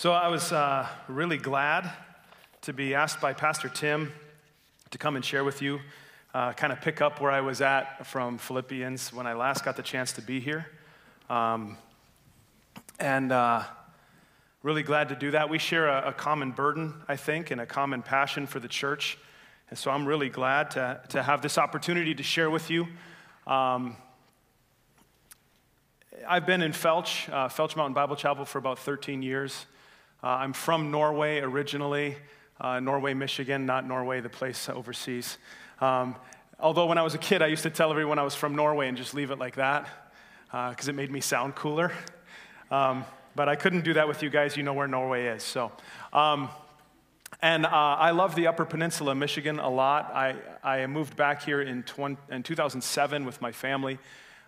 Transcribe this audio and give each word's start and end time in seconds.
So 0.00 0.14
I 0.14 0.28
was 0.28 0.50
uh, 0.50 0.88
really 1.08 1.36
glad 1.36 1.92
to 2.62 2.72
be 2.72 2.94
asked 2.94 3.20
by 3.20 3.34
Pastor 3.34 3.68
Tim 3.68 4.10
to 4.92 4.96
come 4.96 5.14
and 5.14 5.22
share 5.22 5.44
with 5.44 5.60
you, 5.60 5.78
uh, 6.32 6.54
kind 6.54 6.72
of 6.72 6.80
pick 6.80 7.02
up 7.02 7.20
where 7.20 7.30
I 7.30 7.42
was 7.42 7.60
at 7.60 8.06
from 8.06 8.38
Philippians 8.38 9.12
when 9.12 9.26
I 9.26 9.34
last 9.34 9.62
got 9.62 9.76
the 9.76 9.82
chance 9.82 10.14
to 10.14 10.22
be 10.22 10.40
here. 10.40 10.66
Um, 11.28 11.76
and 12.98 13.30
uh, 13.30 13.64
really 14.62 14.82
glad 14.82 15.10
to 15.10 15.16
do 15.16 15.32
that. 15.32 15.50
We 15.50 15.58
share 15.58 15.88
a, 15.88 16.08
a, 16.08 16.12
common 16.14 16.52
burden, 16.52 16.94
I 17.06 17.16
think, 17.16 17.50
and 17.50 17.60
a 17.60 17.66
common 17.66 18.00
passion 18.00 18.46
for 18.46 18.58
the 18.58 18.68
church. 18.68 19.18
And 19.68 19.78
so 19.78 19.90
I'm 19.90 20.06
really 20.06 20.30
glad 20.30 20.70
to, 20.70 20.98
to 21.10 21.22
have 21.22 21.42
this 21.42 21.58
opportunity 21.58 22.14
to 22.14 22.22
share 22.22 22.48
with 22.48 22.70
you. 22.70 22.86
Um, 23.46 23.98
I've 26.26 26.46
been 26.46 26.62
in 26.62 26.72
Felch, 26.72 27.30
uh, 27.30 27.48
Felch 27.48 27.76
Mountain 27.76 27.92
Bible 27.92 28.16
Chapel, 28.16 28.46
for 28.46 28.56
about 28.56 28.78
13 28.78 29.20
years. 29.20 29.66
Uh, 30.22 30.26
I'm 30.26 30.52
from 30.52 30.90
Norway 30.90 31.40
originally, 31.40 32.16
uh, 32.60 32.78
Norway, 32.78 33.14
Michigan, 33.14 33.64
not 33.64 33.86
Norway, 33.86 34.20
the 34.20 34.28
place 34.28 34.68
overseas. 34.68 35.38
Um, 35.80 36.14
although 36.58 36.84
when 36.84 36.98
I 36.98 37.02
was 37.02 37.14
a 37.14 37.18
kid, 37.18 37.40
I 37.40 37.46
used 37.46 37.62
to 37.62 37.70
tell 37.70 37.90
everyone 37.90 38.18
I 38.18 38.22
was 38.22 38.34
from 38.34 38.54
Norway 38.54 38.88
and 38.88 38.98
just 38.98 39.14
leave 39.14 39.30
it 39.30 39.38
like 39.38 39.54
that 39.54 39.88
because 40.50 40.88
uh, 40.88 40.92
it 40.92 40.94
made 40.94 41.10
me 41.10 41.22
sound 41.22 41.54
cooler. 41.54 41.90
Um, 42.70 43.06
but 43.34 43.48
I 43.48 43.56
couldn't 43.56 43.82
do 43.82 43.94
that 43.94 44.08
with 44.08 44.22
you 44.22 44.28
guys. 44.28 44.58
You 44.58 44.62
know 44.62 44.74
where 44.74 44.86
Norway 44.86 45.24
is. 45.24 45.42
So, 45.42 45.72
um, 46.12 46.50
and 47.40 47.64
uh, 47.64 47.70
I 47.70 48.10
love 48.10 48.34
the 48.34 48.48
Upper 48.48 48.66
Peninsula, 48.66 49.14
Michigan, 49.14 49.58
a 49.58 49.70
lot. 49.70 50.12
I, 50.14 50.34
I 50.62 50.86
moved 50.86 51.16
back 51.16 51.42
here 51.42 51.62
in, 51.62 51.82
20, 51.84 52.18
in 52.30 52.42
2007 52.42 53.24
with 53.24 53.40
my 53.40 53.52
family 53.52 53.98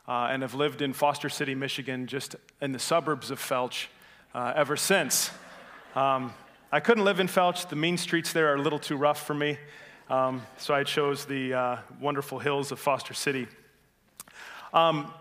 uh, 0.06 0.28
and 0.30 0.42
have 0.42 0.52
lived 0.52 0.82
in 0.82 0.92
Foster 0.92 1.30
City, 1.30 1.54
Michigan, 1.54 2.06
just 2.06 2.36
in 2.60 2.72
the 2.72 2.78
suburbs 2.78 3.30
of 3.30 3.40
Felch 3.40 3.86
uh, 4.34 4.52
ever 4.54 4.76
since. 4.76 5.30
Um, 5.94 6.32
I 6.72 6.80
couldn't 6.80 7.04
live 7.04 7.20
in 7.20 7.26
Felch. 7.26 7.68
The 7.68 7.76
mean 7.76 7.98
streets 7.98 8.32
there 8.32 8.50
are 8.50 8.54
a 8.54 8.62
little 8.62 8.78
too 8.78 8.96
rough 8.96 9.26
for 9.26 9.34
me. 9.34 9.58
Um, 10.08 10.40
so 10.56 10.72
I 10.72 10.84
chose 10.84 11.26
the 11.26 11.52
uh, 11.52 11.76
wonderful 12.00 12.38
hills 12.38 12.72
of 12.72 12.78
Foster 12.78 13.12
City. 13.12 13.46
Um, 14.72 15.12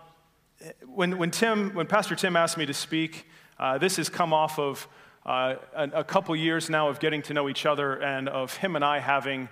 when, 0.86 1.18
when, 1.18 1.30
Tim, 1.30 1.74
when 1.74 1.86
Pastor 1.86 2.14
Tim 2.14 2.36
asked 2.36 2.56
me 2.56 2.64
to 2.64 2.72
speak, 2.72 3.26
uh, 3.58 3.76
this 3.76 3.96
has 3.96 4.08
come 4.08 4.32
off 4.32 4.58
of 4.58 4.88
uh, 5.26 5.56
a, 5.74 5.90
a, 5.96 6.04
couple 6.04 6.34
years 6.34 6.70
now 6.70 6.88
of 6.88 7.00
getting 7.00 7.20
to 7.20 7.34
know 7.34 7.50
each 7.50 7.66
other 7.66 8.02
and 8.02 8.26
of 8.30 8.56
him 8.56 8.74
and 8.74 8.82
I 8.82 8.98
having 8.98 9.50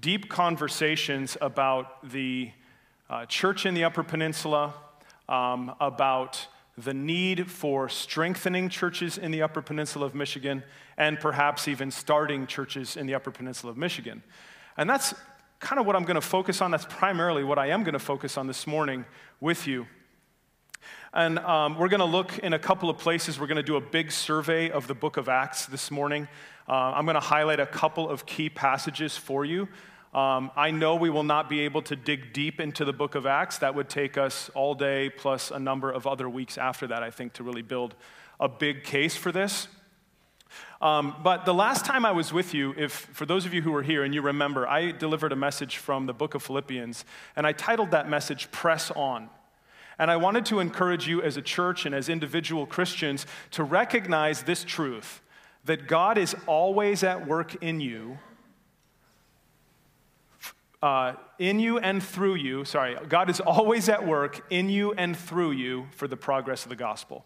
deep 0.00 0.30
conversations 0.30 1.36
about 1.42 2.08
the 2.08 2.50
uh, 3.10 3.26
church 3.26 3.66
in 3.66 3.74
the 3.74 3.84
Upper 3.84 4.02
Peninsula, 4.02 4.72
um, 5.28 5.74
about 5.80 6.46
the 6.78 6.94
need 6.94 7.50
for 7.50 7.88
strengthening 7.88 8.68
churches 8.68 9.18
in 9.18 9.30
the 9.30 9.42
Upper 9.42 9.60
Peninsula 9.60 10.06
of 10.06 10.14
Michigan, 10.14 10.62
and 10.96 11.20
perhaps 11.20 11.68
even 11.68 11.90
starting 11.90 12.46
churches 12.46 12.96
in 12.96 13.06
the 13.06 13.14
Upper 13.14 13.30
Peninsula 13.30 13.70
of 13.70 13.76
Michigan. 13.76 14.22
And 14.76 14.88
that's 14.88 15.14
kind 15.60 15.78
of 15.78 15.86
what 15.86 15.96
I'm 15.96 16.04
going 16.04 16.16
to 16.16 16.20
focus 16.20 16.60
on. 16.60 16.70
That's 16.70 16.86
primarily 16.86 17.44
what 17.44 17.58
I 17.58 17.68
am 17.68 17.82
going 17.82 17.92
to 17.92 17.98
focus 17.98 18.36
on 18.36 18.46
this 18.46 18.66
morning 18.66 19.04
with 19.40 19.66
you. 19.66 19.86
And 21.14 21.38
um, 21.40 21.78
we're 21.78 21.88
going 21.88 22.00
to 22.00 22.06
look 22.06 22.38
in 22.38 22.54
a 22.54 22.58
couple 22.58 22.88
of 22.88 22.96
places. 22.96 23.38
We're 23.38 23.46
going 23.46 23.56
to 23.56 23.62
do 23.62 23.76
a 23.76 23.80
big 23.80 24.10
survey 24.10 24.70
of 24.70 24.86
the 24.86 24.94
book 24.94 25.18
of 25.18 25.28
Acts 25.28 25.66
this 25.66 25.90
morning. 25.90 26.26
Uh, 26.66 26.72
I'm 26.72 27.04
going 27.04 27.14
to 27.14 27.20
highlight 27.20 27.60
a 27.60 27.66
couple 27.66 28.08
of 28.08 28.24
key 28.24 28.48
passages 28.48 29.16
for 29.16 29.44
you 29.44 29.68
um, 30.12 30.50
I 30.56 30.70
know 30.70 30.96
we 30.96 31.08
will 31.08 31.22
not 31.22 31.48
be 31.48 31.60
able 31.60 31.80
to 31.82 31.96
dig 31.96 32.34
deep 32.34 32.60
into 32.60 32.84
the 32.84 32.92
book 32.92 33.14
of 33.14 33.24
Acts. 33.24 33.58
That 33.58 33.74
would 33.74 33.88
take 33.88 34.18
us 34.18 34.50
all 34.54 34.74
day 34.74 35.08
plus 35.08 35.50
a 35.50 35.58
number 35.58 35.90
of 35.90 36.06
other 36.06 36.28
weeks 36.28 36.58
after 36.58 36.86
that, 36.88 37.02
I 37.02 37.10
think, 37.10 37.32
to 37.34 37.42
really 37.42 37.62
build 37.62 37.94
a 38.38 38.48
big 38.48 38.84
case 38.84 39.16
for 39.16 39.32
this. 39.32 39.68
Um, 40.82 41.16
but 41.22 41.46
the 41.46 41.54
last 41.54 41.86
time 41.86 42.04
I 42.04 42.12
was 42.12 42.30
with 42.30 42.52
you, 42.52 42.74
if 42.76 42.92
for 42.92 43.24
those 43.24 43.46
of 43.46 43.54
you 43.54 43.62
who 43.62 43.72
were 43.72 43.82
here 43.82 44.04
and 44.04 44.14
you 44.14 44.20
remember, 44.20 44.68
I 44.68 44.90
delivered 44.90 45.32
a 45.32 45.36
message 45.36 45.78
from 45.78 46.04
the 46.04 46.12
book 46.12 46.34
of 46.34 46.42
Philippians, 46.42 47.06
and 47.34 47.46
I 47.46 47.52
titled 47.52 47.92
that 47.92 48.06
message 48.06 48.50
Press 48.50 48.90
On. 48.90 49.30
And 49.98 50.10
I 50.10 50.16
wanted 50.18 50.44
to 50.46 50.60
encourage 50.60 51.08
you 51.08 51.22
as 51.22 51.38
a 51.38 51.42
church 51.42 51.86
and 51.86 51.94
as 51.94 52.10
individual 52.10 52.66
Christians 52.66 53.24
to 53.52 53.64
recognize 53.64 54.42
this 54.42 54.62
truth 54.62 55.22
that 55.64 55.86
God 55.86 56.18
is 56.18 56.34
always 56.46 57.02
at 57.02 57.26
work 57.26 57.54
in 57.62 57.80
you 57.80 58.18
uh, 60.82 61.14
in 61.38 61.60
you 61.60 61.78
and 61.78 62.02
through 62.02 62.34
you, 62.34 62.64
sorry, 62.64 62.96
God 63.08 63.30
is 63.30 63.40
always 63.40 63.88
at 63.88 64.06
work 64.06 64.44
in 64.50 64.68
you 64.68 64.92
and 64.92 65.16
through 65.16 65.52
you 65.52 65.86
for 65.92 66.08
the 66.08 66.16
progress 66.16 66.64
of 66.64 66.70
the 66.70 66.76
gospel. 66.76 67.24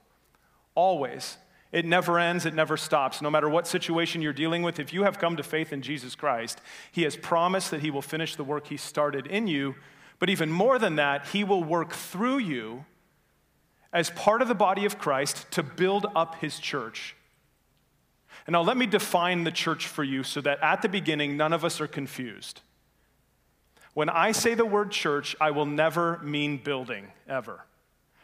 Always. 0.75 1.39
It 1.73 1.85
never 1.85 2.19
ends, 2.19 2.47
it 2.47 2.55
never 2.55 2.77
stops. 2.77 3.21
No 3.21 3.31
matter 3.31 3.49
what 3.49 3.67
situation 3.67 4.23
you're 4.23 4.33
dealing 4.33 4.63
with, 4.63 4.79
if 4.79 4.93
you 4.93 5.03
have 5.03 5.19
come 5.19 5.37
to 5.37 5.43
faith 5.43 5.73
in 5.73 5.83
Jesus 5.83 6.15
Christ, 6.15 6.61
He 6.93 7.03
has 7.03 7.17
promised 7.17 7.71
that 7.71 7.81
He 7.81 7.91
will 7.91 8.03
finish 8.03 8.37
the 8.37 8.45
work 8.45 8.69
He 8.69 8.77
started 8.77 9.27
in 9.27 9.47
you. 9.47 9.75
But 10.19 10.31
even 10.31 10.51
more 10.51 10.79
than 10.79 10.97
that, 10.97 11.27
He 11.29 11.43
will 11.43 11.65
work 11.65 11.93
through 11.93 12.39
you 12.39 12.85
as 13.93 14.11
part 14.11 14.43
of 14.43 14.49
the 14.49 14.55
body 14.55 14.85
of 14.85 14.99
Christ 14.99 15.51
to 15.53 15.63
build 15.63 16.07
up 16.15 16.37
His 16.37 16.59
church. 16.59 17.17
And 18.47 18.53
now 18.53 18.63
let 18.63 18.77
me 18.77 18.87
define 18.87 19.45
the 19.45 19.51
church 19.51 19.87
for 19.87 20.05
you 20.05 20.23
so 20.23 20.41
that 20.43 20.63
at 20.63 20.83
the 20.83 20.89
beginning, 20.89 21.37
none 21.37 21.53
of 21.53 21.65
us 21.65 21.81
are 21.81 21.89
confused. 21.89 22.61
When 23.97 24.11
I 24.11 24.33
say 24.33 24.53
the 24.53 24.67
word 24.67 24.91
church, 24.91 25.35
I 25.41 25.53
will 25.53 25.65
never 25.65 26.19
mean 26.19 26.59
building, 26.59 27.07
ever. 27.27 27.65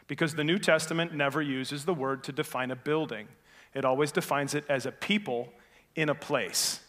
Because 0.05 0.35
the 0.35 0.43
New 0.43 0.59
Testament 0.59 1.15
never 1.15 1.41
uses 1.41 1.83
the 1.83 1.95
word 1.95 2.23
to 2.25 2.31
define 2.31 2.69
a 2.69 2.75
building, 2.75 3.27
it 3.73 3.83
always 3.83 4.11
defines 4.11 4.53
it 4.53 4.65
as 4.69 4.85
a 4.85 4.91
people 4.91 5.49
in 5.95 6.09
a 6.09 6.13
place. 6.13 6.79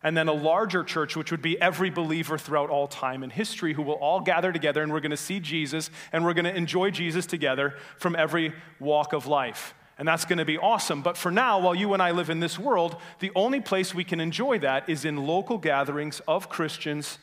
And 0.00 0.16
then 0.16 0.28
a 0.28 0.32
larger 0.32 0.84
church, 0.84 1.16
which 1.16 1.32
would 1.32 1.42
be 1.42 1.60
every 1.60 1.90
believer 1.90 2.38
throughout 2.38 2.70
all 2.70 2.86
time 2.86 3.24
and 3.24 3.32
history, 3.32 3.72
who 3.72 3.82
will 3.82 3.94
all 3.94 4.20
gather 4.20 4.52
together 4.52 4.80
and 4.80 4.92
we're 4.92 5.00
going 5.00 5.10
to 5.10 5.16
see 5.16 5.40
Jesus 5.40 5.90
and 6.12 6.24
we're 6.24 6.34
going 6.34 6.44
to 6.44 6.56
enjoy 6.56 6.92
Jesus 6.92 7.26
together 7.26 7.74
from 7.98 8.14
every 8.14 8.54
walk 8.78 9.12
of 9.12 9.26
life. 9.26 9.74
And 9.98 10.06
that's 10.06 10.24
going 10.24 10.38
to 10.38 10.44
be 10.44 10.56
awesome. 10.56 11.02
But 11.02 11.16
for 11.16 11.32
now, 11.32 11.58
while 11.58 11.74
you 11.74 11.92
and 11.94 12.00
I 12.00 12.12
live 12.12 12.30
in 12.30 12.38
this 12.38 12.60
world, 12.60 12.94
the 13.18 13.32
only 13.34 13.60
place 13.60 13.92
we 13.92 14.04
can 14.04 14.20
enjoy 14.20 14.60
that 14.60 14.88
is 14.88 15.04
in 15.04 15.26
local 15.26 15.58
gatherings 15.58 16.20
of 16.28 16.48
Christians 16.48 17.18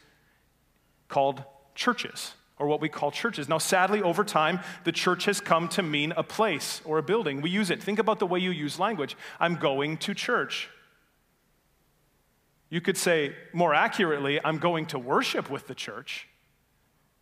called 1.12 1.44
churches, 1.76 2.34
or 2.58 2.66
what 2.66 2.82
we 2.82 2.90
call 2.90 3.12
churches. 3.12 3.48
Now, 3.48 3.60
sadly, 3.60 4.02
over 4.02 4.24
time, 4.24 4.62
the 4.84 4.92
church 4.92 5.26
has 5.26 5.40
come 5.40 5.68
to 5.70 5.84
mean 5.84 6.14
a 6.18 6.24
place 6.24 6.82
or 6.86 6.98
a 6.98 7.04
building. 7.04 7.42
We 7.42 7.52
use 7.52 7.70
it. 7.70 7.84
Think 7.84 8.00
about 8.00 8.18
the 8.18 8.26
way 8.26 8.40
you 8.40 8.50
use 8.50 8.80
language. 8.80 9.16
I'm 9.40 9.56
going 9.56 9.98
to 9.98 10.16
church. 10.16 10.70
You 12.70 12.82
could 12.82 12.98
say 12.98 13.36
more 13.54 13.74
accurately, 13.76 14.40
I'm 14.44 14.58
going 14.58 14.86
to 14.88 14.98
worship 14.98 15.50
with 15.50 15.68
the 15.68 15.76
church 15.76 16.28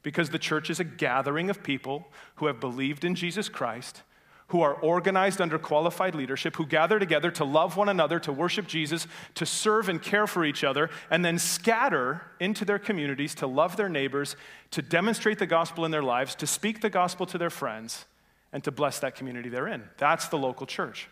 because 0.03 0.29
the 0.29 0.39
church 0.39 0.69
is 0.69 0.79
a 0.79 0.83
gathering 0.83 1.49
of 1.49 1.63
people 1.63 2.07
who 2.35 2.45
have 2.45 2.59
believed 2.59 3.03
in 3.03 3.15
Jesus 3.15 3.49
Christ 3.49 4.03
who 4.49 4.61
are 4.61 4.73
organized 4.73 5.39
under 5.41 5.57
qualified 5.57 6.15
leadership, 6.15 6.55
who 6.55 6.65
gather 6.65 6.99
together 6.99 7.31
to 7.31 7.45
love 7.45 7.77
one 7.77 7.87
another, 7.87 8.19
to 8.19 8.33
worship 8.33 8.67
Jesus, 8.67 9.07
to 9.35 9.45
serve 9.45 9.89
and 9.89 10.01
care 10.01 10.27
for 10.27 10.43
each 10.43 10.63
other, 10.63 10.89
and 11.09 11.23
then 11.23 11.37
scatter 11.37 12.23
into 12.39 12.65
their 12.65 12.79
communities 12.79 13.35
to 13.35 13.47
love 13.47 13.77
their 13.77 13.89
neighbors, 13.89 14.35
to 14.71 14.81
demonstrate 14.81 15.39
the 15.39 15.45
gospel 15.45 15.85
in 15.85 15.91
their 15.91 16.03
lives, 16.03 16.35
to 16.35 16.47
speak 16.47 16.81
the 16.81 16.89
gospel 16.89 17.25
to 17.27 17.37
their 17.37 17.51
friends, 17.51 18.05
and 18.51 18.63
to 18.63 18.71
bless 18.71 18.99
that 18.99 19.15
community 19.15 19.49
they're 19.49 19.67
in. 19.67 19.83
That's 19.97 20.27
the 20.29 20.37
local 20.37 20.65
church. 20.65 21.07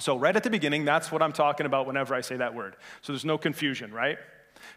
So, 0.00 0.16
right 0.16 0.34
at 0.34 0.42
the 0.42 0.50
beginning, 0.50 0.84
that's 0.84 1.10
what 1.10 1.22
I'm 1.22 1.32
talking 1.32 1.66
about 1.66 1.86
whenever 1.86 2.14
I 2.14 2.20
say 2.20 2.36
that 2.36 2.54
word. 2.54 2.76
So, 3.02 3.12
there's 3.12 3.24
no 3.24 3.38
confusion, 3.38 3.92
right? 3.92 4.18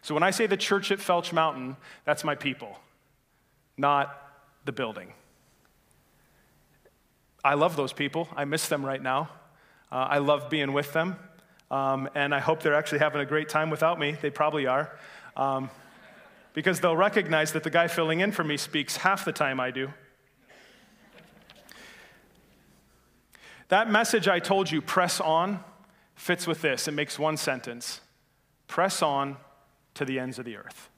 So, 0.02 0.14
when 0.14 0.22
I 0.22 0.30
say 0.30 0.46
the 0.46 0.56
church 0.56 0.92
at 0.92 0.98
Felch 0.98 1.32
Mountain, 1.32 1.76
that's 2.04 2.22
my 2.22 2.34
people, 2.34 2.78
not 3.76 4.16
the 4.64 4.72
building. 4.72 5.12
I 7.44 7.54
love 7.54 7.76
those 7.76 7.92
people. 7.92 8.28
I 8.36 8.44
miss 8.44 8.68
them 8.68 8.84
right 8.84 9.02
now. 9.02 9.30
Uh, 9.90 10.06
I 10.10 10.18
love 10.18 10.48
being 10.48 10.72
with 10.72 10.92
them. 10.92 11.16
Um, 11.70 12.08
and 12.14 12.34
I 12.34 12.38
hope 12.38 12.62
they're 12.62 12.74
actually 12.74 13.00
having 13.00 13.20
a 13.20 13.26
great 13.26 13.48
time 13.48 13.70
without 13.70 13.98
me. 13.98 14.16
They 14.20 14.30
probably 14.30 14.66
are. 14.66 14.96
Um, 15.36 15.70
because 16.54 16.80
they'll 16.80 16.96
recognize 16.96 17.52
that 17.52 17.62
the 17.62 17.70
guy 17.70 17.88
filling 17.88 18.20
in 18.20 18.30
for 18.30 18.44
me 18.44 18.56
speaks 18.56 18.98
half 18.98 19.24
the 19.24 19.32
time 19.32 19.58
I 19.58 19.70
do. 19.70 19.88
That 23.68 23.90
message 23.90 24.28
I 24.28 24.38
told 24.38 24.70
you, 24.70 24.82
press 24.82 25.18
on, 25.18 25.64
fits 26.14 26.46
with 26.46 26.60
this. 26.60 26.86
It 26.86 26.92
makes 26.92 27.18
one 27.18 27.38
sentence 27.38 28.00
press 28.68 29.02
on 29.02 29.36
to 29.94 30.04
the 30.04 30.18
ends 30.18 30.38
of 30.38 30.44
the 30.44 30.56
earth. 30.56 30.88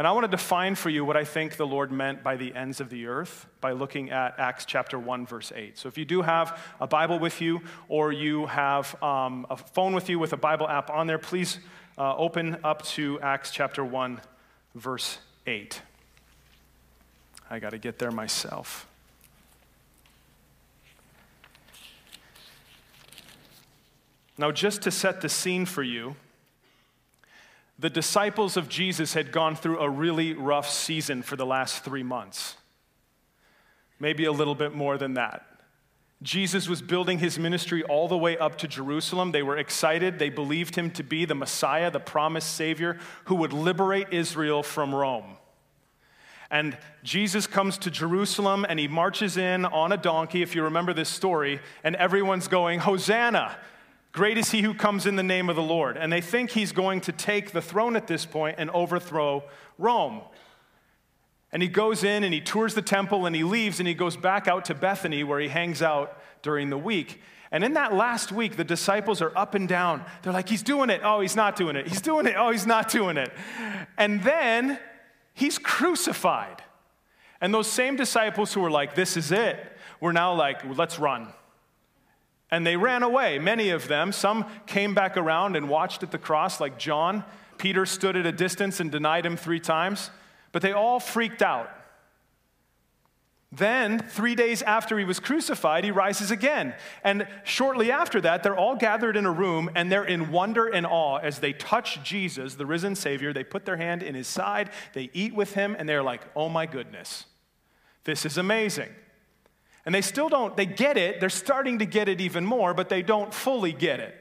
And 0.00 0.06
I 0.06 0.12
want 0.12 0.24
to 0.24 0.30
define 0.30 0.76
for 0.76 0.88
you 0.88 1.04
what 1.04 1.18
I 1.18 1.24
think 1.24 1.58
the 1.58 1.66
Lord 1.66 1.92
meant 1.92 2.22
by 2.22 2.36
the 2.36 2.54
ends 2.54 2.80
of 2.80 2.88
the 2.88 3.04
earth 3.04 3.44
by 3.60 3.72
looking 3.72 4.10
at 4.10 4.38
Acts 4.38 4.64
chapter 4.64 4.98
1, 4.98 5.26
verse 5.26 5.52
8. 5.54 5.76
So 5.76 5.88
if 5.88 5.98
you 5.98 6.06
do 6.06 6.22
have 6.22 6.58
a 6.80 6.86
Bible 6.86 7.18
with 7.18 7.42
you 7.42 7.60
or 7.86 8.10
you 8.10 8.46
have 8.46 8.96
um, 9.02 9.46
a 9.50 9.58
phone 9.58 9.92
with 9.92 10.08
you 10.08 10.18
with 10.18 10.32
a 10.32 10.38
Bible 10.38 10.66
app 10.66 10.88
on 10.88 11.06
there, 11.06 11.18
please 11.18 11.58
uh, 11.98 12.16
open 12.16 12.56
up 12.64 12.82
to 12.84 13.20
Acts 13.20 13.50
chapter 13.50 13.84
1, 13.84 14.22
verse 14.74 15.18
8. 15.46 15.82
I 17.50 17.58
got 17.58 17.72
to 17.72 17.78
get 17.78 17.98
there 17.98 18.10
myself. 18.10 18.86
Now, 24.38 24.50
just 24.50 24.80
to 24.80 24.90
set 24.90 25.20
the 25.20 25.28
scene 25.28 25.66
for 25.66 25.82
you, 25.82 26.16
the 27.80 27.90
disciples 27.90 28.58
of 28.58 28.68
Jesus 28.68 29.14
had 29.14 29.32
gone 29.32 29.56
through 29.56 29.78
a 29.78 29.88
really 29.88 30.34
rough 30.34 30.68
season 30.68 31.22
for 31.22 31.36
the 31.36 31.46
last 31.46 31.82
three 31.82 32.02
months, 32.02 32.56
maybe 33.98 34.26
a 34.26 34.32
little 34.32 34.54
bit 34.54 34.74
more 34.74 34.98
than 34.98 35.14
that. 35.14 35.46
Jesus 36.22 36.68
was 36.68 36.82
building 36.82 37.18
his 37.18 37.38
ministry 37.38 37.82
all 37.82 38.06
the 38.06 38.18
way 38.18 38.36
up 38.36 38.58
to 38.58 38.68
Jerusalem. 38.68 39.32
They 39.32 39.42
were 39.42 39.56
excited. 39.56 40.18
They 40.18 40.28
believed 40.28 40.76
him 40.76 40.90
to 40.90 41.02
be 41.02 41.24
the 41.24 41.34
Messiah, 41.34 41.90
the 41.90 41.98
promised 41.98 42.54
Savior 42.54 42.98
who 43.24 43.36
would 43.36 43.54
liberate 43.54 44.08
Israel 44.12 44.62
from 44.62 44.94
Rome. 44.94 45.38
And 46.50 46.76
Jesus 47.02 47.46
comes 47.46 47.78
to 47.78 47.90
Jerusalem 47.90 48.66
and 48.68 48.78
he 48.78 48.88
marches 48.88 49.38
in 49.38 49.64
on 49.64 49.92
a 49.92 49.96
donkey, 49.96 50.42
if 50.42 50.54
you 50.54 50.64
remember 50.64 50.92
this 50.92 51.08
story, 51.08 51.60
and 51.82 51.96
everyone's 51.96 52.48
going, 52.48 52.80
Hosanna! 52.80 53.56
Great 54.12 54.38
is 54.38 54.50
he 54.50 54.62
who 54.62 54.74
comes 54.74 55.06
in 55.06 55.16
the 55.16 55.22
name 55.22 55.48
of 55.48 55.56
the 55.56 55.62
Lord. 55.62 55.96
And 55.96 56.12
they 56.12 56.20
think 56.20 56.50
he's 56.50 56.72
going 56.72 57.00
to 57.02 57.12
take 57.12 57.52
the 57.52 57.62
throne 57.62 57.96
at 57.96 58.06
this 58.06 58.26
point 58.26 58.56
and 58.58 58.70
overthrow 58.70 59.44
Rome. 59.78 60.22
And 61.52 61.62
he 61.62 61.68
goes 61.68 62.04
in 62.04 62.24
and 62.24 62.32
he 62.32 62.40
tours 62.40 62.74
the 62.74 62.82
temple 62.82 63.26
and 63.26 63.34
he 63.34 63.44
leaves 63.44 63.80
and 63.80 63.88
he 63.88 63.94
goes 63.94 64.16
back 64.16 64.48
out 64.48 64.64
to 64.66 64.74
Bethany 64.74 65.24
where 65.24 65.40
he 65.40 65.48
hangs 65.48 65.82
out 65.82 66.20
during 66.42 66.70
the 66.70 66.78
week. 66.78 67.20
And 67.52 67.64
in 67.64 67.74
that 67.74 67.92
last 67.92 68.30
week, 68.30 68.56
the 68.56 68.64
disciples 68.64 69.20
are 69.20 69.36
up 69.36 69.54
and 69.54 69.68
down. 69.68 70.04
They're 70.22 70.32
like, 70.32 70.48
he's 70.48 70.62
doing 70.62 70.90
it. 70.90 71.00
Oh, 71.02 71.20
he's 71.20 71.34
not 71.34 71.56
doing 71.56 71.74
it. 71.74 71.88
He's 71.88 72.00
doing 72.00 72.26
it. 72.26 72.34
Oh, 72.36 72.50
he's 72.50 72.66
not 72.66 72.90
doing 72.90 73.16
it. 73.16 73.32
And 73.98 74.22
then 74.22 74.78
he's 75.34 75.58
crucified. 75.58 76.62
And 77.40 77.52
those 77.52 77.66
same 77.66 77.96
disciples 77.96 78.52
who 78.52 78.60
were 78.60 78.70
like, 78.70 78.94
this 78.94 79.16
is 79.16 79.32
it, 79.32 79.58
were 80.00 80.12
now 80.12 80.34
like, 80.34 80.64
let's 80.76 80.98
run. 80.98 81.32
And 82.50 82.66
they 82.66 82.76
ran 82.76 83.02
away, 83.02 83.38
many 83.38 83.70
of 83.70 83.88
them. 83.88 84.12
Some 84.12 84.44
came 84.66 84.94
back 84.94 85.16
around 85.16 85.56
and 85.56 85.68
watched 85.68 86.02
at 86.02 86.10
the 86.10 86.18
cross, 86.18 86.60
like 86.60 86.78
John. 86.78 87.24
Peter 87.58 87.86
stood 87.86 88.16
at 88.16 88.26
a 88.26 88.32
distance 88.32 88.80
and 88.80 88.90
denied 88.90 89.24
him 89.24 89.36
three 89.36 89.60
times. 89.60 90.10
But 90.52 90.62
they 90.62 90.72
all 90.72 90.98
freaked 90.98 91.42
out. 91.42 91.70
Then, 93.52 93.98
three 93.98 94.36
days 94.36 94.62
after 94.62 94.96
he 94.96 95.04
was 95.04 95.18
crucified, 95.18 95.82
he 95.82 95.90
rises 95.90 96.30
again. 96.30 96.72
And 97.02 97.26
shortly 97.42 97.90
after 97.90 98.20
that, 98.20 98.44
they're 98.44 98.56
all 98.56 98.76
gathered 98.76 99.16
in 99.16 99.26
a 99.26 99.32
room 99.32 99.70
and 99.74 99.90
they're 99.90 100.04
in 100.04 100.30
wonder 100.30 100.68
and 100.68 100.86
awe 100.86 101.16
as 101.16 101.40
they 101.40 101.52
touch 101.52 102.00
Jesus, 102.04 102.54
the 102.54 102.66
risen 102.66 102.94
Savior. 102.94 103.32
They 103.32 103.42
put 103.42 103.64
their 103.64 103.76
hand 103.76 104.04
in 104.04 104.14
his 104.14 104.28
side, 104.28 104.70
they 104.92 105.10
eat 105.12 105.34
with 105.34 105.54
him, 105.54 105.74
and 105.76 105.88
they're 105.88 106.02
like, 106.02 106.22
oh 106.36 106.48
my 106.48 106.64
goodness, 106.66 107.24
this 108.04 108.24
is 108.24 108.38
amazing. 108.38 108.90
And 109.90 109.94
they 109.96 110.02
still 110.02 110.28
don't, 110.28 110.56
they 110.56 110.66
get 110.66 110.96
it, 110.96 111.18
they're 111.18 111.28
starting 111.28 111.80
to 111.80 111.84
get 111.84 112.08
it 112.08 112.20
even 112.20 112.46
more, 112.46 112.74
but 112.74 112.88
they 112.88 113.02
don't 113.02 113.34
fully 113.34 113.72
get 113.72 113.98
it. 113.98 114.14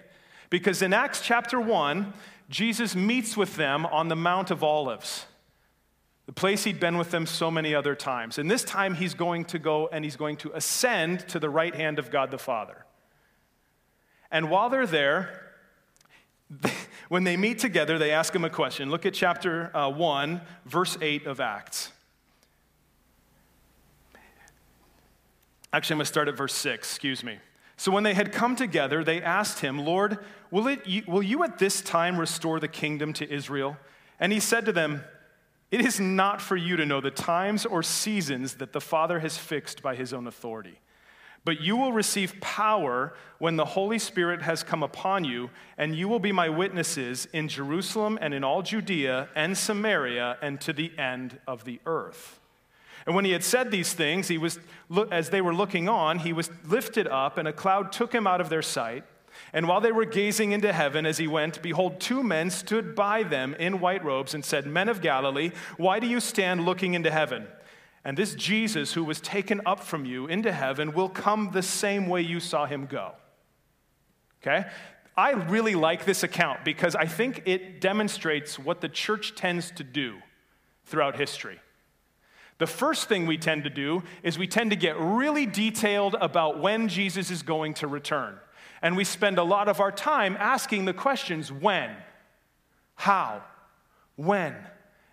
Because 0.49 0.81
in 0.81 0.93
Acts 0.93 1.21
chapter 1.21 1.61
1, 1.61 2.11
Jesus 2.49 2.95
meets 2.95 3.37
with 3.37 3.55
them 3.55 3.85
on 3.85 4.07
the 4.07 4.15
Mount 4.15 4.49
of 4.49 4.63
Olives 4.63 5.27
the 6.25 6.33
place 6.33 6.63
he'd 6.63 6.79
been 6.79 6.97
with 6.97 7.11
them 7.11 7.27
so 7.27 7.51
many 7.51 7.75
other 7.75 7.93
times. 7.93 8.39
And 8.39 8.49
this 8.49 8.63
time 8.63 8.95
he's 8.95 9.13
going 9.13 9.45
to 9.45 9.59
go 9.59 9.87
and 9.89 10.03
he's 10.03 10.15
going 10.15 10.37
to 10.37 10.51
ascend 10.55 11.27
to 11.27 11.37
the 11.37 11.51
right 11.51 11.75
hand 11.75 11.99
of 11.99 12.09
God 12.09 12.31
the 12.31 12.39
Father. 12.39 12.83
And 14.31 14.49
while 14.49 14.71
they're 14.71 14.87
there, 14.87 15.53
when 17.09 17.25
they 17.25 17.37
meet 17.37 17.59
together, 17.59 17.99
they 17.99 18.09
ask 18.09 18.33
him 18.33 18.43
a 18.43 18.49
question. 18.49 18.89
Look 18.89 19.05
at 19.05 19.13
chapter 19.13 19.69
uh, 19.77 19.91
1, 19.91 20.41
verse 20.65 20.97
8 20.99 21.27
of 21.27 21.39
Acts. 21.39 21.91
Actually, 25.71 25.95
I'm 25.95 25.97
going 25.97 26.05
to 26.05 26.11
start 26.11 26.27
at 26.27 26.37
verse 26.37 26.53
6, 26.53 26.87
excuse 26.87 27.23
me. 27.23 27.37
So 27.77 27.91
when 27.91 28.03
they 28.03 28.13
had 28.13 28.31
come 28.31 28.55
together, 28.55 29.03
they 29.03 29.21
asked 29.21 29.59
him, 29.59 29.85
Lord, 29.85 30.17
will, 30.51 30.67
it, 30.67 31.07
will 31.07 31.23
you 31.23 31.43
at 31.43 31.59
this 31.59 31.81
time 31.81 32.19
restore 32.19 32.59
the 32.59 32.67
kingdom 32.67 33.13
to 33.13 33.31
Israel? 33.31 33.77
And 34.19 34.33
he 34.33 34.39
said 34.39 34.65
to 34.65 34.71
them, 34.71 35.03
it 35.71 35.81
is 35.81 35.99
not 35.99 36.41
for 36.41 36.55
you 36.55 36.75
to 36.77 36.85
know 36.85 36.99
the 36.99 37.11
times 37.11 37.65
or 37.65 37.83
seasons 37.83 38.55
that 38.55 38.73
the 38.73 38.81
Father 38.81 39.19
has 39.19 39.37
fixed 39.37 39.83
by 39.83 39.95
his 39.95 40.13
own 40.13 40.25
authority. 40.25 40.79
But 41.45 41.61
you 41.61 41.77
will 41.77 41.93
receive 41.93 42.41
power 42.41 43.13
when 43.37 43.55
the 43.55 43.65
Holy 43.65 43.99
Spirit 43.99 44.41
has 44.41 44.63
come 44.63 44.83
upon 44.83 45.23
you, 45.23 45.49
and 45.77 45.95
you 45.95 46.09
will 46.09 46.19
be 46.19 46.31
my 46.31 46.49
witnesses 46.49 47.27
in 47.31 47.47
Jerusalem 47.47 48.17
and 48.19 48.33
in 48.33 48.43
all 48.43 48.61
Judea 48.61 49.29
and 49.35 49.57
Samaria 49.57 50.37
and 50.41 50.59
to 50.61 50.73
the 50.73 50.91
end 50.97 51.39
of 51.47 51.63
the 51.63 51.79
earth. 51.85 52.38
And 53.09 53.15
when 53.15 53.25
he 53.25 53.31
had 53.31 53.43
said 53.43 53.71
these 53.71 53.91
things, 53.91 54.27
he 54.27 54.37
was, 54.37 54.59
as 55.09 55.31
they 55.31 55.41
were 55.41 55.55
looking 55.55 55.89
on, 55.89 56.19
he 56.19 56.31
was 56.31 56.51
lifted 56.63 57.07
up, 57.07 57.39
and 57.39 57.47
a 57.47 57.51
cloud 57.51 57.91
took 57.91 58.13
him 58.13 58.27
out 58.27 58.39
of 58.39 58.49
their 58.49 58.61
sight. 58.61 59.03
And 59.51 59.67
while 59.67 59.81
they 59.81 59.91
were 59.91 60.05
gazing 60.05 60.51
into 60.51 60.71
heaven 60.71 61.07
as 61.07 61.17
he 61.17 61.25
went, 61.25 61.59
behold, 61.63 61.99
two 61.99 62.21
men 62.21 62.51
stood 62.51 62.93
by 62.93 63.23
them 63.23 63.55
in 63.55 63.79
white 63.79 64.05
robes 64.05 64.35
and 64.35 64.45
said, 64.45 64.67
Men 64.67 64.89
of 64.89 65.01
Galilee, 65.01 65.49
why 65.77 65.99
do 65.99 66.05
you 66.05 66.19
stand 66.19 66.67
looking 66.67 66.93
into 66.93 67.09
heaven? 67.09 67.47
And 68.05 68.15
this 68.15 68.35
Jesus 68.35 68.93
who 68.93 69.03
was 69.03 69.19
taken 69.19 69.59
up 69.65 69.79
from 69.79 70.05
you 70.05 70.27
into 70.27 70.51
heaven 70.51 70.93
will 70.93 71.09
come 71.09 71.49
the 71.51 71.63
same 71.63 72.09
way 72.09 72.21
you 72.21 72.39
saw 72.39 72.67
him 72.67 72.85
go. 72.85 73.13
Okay? 74.43 74.67
I 75.17 75.31
really 75.31 75.73
like 75.73 76.05
this 76.05 76.21
account 76.21 76.63
because 76.63 76.95
I 76.95 77.07
think 77.07 77.41
it 77.47 77.81
demonstrates 77.81 78.59
what 78.59 78.81
the 78.81 78.87
church 78.87 79.33
tends 79.33 79.71
to 79.71 79.83
do 79.83 80.17
throughout 80.85 81.15
history. 81.15 81.59
The 82.59 82.67
first 82.67 83.07
thing 83.07 83.25
we 83.25 83.37
tend 83.37 83.63
to 83.63 83.69
do 83.69 84.03
is 84.21 84.37
we 84.37 84.47
tend 84.47 84.69
to 84.71 84.75
get 84.75 84.99
really 84.99 85.45
detailed 85.45 86.15
about 86.19 86.59
when 86.59 86.89
Jesus 86.89 87.31
is 87.31 87.41
going 87.41 87.73
to 87.75 87.87
return. 87.87 88.37
And 88.81 88.95
we 88.95 89.05
spend 89.05 89.37
a 89.37 89.43
lot 89.43 89.67
of 89.67 89.79
our 89.79 89.91
time 89.91 90.37
asking 90.37 90.85
the 90.85 90.93
questions 90.93 91.51
when, 91.51 91.89
how, 92.95 93.41
when. 94.17 94.55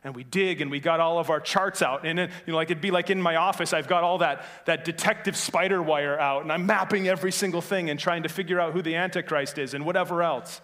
And 0.03 0.15
we 0.15 0.23
dig 0.23 0.61
and 0.61 0.71
we 0.71 0.79
got 0.79 1.01
all 1.01 1.19
of 1.19 1.31
our 1.31 1.41
charts 1.41 1.83
out. 1.83 2.05
And, 2.05 2.19
it, 2.19 2.31
you 2.47 2.53
know, 2.53 2.57
like 2.57 2.71
it'd 2.71 2.81
be 2.81 2.91
like 2.91 3.11
in 3.11 3.23
my 3.23 3.37
office, 3.37 3.73
I've 3.73 3.89
got 3.89 4.05
all 4.05 4.19
that, 4.19 4.45
that 4.67 4.85
detective 4.85 5.37
spider 5.37 5.83
wire 5.83 6.19
out, 6.19 6.43
and 6.43 6.53
I'm 6.53 6.67
mapping 6.67 7.09
every 7.09 7.33
single 7.33 7.61
thing 7.61 7.91
and 7.91 7.99
trying 7.99 8.23
to 8.25 8.29
figure 8.29 8.61
out 8.61 8.73
who 8.73 8.83
the 8.83 8.95
Antichrist 8.95 9.59
is 9.59 9.75
and 9.75 9.85
whatever 9.85 10.23
else. 10.23 10.61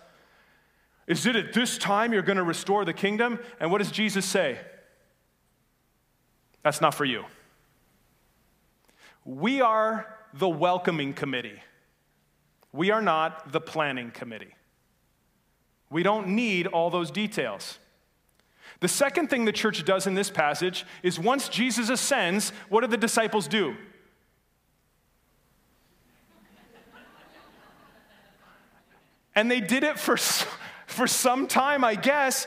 Is 1.07 1.27
it 1.27 1.35
at 1.35 1.53
this 1.53 1.79
time 1.79 2.13
you're 2.13 2.23
going 2.23 2.37
to 2.37 2.45
restore 2.45 2.85
the 2.85 2.93
kingdom? 2.93 3.41
And 3.59 3.71
what 3.71 3.79
does 3.79 3.91
Jesus 3.91 4.25
say? 4.25 4.59
That's 6.63 6.81
not 6.81 6.95
for 6.95 7.05
you. 7.05 7.25
We 9.25 9.61
are 9.61 10.07
the 10.35 10.49
welcoming 10.49 11.13
committee. 11.15 11.61
We 12.73 12.91
are 12.91 13.03
not 13.03 13.53
the 13.53 13.61
planning 13.61 14.11
committee. 14.11 14.55
We 15.91 16.03
don't 16.03 16.29
need 16.29 16.67
all 16.67 16.91
those 16.91 17.11
details. 17.11 17.79
The 18.81 18.89
second 18.89 19.29
thing 19.29 19.45
the 19.45 19.53
church 19.53 19.85
does 19.85 20.07
in 20.07 20.15
this 20.15 20.31
passage 20.31 20.85
is 21.03 21.19
once 21.19 21.49
Jesus 21.49 21.89
ascends, 21.89 22.51
what 22.69 22.81
do 22.81 22.87
the 22.87 22.97
disciples 22.97 23.47
do? 23.47 23.77
And 29.35 29.51
they 29.51 29.61
did 29.61 29.83
it 29.85 29.99
for, 29.99 30.17
for 30.87 31.07
some 31.07 31.47
time, 31.47 31.85
I 31.85 31.95
guess. 31.95 32.47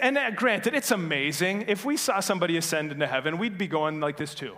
And 0.00 0.16
uh, 0.16 0.30
granted, 0.30 0.74
it's 0.74 0.90
amazing. 0.90 1.64
If 1.68 1.84
we 1.84 1.96
saw 1.96 2.20
somebody 2.20 2.56
ascend 2.56 2.92
into 2.92 3.06
heaven, 3.06 3.38
we'd 3.38 3.58
be 3.58 3.66
going 3.66 4.00
like 4.00 4.16
this 4.16 4.34
too. 4.34 4.56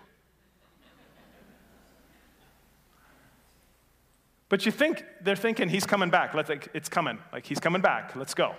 But 4.49 4.66
you 4.66 4.73
think 4.73 5.04
they're 5.23 5.35
thinking 5.35 5.69
he's 5.69 5.87
coming 5.87 6.11
back. 6.11 6.35
Let's, 6.35 6.49
like, 6.49 6.69
it's 6.75 6.88
coming. 6.88 7.19
Like 7.33 7.47
he's 7.47 7.59
coming 7.59 7.83
back. 7.83 8.14
Let's 8.14 8.35
go. 8.35 8.54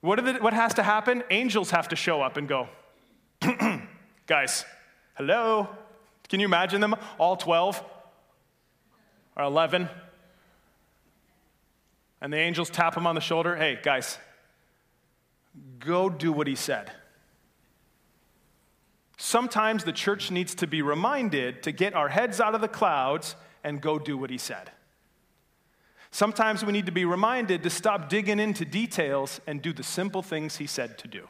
What, 0.00 0.24
the, 0.24 0.34
what 0.34 0.52
has 0.52 0.74
to 0.74 0.82
happen? 0.82 1.24
Angels 1.30 1.70
have 1.70 1.88
to 1.88 1.96
show 1.96 2.22
up 2.22 2.36
and 2.36 2.46
go, 2.46 2.68
guys, 4.26 4.64
hello? 5.14 5.68
Can 6.28 6.40
you 6.40 6.46
imagine 6.46 6.80
them? 6.80 6.94
All 7.18 7.36
12 7.36 7.82
or 9.36 9.42
11? 9.42 9.88
And 12.20 12.32
the 12.32 12.38
angels 12.38 12.70
tap 12.70 12.96
him 12.96 13.06
on 13.06 13.14
the 13.14 13.20
shoulder. 13.20 13.56
Hey, 13.56 13.78
guys, 13.82 14.18
go 15.78 16.08
do 16.08 16.32
what 16.32 16.46
he 16.46 16.54
said. 16.54 16.92
Sometimes 19.16 19.84
the 19.84 19.92
church 19.92 20.30
needs 20.30 20.54
to 20.56 20.66
be 20.66 20.80
reminded 20.80 21.62
to 21.64 21.72
get 21.72 21.94
our 21.94 22.08
heads 22.08 22.40
out 22.40 22.54
of 22.54 22.60
the 22.60 22.68
clouds 22.68 23.36
and 23.62 23.80
go 23.80 23.98
do 23.98 24.16
what 24.16 24.30
he 24.30 24.38
said. 24.38 24.70
Sometimes 26.10 26.64
we 26.64 26.72
need 26.72 26.86
to 26.86 26.92
be 26.92 27.04
reminded 27.04 27.62
to 27.62 27.70
stop 27.70 28.08
digging 28.08 28.40
into 28.40 28.64
details 28.64 29.40
and 29.46 29.62
do 29.62 29.72
the 29.72 29.82
simple 29.82 30.22
things 30.22 30.56
he 30.56 30.66
said 30.66 30.98
to 30.98 31.08
do. 31.08 31.28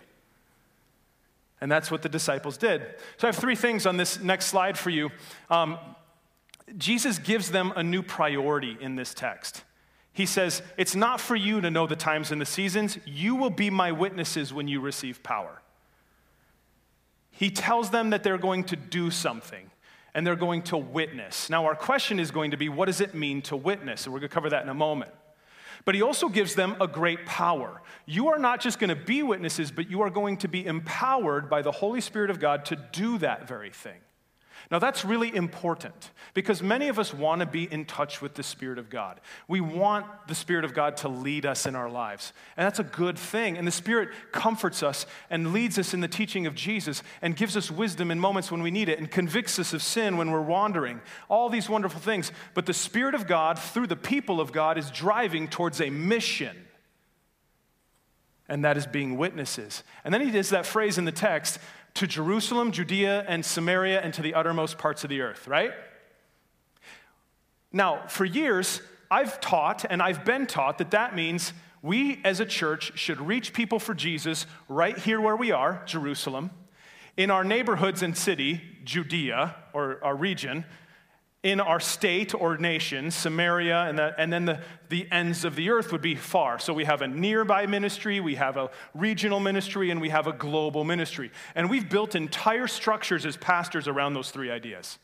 And 1.60 1.70
that's 1.70 1.90
what 1.90 2.02
the 2.02 2.08
disciples 2.08 2.56
did. 2.56 2.82
So 3.18 3.26
I 3.26 3.32
have 3.32 3.36
three 3.36 3.56
things 3.56 3.84
on 3.84 3.96
this 3.96 4.20
next 4.20 4.46
slide 4.46 4.78
for 4.78 4.88
you. 4.88 5.10
Um, 5.50 5.78
Jesus 6.78 7.18
gives 7.18 7.50
them 7.50 7.72
a 7.76 7.82
new 7.82 8.02
priority 8.02 8.78
in 8.80 8.94
this 8.94 9.12
text. 9.12 9.64
He 10.12 10.26
says, 10.26 10.62
It's 10.76 10.96
not 10.96 11.20
for 11.20 11.36
you 11.36 11.60
to 11.60 11.70
know 11.70 11.86
the 11.86 11.96
times 11.96 12.32
and 12.32 12.40
the 12.40 12.46
seasons. 12.46 12.98
You 13.04 13.36
will 13.36 13.50
be 13.50 13.70
my 13.70 13.92
witnesses 13.92 14.52
when 14.52 14.68
you 14.68 14.80
receive 14.80 15.22
power. 15.22 15.62
He 17.30 17.50
tells 17.50 17.90
them 17.90 18.10
that 18.10 18.22
they're 18.22 18.38
going 18.38 18.64
to 18.64 18.76
do 18.76 19.10
something 19.10 19.70
and 20.14 20.26
they're 20.26 20.36
going 20.36 20.62
to 20.62 20.76
witness. 20.76 21.48
Now, 21.48 21.64
our 21.66 21.74
question 21.74 22.18
is 22.18 22.30
going 22.30 22.50
to 22.50 22.56
be 22.56 22.68
what 22.68 22.86
does 22.86 23.00
it 23.00 23.14
mean 23.14 23.42
to 23.42 23.56
witness? 23.56 24.04
And 24.04 24.12
we're 24.12 24.20
going 24.20 24.28
to 24.28 24.34
cover 24.34 24.50
that 24.50 24.62
in 24.62 24.68
a 24.68 24.74
moment. 24.74 25.12
But 25.84 25.94
he 25.94 26.02
also 26.02 26.28
gives 26.28 26.54
them 26.54 26.76
a 26.80 26.86
great 26.86 27.24
power. 27.24 27.80
You 28.04 28.28
are 28.28 28.38
not 28.38 28.60
just 28.60 28.78
going 28.78 28.90
to 28.90 28.96
be 28.96 29.22
witnesses, 29.22 29.70
but 29.70 29.90
you 29.90 30.02
are 30.02 30.10
going 30.10 30.36
to 30.38 30.48
be 30.48 30.66
empowered 30.66 31.48
by 31.48 31.62
the 31.62 31.72
Holy 31.72 32.02
Spirit 32.02 32.28
of 32.28 32.38
God 32.38 32.66
to 32.66 32.76
do 32.76 33.16
that 33.18 33.48
very 33.48 33.70
thing. 33.70 33.98
Now, 34.70 34.78
that's 34.78 35.04
really 35.04 35.34
important 35.34 36.10
because 36.32 36.62
many 36.62 36.86
of 36.86 37.00
us 37.00 37.12
want 37.12 37.40
to 37.40 37.46
be 37.46 37.64
in 37.64 37.84
touch 37.84 38.22
with 38.22 38.34
the 38.34 38.44
Spirit 38.44 38.78
of 38.78 38.88
God. 38.88 39.20
We 39.48 39.60
want 39.60 40.06
the 40.28 40.34
Spirit 40.34 40.64
of 40.64 40.74
God 40.74 40.96
to 40.98 41.08
lead 41.08 41.44
us 41.44 41.66
in 41.66 41.74
our 41.74 41.90
lives. 41.90 42.32
And 42.56 42.64
that's 42.64 42.78
a 42.78 42.84
good 42.84 43.18
thing. 43.18 43.58
And 43.58 43.66
the 43.66 43.72
Spirit 43.72 44.10
comforts 44.30 44.84
us 44.84 45.06
and 45.28 45.52
leads 45.52 45.76
us 45.76 45.92
in 45.92 46.00
the 46.00 46.06
teaching 46.06 46.46
of 46.46 46.54
Jesus 46.54 47.02
and 47.20 47.34
gives 47.34 47.56
us 47.56 47.68
wisdom 47.68 48.12
in 48.12 48.20
moments 48.20 48.52
when 48.52 48.62
we 48.62 48.70
need 48.70 48.88
it 48.88 49.00
and 49.00 49.10
convicts 49.10 49.58
us 49.58 49.72
of 49.72 49.82
sin 49.82 50.16
when 50.16 50.30
we're 50.30 50.40
wandering. 50.40 51.00
All 51.28 51.48
these 51.48 51.68
wonderful 51.68 52.00
things. 52.00 52.30
But 52.54 52.66
the 52.66 52.72
Spirit 52.72 53.16
of 53.16 53.26
God, 53.26 53.58
through 53.58 53.88
the 53.88 53.96
people 53.96 54.40
of 54.40 54.52
God, 54.52 54.78
is 54.78 54.88
driving 54.92 55.48
towards 55.48 55.80
a 55.80 55.90
mission 55.90 56.56
and 58.50 58.64
that 58.64 58.76
is 58.76 58.84
being 58.84 59.16
witnesses. 59.16 59.84
And 60.04 60.12
then 60.12 60.20
he 60.20 60.32
does 60.32 60.50
that 60.50 60.66
phrase 60.66 60.98
in 60.98 61.04
the 61.04 61.12
text 61.12 61.60
to 61.94 62.06
Jerusalem, 62.06 62.72
Judea, 62.72 63.24
and 63.28 63.44
Samaria, 63.44 64.00
and 64.00 64.14
to 64.14 64.22
the 64.22 64.34
uttermost 64.34 64.78
parts 64.78 65.04
of 65.04 65.10
the 65.10 65.20
earth, 65.20 65.46
right? 65.48 65.72
Now, 67.72 68.06
for 68.08 68.24
years, 68.24 68.82
I've 69.10 69.40
taught 69.40 69.84
and 69.88 70.02
I've 70.02 70.24
been 70.24 70.46
taught 70.46 70.78
that 70.78 70.92
that 70.92 71.14
means 71.14 71.52
we 71.82 72.20
as 72.24 72.40
a 72.40 72.46
church 72.46 72.98
should 72.98 73.20
reach 73.20 73.52
people 73.52 73.78
for 73.78 73.94
Jesus 73.94 74.46
right 74.68 74.96
here 74.96 75.20
where 75.20 75.36
we 75.36 75.50
are, 75.50 75.82
Jerusalem, 75.86 76.50
in 77.16 77.30
our 77.30 77.44
neighborhoods 77.44 78.02
and 78.02 78.16
city, 78.16 78.60
Judea, 78.84 79.56
or 79.72 79.98
our 80.02 80.14
region, 80.14 80.64
in 81.42 81.58
our 81.58 81.80
state 81.80 82.34
or 82.34 82.58
nation, 82.58 83.10
Samaria, 83.10 83.84
and, 83.88 83.98
the, 83.98 84.14
and 84.18 84.30
then 84.30 84.44
the, 84.44 84.60
the 84.90 85.08
ends 85.10 85.46
of 85.46 85.56
the 85.56 85.70
earth 85.70 85.90
would 85.90 86.02
be 86.02 86.14
far. 86.14 86.58
So 86.58 86.74
we 86.74 86.84
have 86.84 87.00
a 87.00 87.08
nearby 87.08 87.66
ministry, 87.66 88.20
we 88.20 88.34
have 88.34 88.58
a 88.58 88.70
regional 88.94 89.40
ministry, 89.40 89.90
and 89.90 90.02
we 90.02 90.10
have 90.10 90.26
a 90.26 90.34
global 90.34 90.84
ministry. 90.84 91.30
And 91.54 91.70
we've 91.70 91.88
built 91.88 92.14
entire 92.14 92.66
structures 92.66 93.24
as 93.24 93.38
pastors 93.38 93.88
around 93.88 94.12
those 94.12 94.30
three 94.30 94.50
ideas. 94.50 94.98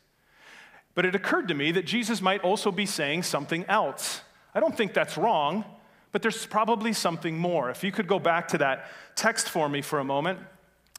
But 0.93 1.05
it 1.05 1.15
occurred 1.15 1.47
to 1.47 1.55
me 1.55 1.71
that 1.71 1.85
Jesus 1.85 2.21
might 2.21 2.41
also 2.41 2.71
be 2.71 2.85
saying 2.85 3.23
something 3.23 3.65
else. 3.65 4.21
I 4.53 4.59
don't 4.59 4.77
think 4.77 4.93
that's 4.93 5.17
wrong, 5.17 5.65
but 6.11 6.21
there's 6.21 6.45
probably 6.45 6.93
something 6.93 7.37
more. 7.37 7.71
If 7.71 7.83
you 7.83 7.91
could 7.91 8.07
go 8.07 8.19
back 8.19 8.47
to 8.49 8.59
that 8.59 8.91
text 9.15 9.49
for 9.49 9.67
me 9.67 9.81
for 9.81 9.99
a 9.99 10.03
moment. 10.03 10.39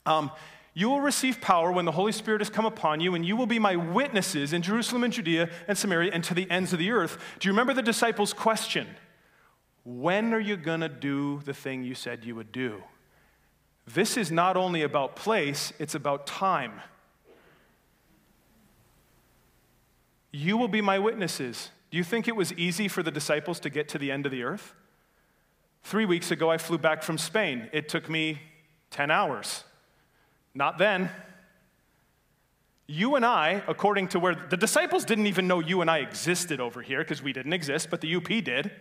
Um, 0.05 0.33
you 0.79 0.89
will 0.89 1.01
receive 1.01 1.41
power 1.41 1.73
when 1.73 1.87
the 1.87 1.91
Holy 1.91 2.13
Spirit 2.13 2.41
has 2.41 2.49
come 2.49 2.65
upon 2.65 3.01
you, 3.01 3.17
and 3.17 3.27
you 3.27 3.35
will 3.35 3.49
be 3.49 3.59
my 3.59 3.75
witnesses 3.75 4.53
in 4.53 4.63
Jerusalem 4.63 5.03
and 5.03 5.13
Judea 5.13 5.51
and 5.67 5.77
Samaria 5.77 6.13
and 6.13 6.23
to 6.23 6.35
the 6.35 6.49
ends 6.49 6.73
of 6.73 6.79
the 6.79 6.93
earth. 6.93 7.19
Do 7.41 7.49
you 7.49 7.53
remember 7.53 7.75
the 7.75 7.83
disciples' 7.83 8.33
question? 8.33 8.87
When 9.85 10.33
are 10.33 10.39
you 10.39 10.57
going 10.57 10.79
to 10.83 10.89
do 10.89 11.41
the 11.45 11.53
thing 11.53 11.83
you 11.83 11.97
said 11.97 12.25
you 12.25 12.37
would 12.37 12.53
do? 12.53 12.85
This 13.89 14.17
is 14.17 14.31
not 14.31 14.57
only 14.57 14.83
about 14.83 15.17
place, 15.17 15.73
it's 15.81 15.97
about 15.97 16.29
time. 16.29 16.81
You 20.31 20.57
will 20.57 20.69
be 20.69 20.81
my 20.81 21.01
witnesses. 21.01 21.71
Do 21.91 21.99
you 21.99 22.05
think 22.05 22.29
it 22.29 22.37
was 22.37 22.53
easy 22.53 22.87
for 22.87 23.03
the 23.03 23.11
disciples 23.11 23.59
to 23.61 23.69
get 23.69 23.89
to 23.89 23.99
the 23.99 24.13
end 24.13 24.27
of 24.27 24.31
the 24.31 24.45
earth? 24.45 24.75
Three 25.83 26.05
weeks 26.05 26.31
ago, 26.31 26.53
I 26.53 26.59
flew 26.59 26.79
back 26.79 27.03
from 27.03 27.19
Spain. 27.19 27.69
It 27.73 27.89
took 27.89 28.09
me 28.09 28.43
10 28.91 29.11
hours. 29.11 29.65
Not 30.59 30.77
then. 30.77 31.09
You 32.89 33.15
and 33.15 33.25
I, 33.25 33.63
according 33.69 34.09
to 34.09 34.19
where 34.19 34.35
the 34.35 34.57
disciples 34.57 35.05
didn't 35.05 35.29
even 35.29 35.47
know 35.47 35.61
you 35.61 35.83
and 35.83 35.89
I 35.89 35.99
existed 35.99 36.59
over 36.59 36.83
here 36.83 36.99
because 36.99 37.23
we 37.23 37.33
didn't 37.33 37.53
exist, 37.53 37.91
but 37.91 38.01
the 38.01 38.17
UP 38.17 38.27
did. 38.27 38.73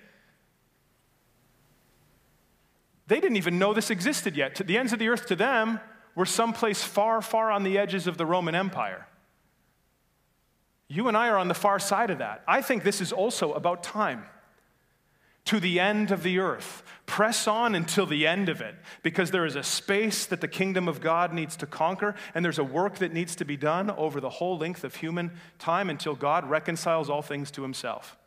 They 3.05 3.19
didn't 3.19 3.37
even 3.37 3.59
know 3.59 3.75
this 3.75 3.91
existed 3.91 4.35
yet. 4.35 4.55
To 4.55 4.63
the 4.63 4.75
ends 4.75 4.91
of 4.91 4.97
the 4.97 5.07
earth 5.07 5.27
to 5.27 5.35
them 5.35 5.79
were 6.15 6.25
someplace 6.25 6.81
far, 6.81 7.21
far 7.21 7.51
on 7.51 7.61
the 7.61 7.77
edges 7.77 8.07
of 8.07 8.17
the 8.17 8.25
Roman 8.25 8.55
Empire. 8.55 9.05
You 10.87 11.07
and 11.07 11.15
I 11.15 11.29
are 11.29 11.37
on 11.37 11.47
the 11.47 11.53
far 11.53 11.77
side 11.77 12.09
of 12.09 12.17
that. 12.17 12.43
I 12.47 12.63
think 12.63 12.83
this 12.83 13.01
is 13.01 13.13
also 13.13 13.53
about 13.53 13.83
time 13.83 14.25
to 15.47 15.59
the 15.59 15.79
end 15.79 16.11
of 16.11 16.23
the 16.23 16.39
earth. 16.39 16.83
Press 17.05 17.47
on 17.47 17.73
until 17.73 18.05
the 18.05 18.27
end 18.27 18.49
of 18.49 18.59
it 18.59 18.75
because 19.01 19.31
there 19.31 19.45
is 19.45 19.55
a 19.55 19.63
space 19.63 20.25
that 20.25 20.41
the 20.41 20.47
kingdom 20.47 20.89
of 20.89 20.99
God 20.99 21.33
needs 21.33 21.55
to 21.57 21.65
conquer, 21.65 22.15
and 22.35 22.43
there's 22.43 22.59
a 22.59 22.65
work 22.65 22.95
that 22.97 23.13
needs 23.13 23.33
to 23.37 23.45
be 23.45 23.55
done 23.55 23.89
over 23.91 24.19
the 24.19 24.29
whole 24.29 24.57
length 24.57 24.83
of 24.83 24.95
human 24.95 25.31
time 25.57 25.89
until 25.89 26.15
God 26.15 26.49
reconciles 26.49 27.09
all 27.09 27.21
things 27.21 27.49
to 27.51 27.61
himself. 27.61 28.17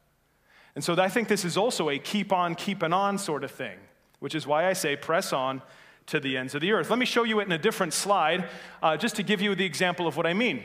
And 0.75 0.83
so 0.83 0.95
I 0.95 1.11
think 1.11 1.29
this 1.29 1.45
is 1.45 1.59
also 1.59 1.91
a 1.91 1.99
keep 1.99 2.33
on, 2.33 2.55
keeping 2.55 2.95
on 2.95 3.19
sort 3.19 3.45
of 3.45 3.51
thing, 3.51 3.79
which 4.21 4.35
is 4.35 4.47
why 4.47 4.67
I 4.67 4.73
say 4.73 4.97
press 4.97 5.33
on 5.33 5.61
to 6.07 6.21
the 6.21 6.39
ends 6.39 6.55
of 6.55 6.63
the 6.63 6.73
earth. 6.73 6.89
Let 6.89 6.99
me 6.99 7.07
show 7.07 7.25
you 7.25 7.41
it 7.41 7.45
in 7.45 7.53
a 7.53 7.59
different 7.59 7.93
slide 7.93 8.49
uh, 8.83 8.97
just 8.97 9.17
to 9.17 9.23
give 9.23 9.43
you 9.43 9.55
the 9.55 9.67
example 9.67 10.07
of 10.07 10.17
what 10.17 10.27
I 10.27 10.33
mean. 10.33 10.65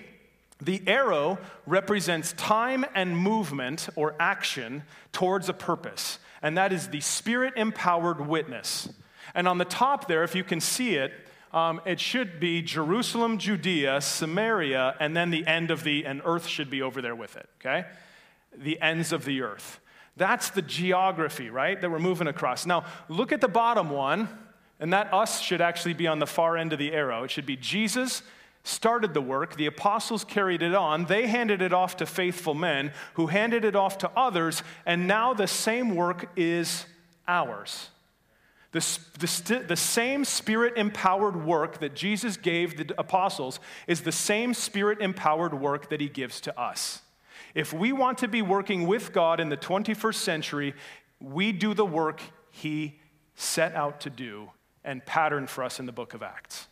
The 0.62 0.82
arrow 0.88 1.38
represents 1.66 2.32
time 2.34 2.86
and 2.96 3.18
movement 3.18 3.90
or 3.98 4.16
action 4.22 4.84
towards 5.12 5.50
a 5.50 5.54
purpose 5.54 6.20
and 6.46 6.60
that 6.60 6.72
is 6.72 6.90
the 6.90 7.02
spirit 7.02 7.56
empowered 7.58 8.22
witness. 8.22 8.88
And 9.34 9.48
on 9.48 9.58
the 9.58 9.66
top 9.66 10.08
there, 10.08 10.24
if 10.24 10.36
you 10.36 10.44
can 10.44 10.62
see 10.62 10.94
it, 10.94 11.12
um, 11.52 11.82
it 11.88 12.00
should 12.00 12.40
be 12.40 12.62
Jerusalem, 12.62 13.40
Judea, 13.40 14.00
Samaria, 14.00 14.96
and 15.00 15.18
then 15.18 15.32
the 15.32 15.48
end 15.48 15.72
of 15.72 15.84
the, 15.84 16.06
and 16.06 16.22
earth 16.24 16.46
should 16.46 16.70
be 16.70 16.84
over 16.84 17.02
there 17.02 17.16
with 17.16 17.36
it, 17.36 17.50
okay? 17.60 17.88
The 18.56 18.80
ends 18.80 19.12
of 19.12 19.26
the 19.26 19.42
earth. 19.42 19.80
That's 20.18 20.52
the 20.52 20.62
geography, 20.62 21.50
right, 21.50 21.82
that 21.82 21.90
we're 21.90 21.98
moving 21.98 22.28
across. 22.28 22.68
Now, 22.68 22.86
look 23.10 23.32
at 23.32 23.42
the 23.42 23.48
bottom 23.48 23.90
one, 23.90 24.30
and 24.80 24.94
that 24.94 25.12
us 25.12 25.42
should 25.42 25.62
actually 25.62 25.96
be 25.96 26.06
on 26.06 26.20
the 26.20 26.28
far 26.28 26.58
end 26.58 26.74
of 26.74 26.78
the 26.78 26.94
arrow. 26.94 27.24
It 27.24 27.32
should 27.32 27.48
be 27.48 27.56
Jesus 27.56 28.22
started 28.66 29.14
the 29.14 29.22
work, 29.22 29.56
the 29.56 29.68
apostles 29.68 30.24
carried 30.24 30.64
it 30.64 30.74
on, 30.74 31.06
they 31.06 31.28
handed 31.28 31.62
it 31.62 31.72
off 31.72 31.98
to 31.98 32.06
faithful 32.06 32.56
men 32.56 32.92
who 33.14 33.28
handed 33.28 33.64
it 33.64 33.76
off 33.76 34.00
to 34.00 34.10
others, 34.18 34.64
and 34.88 35.08
now 35.08 35.34
the 35.34 35.48
same 35.48 35.96
work 35.96 36.32
is 36.36 36.86
ours. 37.28 37.90
The, 38.72 38.80
the, 39.20 39.66
the 39.68 39.76
same 39.76 40.26
spirit 40.26 40.78
empowered 40.78 41.46
work 41.46 41.80
that 41.80 41.96
Jesus 41.96 42.38
gave 42.38 42.76
the 42.76 42.94
apostles 42.98 43.60
is 43.88 44.02
the 44.02 44.12
same 44.12 44.54
spirit 44.54 45.00
empowered 45.00 45.54
work 45.54 45.90
that 45.90 46.02
he 46.02 46.10
gives 46.10 46.42
to 46.42 46.60
us. 46.60 47.02
If 47.54 47.72
we 47.72 47.94
want 47.94 48.18
to 48.18 48.28
be 48.28 48.42
working 48.42 48.88
with 48.88 49.14
God 49.14 49.40
in 49.40 49.50
the 49.50 49.58
21st 49.58 50.16
century, 50.16 50.74
we 51.22 51.52
do 51.52 51.74
the 51.74 51.86
work 51.86 52.22
he 52.50 53.00
set 53.36 53.76
out 53.76 54.02
to 54.02 54.10
do 54.10 54.50
and 54.84 55.06
patterned 55.06 55.50
for 55.50 55.64
us 55.64 55.80
in 55.80 55.86
the 55.86 55.92
book 55.92 56.16
of 56.16 56.24
Acts 56.24 56.68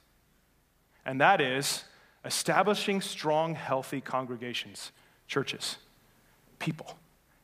and 1.05 1.19
that 1.21 1.41
is 1.41 1.83
establishing 2.25 3.01
strong, 3.01 3.55
healthy 3.55 4.01
congregations, 4.01 4.91
churches, 5.27 5.77
people, 6.59 6.97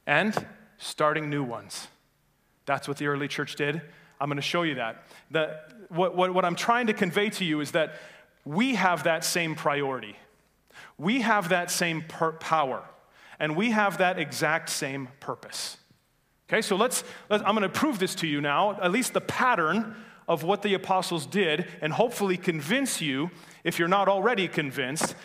and 0.08 0.46
starting 0.78 1.30
new 1.30 1.44
ones. 1.44 1.88
That's 2.66 2.88
what 2.88 2.98
the 2.98 3.08
early 3.08 3.28
church 3.28 3.56
did. 3.56 3.82
I'm 4.22 4.30
going 4.30 4.38
to 4.38 4.42
show 4.42 4.64
you 4.64 4.76
that. 4.76 5.04
The, 5.32 5.60
what, 5.90 6.16
what, 6.16 6.34
what 6.34 6.46
I'm 6.46 6.56
trying 6.56 6.88
to 6.88 6.94
convey 6.94 7.30
to 7.32 7.46
you 7.46 7.62
is 7.62 7.72
that 7.72 7.96
we 8.46 8.76
have 8.76 9.04
that 9.04 9.24
same 9.24 9.56
priority, 9.56 10.16
we 10.98 11.22
have 11.22 11.50
that 11.50 11.72
same 11.72 12.04
per- 12.08 12.34
power, 12.34 12.84
and 13.40 13.56
we 13.56 13.72
have 13.72 13.98
that 13.98 14.20
exact 14.20 14.70
same 14.70 15.10
purpose. 15.20 15.78
Okay, 16.50 16.62
so 16.62 16.76
let's, 16.76 17.04
let's 17.30 17.44
I'm 17.46 17.56
going 17.56 17.62
to 17.62 17.70
prove 17.70 18.00
this 18.00 18.16
to 18.16 18.28
you 18.28 18.42
now, 18.42 18.80
at 18.82 18.92
least 18.92 19.14
the 19.14 19.22
pattern 19.22 19.96
of 20.28 20.44
what 20.44 20.62
the 20.62 20.74
apostles 20.74 21.26
did, 21.26 21.68
and 21.82 21.94
hopefully 21.94 22.38
convince 22.38 23.02
you 23.02 23.30
if 23.64 23.80
you're 23.80 23.88
not 23.88 24.08
already 24.08 24.48
convinced, 24.48 25.16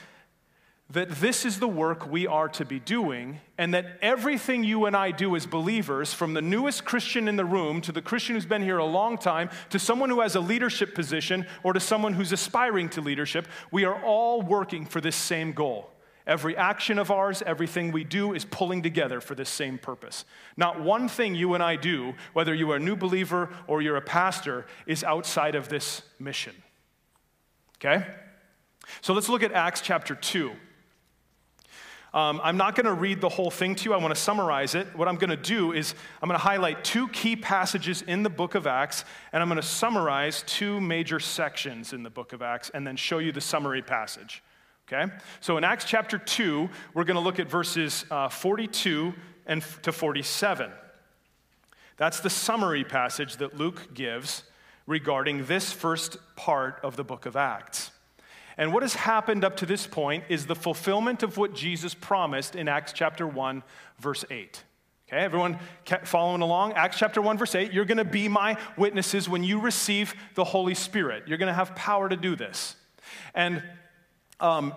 that 0.91 1.11
this 1.12 1.45
is 1.45 1.59
the 1.59 1.69
work 1.69 2.07
we 2.07 2.26
are 2.26 2.49
to 2.49 2.64
be 2.64 2.79
doing, 2.79 3.41
and 3.57 3.73
that 3.73 3.99
everything 4.03 4.62
you 4.62 4.85
and 4.85 4.95
I 4.95 5.12
do 5.12 5.35
as 5.35 5.47
believers, 5.47 6.12
from 6.12 6.35
the 6.35 6.43
newest 6.43 6.85
Christian 6.85 7.26
in 7.26 7.37
the 7.37 7.45
room 7.45 7.81
to 7.83 7.93
the 7.93 8.03
Christian 8.03 8.35
who's 8.35 8.45
been 8.45 8.62
here 8.62 8.79
a 8.79 8.85
long 8.85 9.17
time, 9.17 9.49
to 9.71 9.79
someone 9.79 10.11
who 10.11 10.21
has 10.21 10.35
a 10.35 10.41
leadership 10.41 10.95
position, 10.95 11.47
or 11.62 11.73
to 11.73 11.81
someone 11.81 12.12
who's 12.12 12.33
aspiring 12.33 12.91
to 12.91 13.00
leadership, 13.00 13.49
we 13.71 13.85
are 13.85 14.00
all 14.05 14.43
working 14.43 14.85
for 14.85 15.00
this 15.00 15.17
same 15.17 15.53
goal. 15.53 15.91
Every 16.26 16.57
action 16.57 16.99
of 16.99 17.11
ours, 17.11 17.43
everything 17.45 17.91
we 17.91 18.05
do 18.05 18.35
is 18.35 18.45
pulling 18.45 18.83
together 18.83 19.21
for 19.21 19.35
this 19.35 19.50
same 19.50 19.79
purpose. 19.79 20.25
Not 20.57 20.81
one 20.81 21.09
thing 21.09 21.35
you 21.35 21.55
and 21.55 21.62
I 21.62 21.76
do, 21.76 22.14
whether 22.35 22.55
you 22.55 22.71
are 22.73 22.76
a 22.76 22.81
new 22.81 22.97
believer 22.97 23.50
or 23.67 23.83
you're 23.83 23.97
a 23.97 24.03
pastor, 24.03 24.67
is 24.87 25.05
outside 25.05 25.55
of 25.55 25.69
this 25.69 26.03
mission. 26.19 26.55
Okay? 27.76 28.07
So 29.00 29.14
let's 29.14 29.28
look 29.28 29.43
at 29.43 29.52
Acts 29.52 29.81
chapter 29.81 30.14
2. 30.14 30.52
Um, 32.14 32.40
I'm 32.45 32.57
not 32.57 32.76
going 32.76 32.87
to 32.87 32.95
read 32.95 33.21
the 33.21 33.28
whole 33.28 33.50
thing 33.50 33.75
to 33.75 33.85
you. 33.85 33.93
I 33.93 33.97
want 33.97 34.14
to 34.14 34.21
summarize 34.21 34.76
it. 34.76 34.87
What 34.97 35.09
I'm 35.09 35.16
going 35.16 35.31
to 35.31 35.37
do 35.37 35.73
is 35.73 35.97
I'm 36.23 36.28
going 36.28 36.38
to 36.38 36.45
highlight 36.45 36.85
two 36.85 37.09
key 37.09 37.35
passages 37.35 38.02
in 38.02 38.23
the 38.23 38.31
book 38.31 38.54
of 38.54 38.69
Acts, 38.69 39.04
and 39.33 39.43
I'm 39.43 39.49
going 39.49 39.61
to 39.61 39.66
summarize 39.66 40.45
two 40.47 40.81
major 40.81 41.19
sections 41.19 41.93
in 41.93 42.04
the 42.04 42.11
book 42.11 42.33
of 42.33 42.40
Acts, 42.40 42.71
and 42.73 42.87
then 42.87 42.95
show 42.95 43.19
you 43.19 43.33
the 43.33 43.40
summary 43.40 43.83
passage. 43.83 44.45
Okay? 44.87 45.12
So 45.40 45.57
in 45.57 45.64
Acts 45.64 45.87
chapter 45.87 46.16
2, 46.16 46.71
we're 46.95 47.02
going 47.02 47.16
to 47.16 47.21
look 47.21 47.40
at 47.40 47.50
verses 47.50 48.04
uh, 48.12 48.28
42 48.28 49.12
and 49.47 49.62
to 49.83 49.90
47. 49.90 50.71
That's 51.97 52.21
the 52.21 52.31
summary 52.31 52.85
passage 52.85 53.38
that 53.38 53.59
Luke 53.59 53.93
gives 53.93 54.45
regarding 54.87 55.47
this 55.47 55.73
first 55.73 56.17
part 56.37 56.79
of 56.83 56.97
the 56.97 57.05
book 57.05 57.26
of 57.26 57.37
Acts. 57.37 57.91
And 58.57 58.73
what 58.73 58.83
has 58.83 58.95
happened 58.95 59.45
up 59.45 59.57
to 59.59 59.67
this 59.67 59.87
point 59.87 60.25
is 60.29 60.47
the 60.47 60.55
fulfillment 60.55 61.23
of 61.23 61.37
what 61.37 61.55
Jesus 61.55 61.95
promised 61.95 62.55
in 62.55 62.69
Acts 62.69 62.93
chapter 62.93 63.26
1, 63.26 63.62
verse 63.99 64.25
8. 64.31 64.62
Okay, 65.09 65.19
everyone 65.19 65.59
following 66.05 66.41
along? 66.41 66.73
Acts 66.75 66.99
chapter 66.99 67.21
1, 67.21 67.37
verse 67.37 67.55
8. 67.55 67.73
You're 67.73 67.85
going 67.85 67.99
to 67.99 68.05
be 68.05 68.29
my 68.29 68.57
witnesses 68.76 69.29
when 69.29 69.43
you 69.43 69.61
receive 69.61 70.14
the 70.35 70.45
Holy 70.45 70.75
Spirit. 70.75 71.25
You're 71.26 71.38
going 71.38 71.49
to 71.49 71.55
have 71.55 71.75
power 71.75 72.09
to 72.09 72.17
do 72.17 72.37
this. 72.37 72.76
And 73.35 73.62
um, 74.41 74.75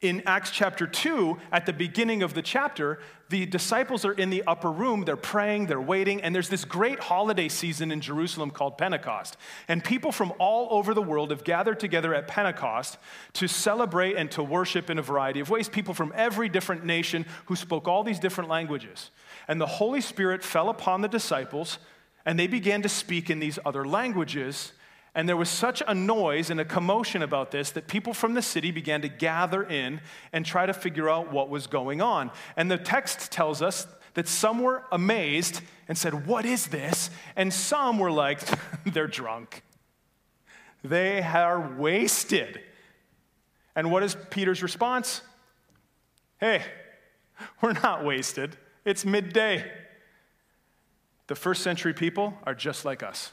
in 0.00 0.22
Acts 0.26 0.52
chapter 0.52 0.86
2, 0.86 1.36
at 1.50 1.66
the 1.66 1.72
beginning 1.72 2.22
of 2.22 2.32
the 2.32 2.42
chapter, 2.42 3.00
the 3.30 3.46
disciples 3.46 4.04
are 4.04 4.12
in 4.12 4.30
the 4.30 4.44
upper 4.46 4.70
room. 4.70 5.04
They're 5.04 5.16
praying, 5.16 5.66
they're 5.66 5.80
waiting, 5.80 6.22
and 6.22 6.32
there's 6.32 6.48
this 6.48 6.64
great 6.64 7.00
holiday 7.00 7.48
season 7.48 7.90
in 7.90 8.00
Jerusalem 8.00 8.52
called 8.52 8.78
Pentecost. 8.78 9.36
And 9.66 9.82
people 9.82 10.12
from 10.12 10.32
all 10.38 10.68
over 10.70 10.94
the 10.94 11.02
world 11.02 11.32
have 11.32 11.42
gathered 11.42 11.80
together 11.80 12.14
at 12.14 12.28
Pentecost 12.28 12.96
to 13.34 13.48
celebrate 13.48 14.14
and 14.14 14.30
to 14.30 14.42
worship 14.42 14.88
in 14.88 14.98
a 14.98 15.02
variety 15.02 15.40
of 15.40 15.50
ways. 15.50 15.68
People 15.68 15.94
from 15.94 16.12
every 16.14 16.48
different 16.48 16.84
nation 16.84 17.26
who 17.46 17.56
spoke 17.56 17.88
all 17.88 18.04
these 18.04 18.20
different 18.20 18.48
languages. 18.48 19.10
And 19.48 19.60
the 19.60 19.66
Holy 19.66 20.00
Spirit 20.00 20.44
fell 20.44 20.68
upon 20.68 21.00
the 21.00 21.08
disciples, 21.08 21.78
and 22.24 22.38
they 22.38 22.46
began 22.46 22.82
to 22.82 22.88
speak 22.88 23.30
in 23.30 23.40
these 23.40 23.58
other 23.66 23.84
languages 23.84 24.72
and 25.14 25.28
there 25.28 25.36
was 25.36 25.48
such 25.48 25.82
a 25.86 25.94
noise 25.94 26.50
and 26.50 26.60
a 26.60 26.64
commotion 26.64 27.22
about 27.22 27.50
this 27.50 27.70
that 27.72 27.88
people 27.88 28.12
from 28.12 28.34
the 28.34 28.42
city 28.42 28.70
began 28.70 29.02
to 29.02 29.08
gather 29.08 29.62
in 29.62 30.00
and 30.32 30.44
try 30.44 30.66
to 30.66 30.74
figure 30.74 31.08
out 31.08 31.32
what 31.32 31.48
was 31.48 31.66
going 31.66 32.00
on. 32.00 32.30
And 32.56 32.70
the 32.70 32.78
text 32.78 33.32
tells 33.32 33.62
us 33.62 33.86
that 34.14 34.28
some 34.28 34.60
were 34.60 34.84
amazed 34.92 35.60
and 35.88 35.96
said, 35.96 36.26
What 36.26 36.44
is 36.44 36.68
this? 36.68 37.10
And 37.36 37.52
some 37.52 37.98
were 37.98 38.12
like, 38.12 38.40
They're 38.84 39.06
drunk. 39.06 39.62
They 40.84 41.22
are 41.22 41.74
wasted. 41.76 42.60
And 43.74 43.90
what 43.90 44.02
is 44.02 44.16
Peter's 44.30 44.62
response? 44.62 45.22
Hey, 46.38 46.62
we're 47.60 47.72
not 47.72 48.04
wasted. 48.04 48.56
It's 48.84 49.04
midday. 49.04 49.70
The 51.26 51.34
first 51.34 51.62
century 51.62 51.92
people 51.92 52.34
are 52.44 52.54
just 52.54 52.84
like 52.84 53.02
us. 53.02 53.32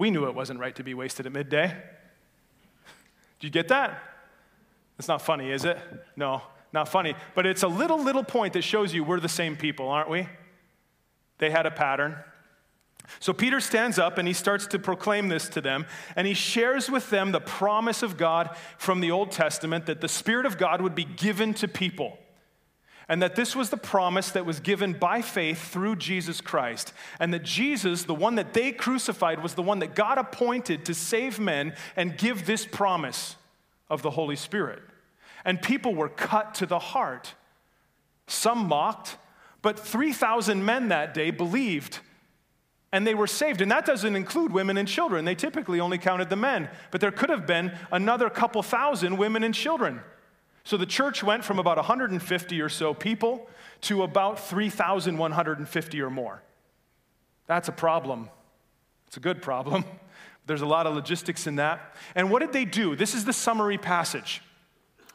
We 0.00 0.10
knew 0.10 0.24
it 0.24 0.34
wasn't 0.34 0.60
right 0.60 0.74
to 0.76 0.82
be 0.82 0.94
wasted 0.94 1.26
at 1.26 1.32
midday. 1.32 1.76
Do 3.38 3.46
you 3.46 3.50
get 3.50 3.68
that? 3.68 4.02
It's 4.98 5.08
not 5.08 5.20
funny, 5.20 5.50
is 5.50 5.66
it? 5.66 5.78
No, 6.16 6.40
not 6.72 6.88
funny. 6.88 7.14
But 7.34 7.44
it's 7.44 7.64
a 7.64 7.68
little, 7.68 8.02
little 8.02 8.24
point 8.24 8.54
that 8.54 8.62
shows 8.62 8.94
you 8.94 9.04
we're 9.04 9.20
the 9.20 9.28
same 9.28 9.56
people, 9.56 9.90
aren't 9.90 10.08
we? 10.08 10.26
They 11.36 11.50
had 11.50 11.66
a 11.66 11.70
pattern. 11.70 12.16
So 13.18 13.34
Peter 13.34 13.60
stands 13.60 13.98
up 13.98 14.16
and 14.16 14.26
he 14.26 14.32
starts 14.32 14.66
to 14.68 14.78
proclaim 14.78 15.28
this 15.28 15.50
to 15.50 15.60
them, 15.60 15.84
and 16.16 16.26
he 16.26 16.32
shares 16.32 16.88
with 16.88 17.10
them 17.10 17.32
the 17.32 17.40
promise 17.40 18.02
of 18.02 18.16
God 18.16 18.56
from 18.78 19.00
the 19.00 19.10
Old 19.10 19.32
Testament 19.32 19.84
that 19.84 20.00
the 20.00 20.08
Spirit 20.08 20.46
of 20.46 20.56
God 20.56 20.80
would 20.80 20.94
be 20.94 21.04
given 21.04 21.52
to 21.54 21.68
people 21.68 22.16
and 23.10 23.20
that 23.20 23.34
this 23.34 23.56
was 23.56 23.70
the 23.70 23.76
promise 23.76 24.30
that 24.30 24.46
was 24.46 24.60
given 24.60 24.92
by 24.92 25.20
faith 25.20 25.72
through 25.72 25.96
Jesus 25.96 26.40
Christ, 26.40 26.92
and 27.18 27.34
that 27.34 27.42
Jesus, 27.42 28.04
the 28.04 28.14
one 28.14 28.36
that 28.36 28.54
they 28.54 28.70
crucified, 28.70 29.42
was 29.42 29.54
the 29.54 29.62
one 29.62 29.80
that 29.80 29.96
God 29.96 30.16
appointed 30.16 30.84
to 30.84 30.94
save 30.94 31.40
men 31.40 31.74
and 31.96 32.16
give 32.16 32.46
this 32.46 32.64
promise 32.64 33.34
of 33.90 34.02
the 34.02 34.10
Holy 34.10 34.36
Spirit. 34.36 34.80
And 35.44 35.60
people 35.60 35.92
were 35.92 36.08
cut 36.08 36.54
to 36.56 36.66
the 36.66 36.78
heart. 36.78 37.34
Some 38.28 38.68
mocked, 38.68 39.16
but 39.60 39.76
3,000 39.76 40.64
men 40.64 40.88
that 40.88 41.12
day 41.12 41.32
believed 41.32 41.98
and 42.92 43.06
they 43.06 43.14
were 43.14 43.26
saved. 43.26 43.60
And 43.60 43.70
that 43.70 43.86
doesn't 43.86 44.16
include 44.16 44.52
women 44.52 44.76
and 44.76 44.86
children. 44.86 45.24
They 45.24 45.34
typically 45.34 45.80
only 45.80 45.98
counted 45.98 46.28
the 46.28 46.36
men, 46.36 46.68
but 46.90 47.00
there 47.00 47.12
could 47.12 47.30
have 47.30 47.46
been 47.46 47.72
another 47.92 48.30
couple 48.30 48.62
thousand 48.62 49.16
women 49.16 49.44
and 49.44 49.54
children. 49.54 50.00
So 50.70 50.76
the 50.76 50.86
church 50.86 51.24
went 51.24 51.42
from 51.42 51.58
about 51.58 51.78
150 51.78 52.60
or 52.60 52.68
so 52.68 52.94
people 52.94 53.48
to 53.80 54.04
about 54.04 54.38
3,150 54.38 56.00
or 56.00 56.10
more. 56.10 56.44
That's 57.48 57.66
a 57.66 57.72
problem. 57.72 58.30
It's 59.08 59.16
a 59.16 59.20
good 59.20 59.42
problem. 59.42 59.84
There's 60.46 60.60
a 60.60 60.66
lot 60.66 60.86
of 60.86 60.94
logistics 60.94 61.48
in 61.48 61.56
that. 61.56 61.96
And 62.14 62.30
what 62.30 62.38
did 62.38 62.52
they 62.52 62.64
do? 62.64 62.94
This 62.94 63.16
is 63.16 63.24
the 63.24 63.32
summary 63.32 63.78
passage. 63.78 64.42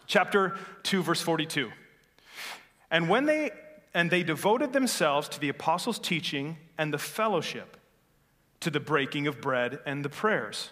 Chapter 0.08 0.58
2 0.84 1.02
verse 1.02 1.22
42. 1.22 1.72
And 2.92 3.08
when 3.08 3.26
they 3.26 3.52
and 3.94 4.12
they 4.12 4.24
devoted 4.24 4.74
themselves 4.74 5.30
to 5.30 5.40
the 5.40 5.48
apostles' 5.48 6.00
teaching 6.00 6.58
and 6.78 6.94
the 6.94 6.98
fellowship, 6.98 7.78
to 8.60 8.70
the 8.70 8.82
breaking 8.82 9.26
of 9.26 9.40
bread 9.40 9.80
and 9.86 10.04
the 10.04 10.10
prayers 10.10 10.72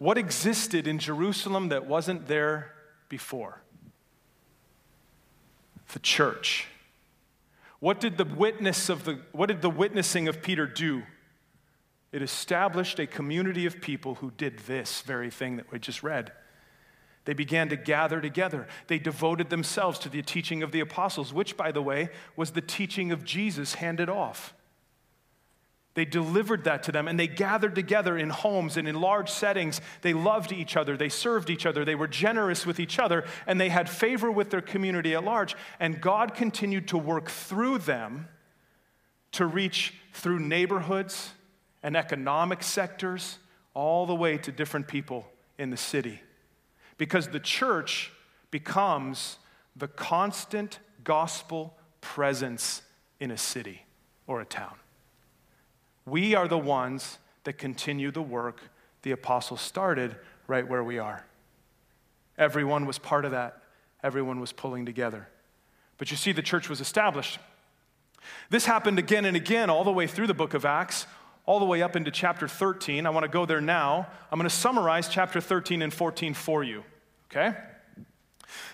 What 0.00 0.16
existed 0.16 0.86
in 0.86 0.98
Jerusalem 0.98 1.68
that 1.68 1.84
wasn't 1.84 2.26
there 2.26 2.72
before? 3.10 3.60
The 5.92 5.98
church. 5.98 6.68
What 7.80 8.00
did 8.00 8.16
the 8.16 8.24
witness 8.24 8.88
of 8.88 9.04
the 9.04 9.20
what 9.32 9.50
did 9.50 9.60
the 9.60 9.68
witnessing 9.68 10.26
of 10.26 10.40
Peter 10.40 10.66
do? 10.66 11.02
It 12.12 12.22
established 12.22 12.98
a 12.98 13.06
community 13.06 13.66
of 13.66 13.82
people 13.82 14.14
who 14.14 14.30
did 14.30 14.60
this 14.60 15.02
very 15.02 15.28
thing 15.28 15.58
that 15.58 15.70
we 15.70 15.78
just 15.78 16.02
read. 16.02 16.32
They 17.26 17.34
began 17.34 17.68
to 17.68 17.76
gather 17.76 18.22
together. 18.22 18.68
They 18.86 18.98
devoted 18.98 19.50
themselves 19.50 19.98
to 19.98 20.08
the 20.08 20.22
teaching 20.22 20.62
of 20.62 20.72
the 20.72 20.80
apostles, 20.80 21.34
which, 21.34 21.58
by 21.58 21.72
the 21.72 21.82
way, 21.82 22.08
was 22.36 22.52
the 22.52 22.62
teaching 22.62 23.12
of 23.12 23.22
Jesus 23.22 23.74
handed 23.74 24.08
off. 24.08 24.54
They 25.94 26.04
delivered 26.04 26.64
that 26.64 26.84
to 26.84 26.92
them 26.92 27.08
and 27.08 27.18
they 27.18 27.26
gathered 27.26 27.74
together 27.74 28.16
in 28.16 28.30
homes 28.30 28.76
and 28.76 28.86
in 28.86 29.00
large 29.00 29.28
settings. 29.28 29.80
They 30.02 30.12
loved 30.12 30.52
each 30.52 30.76
other, 30.76 30.96
they 30.96 31.08
served 31.08 31.50
each 31.50 31.66
other, 31.66 31.84
they 31.84 31.96
were 31.96 32.06
generous 32.06 32.64
with 32.64 32.78
each 32.78 32.98
other, 32.98 33.24
and 33.46 33.60
they 33.60 33.68
had 33.68 33.88
favor 33.88 34.30
with 34.30 34.50
their 34.50 34.60
community 34.60 35.14
at 35.14 35.24
large. 35.24 35.56
And 35.80 36.00
God 36.00 36.34
continued 36.34 36.88
to 36.88 36.98
work 36.98 37.28
through 37.28 37.78
them 37.78 38.28
to 39.32 39.46
reach 39.46 39.94
through 40.12 40.40
neighborhoods 40.40 41.32
and 41.82 41.96
economic 41.96 42.62
sectors 42.62 43.38
all 43.74 44.06
the 44.06 44.14
way 44.14 44.36
to 44.38 44.52
different 44.52 44.88
people 44.88 45.26
in 45.58 45.70
the 45.70 45.76
city. 45.76 46.20
Because 46.98 47.28
the 47.28 47.40
church 47.40 48.12
becomes 48.50 49.38
the 49.76 49.88
constant 49.88 50.78
gospel 51.04 51.74
presence 52.00 52.82
in 53.20 53.30
a 53.30 53.38
city 53.38 53.86
or 54.26 54.40
a 54.40 54.44
town. 54.44 54.74
We 56.10 56.34
are 56.34 56.48
the 56.48 56.58
ones 56.58 57.18
that 57.44 57.54
continue 57.54 58.10
the 58.10 58.22
work 58.22 58.60
the 59.02 59.12
apostles 59.12 59.60
started 59.60 60.16
right 60.48 60.66
where 60.66 60.82
we 60.82 60.98
are. 60.98 61.24
Everyone 62.36 62.84
was 62.84 62.98
part 62.98 63.24
of 63.24 63.30
that, 63.30 63.62
everyone 64.02 64.40
was 64.40 64.52
pulling 64.52 64.84
together. 64.84 65.28
But 65.98 66.10
you 66.10 66.16
see, 66.16 66.32
the 66.32 66.42
church 66.42 66.68
was 66.68 66.80
established. 66.80 67.38
This 68.50 68.66
happened 68.66 68.98
again 68.98 69.24
and 69.24 69.36
again 69.36 69.70
all 69.70 69.84
the 69.84 69.92
way 69.92 70.06
through 70.06 70.26
the 70.26 70.34
book 70.34 70.52
of 70.52 70.64
Acts, 70.64 71.06
all 71.46 71.60
the 71.60 71.64
way 71.64 71.80
up 71.80 71.94
into 71.94 72.10
chapter 72.10 72.48
13. 72.48 73.06
I 73.06 73.10
want 73.10 73.24
to 73.24 73.28
go 73.28 73.46
there 73.46 73.60
now. 73.60 74.08
I'm 74.32 74.38
going 74.38 74.48
to 74.48 74.54
summarize 74.54 75.08
chapter 75.08 75.40
13 75.40 75.80
and 75.80 75.94
14 75.94 76.34
for 76.34 76.64
you, 76.64 76.82
okay? 77.30 77.56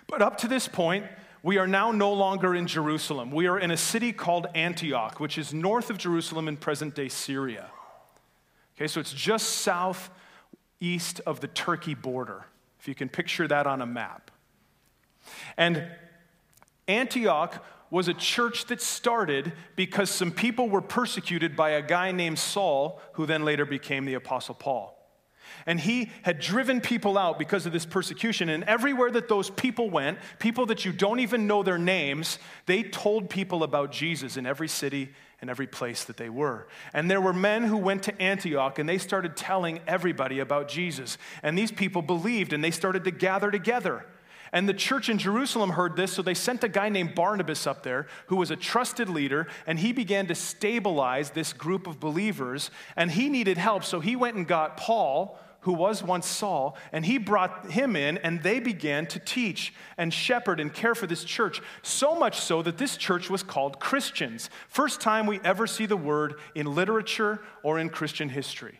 But 0.07 0.23
up 0.23 0.39
to 0.39 0.49
this 0.49 0.69
point, 0.69 1.05
we 1.43 1.59
are 1.59 1.67
now 1.67 1.93
no 1.93 2.13
longer 2.13 2.55
in 2.55 2.67
Jerusalem. 2.67 3.31
We 3.31 3.47
are 3.47 3.59
in 3.59 3.71
a 3.71 3.77
city 3.77 4.13
called 4.13 4.47
Antioch, 4.55 5.21
which 5.21 5.39
is 5.39 5.55
north 5.55 5.91
of 5.91 5.99
Jerusalem 5.99 6.49
in 6.49 6.57
present 6.57 6.95
day 6.95 7.09
Syria. 7.09 7.71
Okay, 8.77 8.87
so 8.87 9.01
it's 9.01 9.13
just 9.13 9.49
southeast 9.49 11.21
of 11.27 11.41
the 11.41 11.49
Turkey 11.49 11.95
border, 11.95 12.47
if 12.79 12.89
you 12.89 12.95
can 12.95 13.09
picture 13.09 13.49
that 13.49 13.67
on 13.67 13.81
a 13.81 13.87
map. 13.87 14.31
And 15.57 15.85
Antioch 16.89 17.65
was 17.91 18.09
a 18.09 18.15
church 18.15 18.67
that 18.67 18.83
started 18.83 19.53
because 19.77 20.11
some 20.11 20.31
people 20.31 20.69
were 20.69 20.81
persecuted 20.81 21.57
by 21.57 21.71
a 21.71 21.83
guy 21.83 22.13
named 22.13 22.39
Saul, 22.39 23.01
who 23.13 23.27
then 23.27 23.45
later 23.45 23.65
became 23.65 24.05
the 24.05 24.15
Apostle 24.15 24.55
Paul. 24.55 24.96
And 25.67 25.81
he 25.81 26.13
had 26.23 26.39
driven 26.39 26.81
people 26.81 27.19
out 27.19 27.39
because 27.39 27.67
of 27.67 27.73
this 27.73 27.85
persecution. 27.85 28.49
And 28.49 28.63
everywhere 28.65 29.11
that 29.11 29.29
those 29.29 29.51
people 29.51 29.91
went, 29.91 30.19
people 30.39 30.67
that 30.67 30.85
you 30.85 30.93
don't 30.93 31.19
even 31.19 31.49
know 31.49 31.65
their 31.65 31.79
names, 31.79 32.39
they 32.67 32.85
told 32.85 33.29
people 33.29 33.65
about 33.65 33.91
Jesus 33.91 34.37
in 34.37 34.47
every 34.47 34.69
city 34.69 35.11
and 35.41 35.51
every 35.51 35.67
place 35.67 36.05
that 36.05 36.17
they 36.17 36.31
were. 36.31 36.69
And 36.95 37.11
there 37.11 37.21
were 37.21 37.33
men 37.33 37.65
who 37.65 37.77
went 37.77 38.05
to 38.05 38.23
Antioch 38.23 38.79
and 38.79 38.89
they 38.89 38.99
started 38.99 39.37
telling 39.37 39.81
everybody 39.87 40.39
about 40.39 40.69
Jesus. 40.69 41.19
And 41.43 41.59
these 41.59 41.73
people 41.73 42.01
believed 42.01 42.53
and 42.53 42.63
they 42.63 42.71
started 42.71 43.05
to 43.05 43.11
gather 43.11 43.51
together. 43.51 44.07
And 44.53 44.69
the 44.69 44.75
church 44.75 45.09
in 45.09 45.19
Jerusalem 45.19 45.71
heard 45.71 45.97
this, 45.97 46.13
so 46.13 46.23
they 46.23 46.33
sent 46.33 46.63
a 46.63 46.69
guy 46.69 46.89
named 46.89 47.17
Barnabas 47.17 47.67
up 47.67 47.83
there 47.83 48.07
who 48.29 48.37
was 48.37 48.53
a 48.53 48.57
trusted 48.57 49.09
leader, 49.09 49.49
and 49.67 49.79
he 49.79 49.93
began 49.93 50.29
to 50.29 50.37
stabilize 50.37 51.31
this 51.31 51.53
group 51.53 51.89
of 51.89 51.99
believers. 51.99 52.71
And 52.95 53.11
he 53.11 53.29
needed 53.29 53.59
help, 53.59 53.85
so 53.85 53.99
he 53.99 54.15
went 54.15 54.37
and 54.37 54.47
got 54.47 54.77
Paul, 54.77 55.39
who 55.67 55.73
was 55.73 56.01
once 56.01 56.29
Saul, 56.29 56.77
and 56.93 57.05
he 57.05 57.19
brought 57.19 57.73
him 57.73 57.97
in, 57.97 58.19
and 58.19 58.41
they 58.41 58.61
began 58.61 59.05
to 59.07 59.19
teach 59.19 59.75
and 59.99 60.15
shepherd 60.15 60.61
and 60.61 60.73
care 60.73 60.95
for 60.95 61.09
this 61.09 61.25
church. 61.25 61.61
So 61.83 62.15
much 62.15 62.39
so 62.39 62.63
that 62.63 62.79
this 62.79 62.97
church 62.97 63.29
was 63.29 63.43
called 63.43 63.81
Christians. 63.81 64.49
First 64.69 65.01
time 65.01 65.27
we 65.27 65.41
ever 65.43 65.67
see 65.67 65.85
the 65.85 65.97
word 65.97 66.37
in 66.55 66.73
literature 66.73 67.43
or 67.65 67.81
in 67.81 67.91
Christian 67.91 68.29
history. 68.29 68.79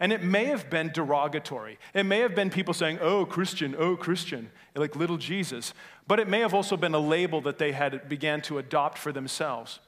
And 0.00 0.10
it 0.10 0.22
may 0.22 0.46
have 0.46 0.70
been 0.70 0.90
derogatory. 0.90 1.78
It 1.92 2.04
may 2.04 2.20
have 2.20 2.34
been 2.34 2.48
people 2.48 2.72
saying, 2.72 2.98
oh, 3.02 3.26
Christian, 3.26 3.76
oh, 3.78 3.94
Christian, 3.94 4.50
like 4.74 4.96
little 4.96 5.18
Jesus. 5.18 5.74
But 6.08 6.18
it 6.18 6.28
may 6.28 6.40
have 6.40 6.54
also 6.54 6.78
been 6.78 6.94
a 6.94 6.98
label 6.98 7.42
that 7.42 7.58
they 7.58 7.72
had 7.72 8.08
began 8.08 8.40
to 8.42 8.56
adopt 8.56 8.96
for 8.96 9.12
themselves. 9.12 9.80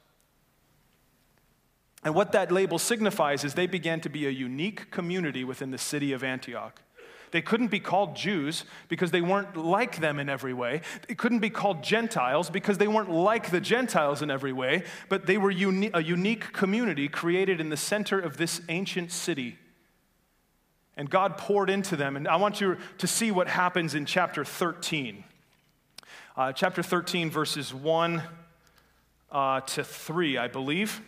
And 2.05 2.15
what 2.15 2.31
that 2.31 2.51
label 2.51 2.79
signifies 2.79 3.43
is 3.43 3.55
they 3.55 3.67
began 3.67 3.99
to 4.01 4.09
be 4.09 4.25
a 4.25 4.29
unique 4.29 4.91
community 4.91 5.43
within 5.43 5.71
the 5.71 5.77
city 5.77 6.13
of 6.13 6.23
Antioch. 6.23 6.81
They 7.31 7.41
couldn't 7.41 7.67
be 7.67 7.81
called 7.81 8.15
Jews 8.15 8.63
because 8.87 9.11
they 9.11 9.19
weren't 9.19 9.57
like 9.57 9.99
them 9.99 10.19
in 10.19 10.29
every 10.29 10.53
way. 10.53 10.81
They 11.07 11.15
couldn't 11.15 11.39
be 11.39 11.49
called 11.49 11.83
Gentiles 11.83 12.49
because 12.49 12.77
they 12.77 12.87
weren't 12.87 13.11
like 13.11 13.49
the 13.49 13.59
Gentiles 13.59 14.21
in 14.21 14.31
every 14.31 14.53
way, 14.53 14.83
but 15.09 15.25
they 15.25 15.37
were 15.37 15.51
uni- 15.51 15.91
a 15.93 16.01
unique 16.01 16.53
community 16.53 17.09
created 17.09 17.59
in 17.59 17.69
the 17.69 17.75
center 17.75 18.19
of 18.19 18.37
this 18.37 18.61
ancient 18.69 19.11
city 19.11 19.57
and 20.97 21.09
God 21.09 21.37
poured 21.37 21.69
into 21.69 21.95
them. 21.95 22.15
And 22.15 22.27
I 22.27 22.37
want 22.37 22.61
you 22.61 22.77
to 22.99 23.07
see 23.07 23.31
what 23.31 23.47
happens 23.47 23.95
in 23.95 24.05
chapter 24.05 24.45
13. 24.45 25.23
Uh, 26.37 26.51
chapter 26.53 26.83
13, 26.83 27.29
verses 27.29 27.73
1 27.73 28.23
uh, 29.31 29.61
to 29.61 29.83
3, 29.83 30.37
I 30.37 30.47
believe. 30.47 31.01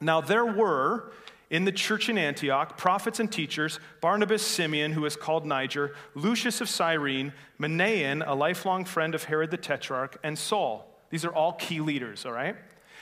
Now, 0.00 0.20
there 0.20 0.46
were 0.46 1.12
in 1.50 1.64
the 1.64 1.72
church 1.72 2.08
in 2.08 2.18
Antioch 2.18 2.76
prophets 2.76 3.20
and 3.20 3.30
teachers 3.30 3.80
Barnabas, 4.00 4.42
Simeon, 4.42 4.92
who 4.92 5.04
is 5.06 5.16
called 5.16 5.46
Niger, 5.46 5.94
Lucius 6.14 6.60
of 6.60 6.68
Cyrene, 6.68 7.32
Manaen, 7.58 8.22
a 8.26 8.34
lifelong 8.34 8.84
friend 8.84 9.14
of 9.14 9.24
Herod 9.24 9.50
the 9.50 9.56
Tetrarch, 9.56 10.18
and 10.22 10.38
Saul. 10.38 10.86
These 11.10 11.24
are 11.24 11.32
all 11.32 11.54
key 11.54 11.80
leaders, 11.80 12.26
all 12.26 12.32
right? 12.32 12.56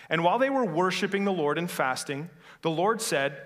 And 0.08 0.22
while 0.22 0.38
they 0.38 0.50
were 0.50 0.64
worshiping 0.64 1.24
the 1.24 1.32
Lord 1.32 1.58
and 1.58 1.70
fasting, 1.70 2.30
the 2.62 2.70
Lord 2.70 3.00
said, 3.02 3.40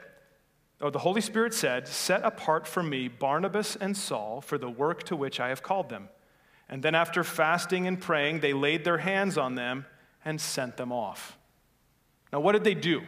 or 0.81 0.91
the 0.91 0.99
Holy 0.99 1.21
Spirit 1.21 1.55
said, 1.55 1.89
Set 1.89 2.23
apart 2.23 2.67
for 2.67 2.83
me 2.83 3.09
Barnabas 3.09 3.77
and 3.77 3.97
Saul 3.97 4.41
for 4.41 4.59
the 4.59 4.71
work 4.71 5.05
to 5.05 5.17
which 5.17 5.41
I 5.41 5.49
have 5.49 5.63
called 5.63 5.89
them. 5.89 6.09
And 6.69 6.83
then, 6.83 6.95
after 6.95 7.25
fasting 7.25 7.87
and 7.87 8.01
praying, 8.01 8.41
they 8.41 8.53
laid 8.53 8.85
their 8.85 8.99
hands 8.99 9.37
on 9.37 9.57
them 9.57 9.87
and 10.25 10.41
sent 10.41 10.77
them 10.77 10.93
off. 10.93 11.37
Now, 12.33 12.41
what 12.41 12.53
did 12.53 12.63
they 12.63 12.75
do? 12.75 13.03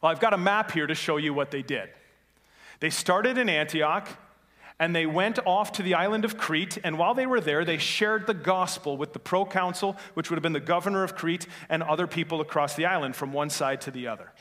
Well, 0.00 0.10
I've 0.10 0.20
got 0.20 0.32
a 0.32 0.38
map 0.38 0.70
here 0.72 0.86
to 0.86 0.94
show 0.94 1.16
you 1.16 1.34
what 1.34 1.50
they 1.50 1.62
did. 1.62 1.90
They 2.80 2.90
started 2.90 3.36
in 3.36 3.48
Antioch 3.48 4.08
and 4.80 4.96
they 4.96 5.04
went 5.04 5.38
off 5.44 5.72
to 5.72 5.82
the 5.82 5.94
island 5.94 6.24
of 6.24 6.38
Crete. 6.38 6.78
And 6.82 6.98
while 6.98 7.12
they 7.12 7.26
were 7.26 7.40
there, 7.40 7.66
they 7.66 7.76
shared 7.76 8.26
the 8.26 8.34
gospel 8.34 8.96
with 8.96 9.12
the 9.12 9.18
proconsul, 9.18 9.96
which 10.14 10.30
would 10.30 10.36
have 10.36 10.42
been 10.42 10.54
the 10.54 10.58
governor 10.58 11.04
of 11.04 11.14
Crete, 11.14 11.46
and 11.68 11.82
other 11.82 12.06
people 12.06 12.40
across 12.40 12.74
the 12.74 12.86
island 12.86 13.14
from 13.14 13.34
one 13.34 13.50
side 13.50 13.82
to 13.82 13.90
the 13.90 14.08
other. 14.08 14.32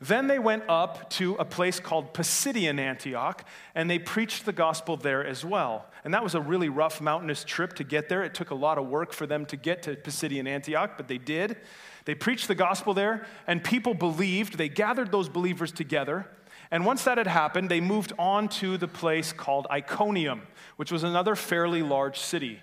Then 0.00 0.26
they 0.26 0.40
went 0.40 0.64
up 0.68 1.08
to 1.10 1.34
a 1.34 1.44
place 1.44 1.78
called 1.78 2.14
Pisidian 2.14 2.80
Antioch, 2.80 3.44
and 3.74 3.88
they 3.88 3.98
preached 4.00 4.44
the 4.44 4.52
gospel 4.52 4.96
there 4.96 5.24
as 5.24 5.44
well. 5.44 5.86
And 6.02 6.12
that 6.14 6.24
was 6.24 6.34
a 6.34 6.40
really 6.40 6.68
rough 6.68 7.00
mountainous 7.00 7.44
trip 7.44 7.74
to 7.74 7.84
get 7.84 8.08
there. 8.08 8.24
It 8.24 8.34
took 8.34 8.50
a 8.50 8.54
lot 8.56 8.76
of 8.76 8.88
work 8.88 9.12
for 9.12 9.26
them 9.26 9.46
to 9.46 9.56
get 9.56 9.82
to 9.84 9.94
Pisidian 9.94 10.48
Antioch, 10.48 10.94
but 10.96 11.06
they 11.06 11.18
did. 11.18 11.58
They 12.04 12.14
preached 12.14 12.48
the 12.48 12.54
gospel 12.54 12.94
there, 12.94 13.26
and 13.46 13.62
people 13.62 13.94
believed. 13.94 14.58
They 14.58 14.68
gathered 14.68 15.12
those 15.12 15.28
believers 15.28 15.72
together. 15.72 16.28
And 16.70 16.86
once 16.86 17.04
that 17.04 17.18
had 17.18 17.26
happened, 17.26 17.68
they 17.68 17.80
moved 17.80 18.12
on 18.18 18.48
to 18.48 18.78
the 18.78 18.88
place 18.88 19.32
called 19.32 19.66
Iconium, 19.70 20.42
which 20.76 20.92
was 20.92 21.02
another 21.02 21.34
fairly 21.34 21.82
large 21.82 22.18
city. 22.18 22.60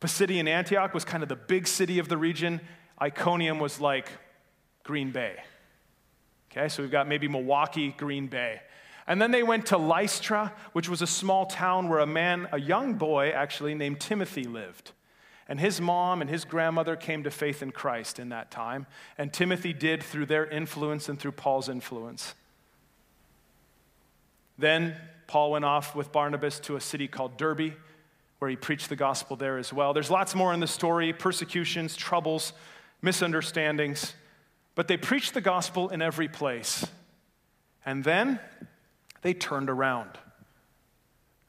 Pisidian 0.00 0.48
Antioch 0.48 0.94
was 0.94 1.04
kind 1.04 1.22
of 1.22 1.28
the 1.28 1.36
big 1.36 1.66
city 1.66 1.98
of 1.98 2.08
the 2.08 2.16
region, 2.16 2.60
Iconium 3.00 3.58
was 3.58 3.80
like 3.80 4.10
Green 4.82 5.10
Bay. 5.10 5.36
Okay, 6.50 6.68
so 6.68 6.82
we've 6.82 6.90
got 6.90 7.06
maybe 7.08 7.28
Milwaukee, 7.28 7.94
Green 7.96 8.26
Bay. 8.26 8.60
And 9.06 9.20
then 9.20 9.30
they 9.30 9.42
went 9.42 9.66
to 9.66 9.78
Lystra, 9.78 10.52
which 10.72 10.88
was 10.88 11.00
a 11.00 11.06
small 11.06 11.46
town 11.46 11.88
where 11.88 12.00
a 12.00 12.06
man, 12.06 12.48
a 12.52 12.60
young 12.60 12.94
boy 12.94 13.30
actually 13.30 13.74
named 13.74 14.00
Timothy 14.00 14.44
lived. 14.44 14.92
And 15.50 15.58
his 15.58 15.80
mom 15.80 16.20
and 16.20 16.30
his 16.30 16.44
grandmother 16.44 16.94
came 16.94 17.24
to 17.24 17.30
faith 17.30 17.60
in 17.60 17.72
Christ 17.72 18.20
in 18.20 18.28
that 18.28 18.52
time. 18.52 18.86
And 19.18 19.32
Timothy 19.32 19.72
did 19.72 20.00
through 20.00 20.26
their 20.26 20.46
influence 20.46 21.08
and 21.08 21.18
through 21.18 21.32
Paul's 21.32 21.68
influence. 21.68 22.36
Then 24.56 24.94
Paul 25.26 25.50
went 25.50 25.64
off 25.64 25.96
with 25.96 26.12
Barnabas 26.12 26.60
to 26.60 26.76
a 26.76 26.80
city 26.80 27.08
called 27.08 27.36
Derbe, 27.36 27.72
where 28.38 28.48
he 28.48 28.54
preached 28.54 28.88
the 28.90 28.96
gospel 28.96 29.34
there 29.34 29.58
as 29.58 29.72
well. 29.72 29.92
There's 29.92 30.08
lots 30.08 30.36
more 30.36 30.54
in 30.54 30.60
the 30.60 30.68
story 30.68 31.12
persecutions, 31.12 31.96
troubles, 31.96 32.52
misunderstandings. 33.02 34.14
But 34.76 34.86
they 34.86 34.96
preached 34.96 35.34
the 35.34 35.40
gospel 35.40 35.88
in 35.88 36.00
every 36.00 36.28
place. 36.28 36.86
And 37.84 38.04
then 38.04 38.38
they 39.22 39.34
turned 39.34 39.68
around 39.68 40.10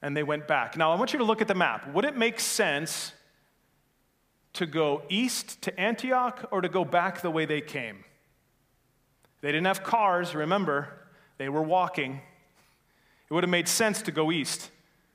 and 0.01 0.17
they 0.17 0.23
went 0.23 0.47
back. 0.47 0.75
Now, 0.75 0.91
I 0.91 0.95
want 0.95 1.13
you 1.13 1.19
to 1.19 1.25
look 1.25 1.41
at 1.41 1.47
the 1.47 1.53
map. 1.53 1.93
Would 1.93 2.05
it 2.05 2.17
make 2.17 2.39
sense 2.39 3.13
to 4.53 4.65
go 4.65 5.03
east 5.09 5.61
to 5.63 5.79
Antioch 5.79 6.45
or 6.51 6.61
to 6.61 6.69
go 6.69 6.85
back 6.85 7.21
the 7.21 7.31
way 7.31 7.45
they 7.45 7.61
came? 7.61 8.03
They 9.41 9.51
didn't 9.51 9.67
have 9.67 9.83
cars, 9.83 10.35
remember, 10.35 10.87
they 11.37 11.49
were 11.49 11.63
walking. 11.63 12.21
It 13.29 13.33
would 13.33 13.43
have 13.43 13.49
made 13.49 13.67
sense 13.67 14.01
to 14.03 14.11
go 14.11 14.31
east, 14.31 14.69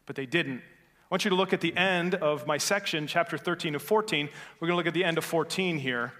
but 0.06 0.16
they 0.16 0.26
didn't. 0.26 0.58
I 0.58 1.08
want 1.14 1.24
you 1.24 1.28
to 1.30 1.36
look 1.36 1.52
at 1.52 1.60
the 1.60 1.76
end 1.76 2.16
of 2.16 2.48
my 2.48 2.58
section, 2.58 3.06
chapter 3.06 3.38
13 3.38 3.74
to 3.74 3.78
14. 3.78 4.28
We're 4.58 4.66
going 4.66 4.72
to 4.72 4.76
look 4.76 4.88
at 4.88 4.94
the 4.94 5.04
end 5.04 5.18
of 5.18 5.24
14 5.24 5.78
here. 5.78 6.12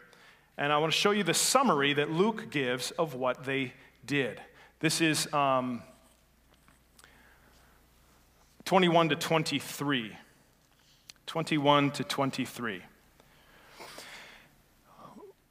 And 0.57 0.73
I 0.73 0.79
want 0.79 0.93
to 0.93 0.99
show 0.99 1.11
you 1.11 1.25
the 1.25 1.35
summary 1.35 1.93
that 1.95 2.11
Luke 2.11 2.51
gives 2.51 2.93
of 2.93 3.15
what 3.15 3.45
they 3.45 3.73
did. 4.07 4.41
This 4.79 5.01
is 5.01 5.33
um, 5.33 5.83
21 8.65 9.09
to 9.09 9.17
23. 9.17 10.17
21 11.27 11.91
to 11.91 12.05
23. 12.05 12.83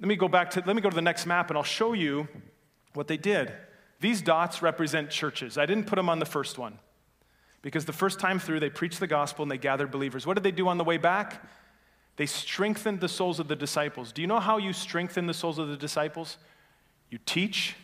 Let 0.00 0.08
me 0.08 0.16
go 0.16 0.28
back 0.28 0.50
to, 0.52 0.62
let 0.66 0.74
me 0.74 0.82
go 0.82 0.90
to 0.90 0.94
the 0.94 1.02
next 1.02 1.26
map 1.26 1.50
and 1.50 1.56
I'll 1.56 1.62
show 1.62 1.92
you 1.92 2.26
what 2.94 3.06
they 3.06 3.18
did. 3.18 3.52
These 4.00 4.22
dots 4.22 4.62
represent 4.62 5.10
churches. 5.10 5.58
I 5.58 5.66
didn't 5.66 5.86
put 5.86 5.96
them 5.96 6.08
on 6.08 6.18
the 6.18 6.26
first 6.26 6.58
one 6.58 6.78
because 7.62 7.84
the 7.84 7.92
first 7.92 8.18
time 8.18 8.38
through 8.38 8.60
they 8.60 8.70
preached 8.70 8.98
the 8.98 9.06
gospel 9.06 9.42
and 9.42 9.52
they 9.52 9.58
gathered 9.58 9.90
believers. 9.90 10.26
What 10.26 10.34
did 10.34 10.42
they 10.42 10.52
do 10.52 10.68
on 10.68 10.78
the 10.78 10.84
way 10.84 10.96
back? 10.96 11.44
They 12.16 12.26
strengthened 12.26 13.00
the 13.00 13.08
souls 13.08 13.40
of 13.40 13.48
the 13.48 13.56
disciples. 13.56 14.12
Do 14.12 14.22
you 14.22 14.26
know 14.26 14.40
how 14.40 14.56
you 14.56 14.72
strengthen 14.72 15.26
the 15.26 15.34
souls 15.34 15.58
of 15.58 15.68
the 15.68 15.76
disciples? 15.76 16.38
You 17.10 17.18
teach, 17.24 17.76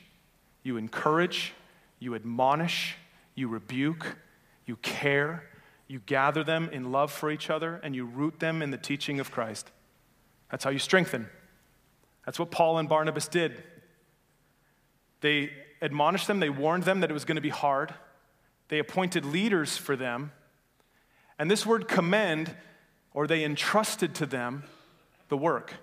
you 0.63 0.77
encourage, 0.79 1.53
you 1.99 2.15
admonish, 2.15 2.97
you 3.35 3.49
rebuke, 3.49 4.17
you 4.65 4.77
care, 4.77 5.45
you 5.89 6.01
gather 6.01 6.43
them 6.43 6.69
in 6.73 6.93
love 6.93 7.13
for 7.13 7.31
each 7.31 7.51
other, 7.51 7.81
and 7.83 7.95
you 7.95 8.05
root 8.05 8.41
them 8.41 8.63
in 8.63 8.71
the 8.71 8.79
teaching 8.79 9.21
of 9.21 9.31
Christ. 9.31 9.71
That's 10.51 10.65
how 10.65 10.71
you 10.71 10.79
strengthen. 10.79 11.29
That's 12.27 12.39
what 12.39 12.51
Paul 12.51 12.79
and 12.79 12.89
Barnabas 12.89 13.29
did. 13.29 13.63
They 15.23 15.51
admonished 15.81 16.27
them, 16.27 16.41
they 16.41 16.51
warned 16.51 16.83
them 16.83 17.01
that 17.01 17.11
it 17.11 17.15
was 17.15 17.25
going 17.25 17.37
to 17.37 17.43
be 17.43 17.49
hard, 17.49 17.95
they 18.69 18.79
appointed 18.79 19.25
leaders 19.25 19.77
for 19.77 19.97
them. 19.97 20.33
And 21.39 21.51
this 21.51 21.65
word 21.65 21.89
commend 21.89 22.55
or 23.15 23.27
they 23.27 23.45
entrusted 23.45 24.15
to 24.17 24.27
them 24.27 24.65
the 25.29 25.37
work. 25.37 25.75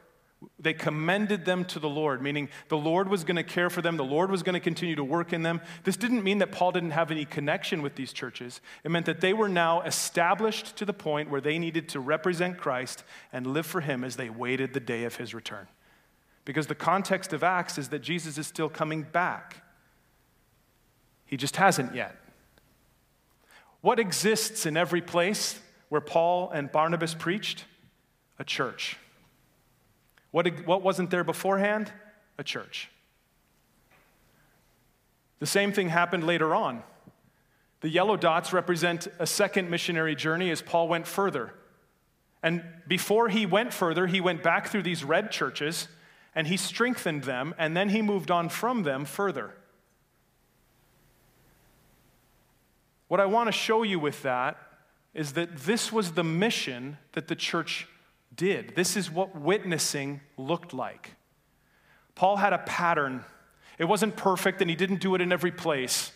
they 0.59 0.73
commended 0.73 1.45
them 1.45 1.65
to 1.65 1.79
the 1.79 1.89
Lord, 1.89 2.21
meaning 2.21 2.49
the 2.69 2.77
Lord 2.77 3.09
was 3.09 3.23
going 3.23 3.35
to 3.35 3.43
care 3.43 3.69
for 3.69 3.81
them, 3.81 3.97
the 3.97 4.03
Lord 4.03 4.31
was 4.31 4.43
going 4.43 4.53
to 4.53 4.59
continue 4.59 4.95
to 4.95 5.03
work 5.03 5.33
in 5.33 5.43
them. 5.43 5.61
This 5.83 5.97
didn't 5.97 6.23
mean 6.23 6.39
that 6.39 6.51
Paul 6.51 6.71
didn't 6.71 6.91
have 6.91 7.11
any 7.11 7.25
connection 7.25 7.81
with 7.81 7.95
these 7.95 8.13
churches. 8.13 8.61
It 8.83 8.91
meant 8.91 9.05
that 9.05 9.21
they 9.21 9.33
were 9.33 9.49
now 9.49 9.81
established 9.81 10.75
to 10.77 10.85
the 10.85 10.93
point 10.93 11.29
where 11.29 11.41
they 11.41 11.57
needed 11.57 11.89
to 11.89 11.99
represent 11.99 12.57
Christ 12.57 13.03
and 13.31 13.47
live 13.47 13.65
for 13.65 13.81
him 13.81 14.03
as 14.03 14.15
they 14.15 14.29
waited 14.29 14.73
the 14.73 14.79
day 14.79 15.03
of 15.03 15.15
his 15.15 15.33
return. 15.33 15.67
Because 16.45 16.67
the 16.67 16.75
context 16.75 17.33
of 17.33 17.43
Acts 17.43 17.77
is 17.77 17.89
that 17.89 17.99
Jesus 17.99 18.37
is 18.37 18.47
still 18.47 18.69
coming 18.69 19.03
back, 19.03 19.63
he 21.25 21.37
just 21.37 21.55
hasn't 21.55 21.95
yet. 21.95 22.15
What 23.81 23.99
exists 23.99 24.65
in 24.65 24.77
every 24.77 25.01
place 25.01 25.59
where 25.89 26.01
Paul 26.01 26.49
and 26.51 26.71
Barnabas 26.71 27.13
preached? 27.13 27.65
A 28.39 28.43
church. 28.43 28.97
What, 30.31 30.65
what 30.65 30.81
wasn't 30.81 31.09
there 31.09 31.23
beforehand? 31.23 31.91
A 32.37 32.43
church. 32.43 32.89
The 35.39 35.45
same 35.45 35.73
thing 35.73 35.89
happened 35.89 36.25
later 36.25 36.55
on. 36.55 36.83
The 37.81 37.89
yellow 37.89 38.15
dots 38.15 38.53
represent 38.53 39.07
a 39.19 39.27
second 39.27 39.69
missionary 39.69 40.15
journey 40.15 40.49
as 40.49 40.61
Paul 40.61 40.87
went 40.87 41.05
further. 41.05 41.53
And 42.41 42.63
before 42.87 43.27
he 43.27 43.45
went 43.45 43.73
further, 43.73 44.07
he 44.07 44.21
went 44.21 44.41
back 44.41 44.67
through 44.67 44.83
these 44.83 45.03
red 45.03 45.31
churches 45.31 45.87
and 46.35 46.47
he 46.47 46.57
strengthened 46.57 47.23
them, 47.23 47.53
and 47.57 47.75
then 47.77 47.89
he 47.89 48.01
moved 48.01 48.31
on 48.31 48.49
from 48.49 48.83
them 48.83 49.05
further. 49.05 49.53
What 53.07 53.19
I 53.19 53.25
want 53.25 53.47
to 53.47 53.51
show 53.51 53.83
you 53.83 53.99
with 53.99 54.23
that 54.23 54.57
is 55.13 55.33
that 55.33 55.57
this 55.57 55.91
was 55.91 56.13
the 56.13 56.23
mission 56.23 56.97
that 57.11 57.27
the 57.27 57.35
church 57.35 57.87
did. 58.35 58.75
This 58.75 58.97
is 58.97 59.11
what 59.11 59.39
witnessing 59.39 60.21
looked 60.37 60.73
like. 60.73 61.11
Paul 62.15 62.37
had 62.37 62.53
a 62.53 62.57
pattern. 62.59 63.23
It 63.77 63.85
wasn't 63.85 64.15
perfect 64.15 64.61
and 64.61 64.69
he 64.69 64.75
didn't 64.75 65.01
do 65.01 65.13
it 65.13 65.21
in 65.21 65.31
every 65.31 65.51
place. 65.51 66.11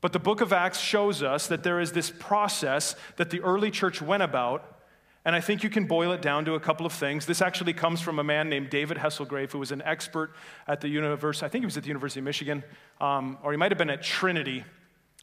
But 0.00 0.12
the 0.12 0.18
book 0.18 0.40
of 0.40 0.52
Acts 0.52 0.80
shows 0.80 1.22
us 1.22 1.48
that 1.48 1.62
there 1.62 1.80
is 1.80 1.92
this 1.92 2.10
process 2.10 2.94
that 3.16 3.30
the 3.30 3.40
early 3.40 3.70
church 3.70 4.00
went 4.00 4.22
about. 4.22 4.77
And 5.28 5.36
I 5.36 5.42
think 5.42 5.62
you 5.62 5.68
can 5.68 5.84
boil 5.84 6.12
it 6.12 6.22
down 6.22 6.46
to 6.46 6.54
a 6.54 6.60
couple 6.60 6.86
of 6.86 6.92
things. 6.94 7.26
This 7.26 7.42
actually 7.42 7.74
comes 7.74 8.00
from 8.00 8.18
a 8.18 8.24
man 8.24 8.48
named 8.48 8.70
David 8.70 8.96
Hesselgrave, 8.96 9.52
who 9.52 9.58
was 9.58 9.72
an 9.72 9.82
expert 9.82 10.32
at 10.66 10.80
the 10.80 10.88
university, 10.88 11.44
I 11.44 11.50
think 11.50 11.60
he 11.60 11.66
was 11.66 11.76
at 11.76 11.82
the 11.82 11.88
University 11.88 12.20
of 12.20 12.24
Michigan, 12.24 12.64
um, 12.98 13.36
or 13.42 13.50
he 13.50 13.58
might 13.58 13.70
have 13.70 13.76
been 13.76 13.90
at 13.90 14.02
Trinity. 14.02 14.64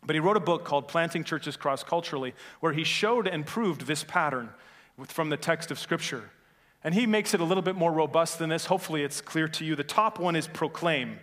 But 0.05 0.15
he 0.15 0.19
wrote 0.19 0.37
a 0.37 0.41
book 0.41 0.63
called 0.63 0.87
Planting 0.87 1.23
Churches 1.23 1.57
Cross 1.57 1.85
Culturally, 1.85 2.35
where 2.59 2.71
he 2.71 2.83
showed 2.83 3.27
and 3.27 3.47
proved 3.47 3.87
this 3.87 4.03
pattern 4.03 4.51
from 5.07 5.31
the 5.31 5.37
text 5.37 5.71
of 5.71 5.79
Scripture. 5.79 6.29
And 6.83 6.93
he 6.93 7.07
makes 7.07 7.33
it 7.33 7.39
a 7.41 7.43
little 7.43 7.63
bit 7.63 7.75
more 7.75 7.91
robust 7.91 8.37
than 8.37 8.51
this. 8.51 8.65
Hopefully, 8.65 9.01
it's 9.01 9.21
clear 9.21 9.47
to 9.47 9.65
you. 9.65 9.75
The 9.75 9.83
top 9.83 10.19
one 10.19 10.35
is 10.35 10.47
proclaim. 10.47 11.17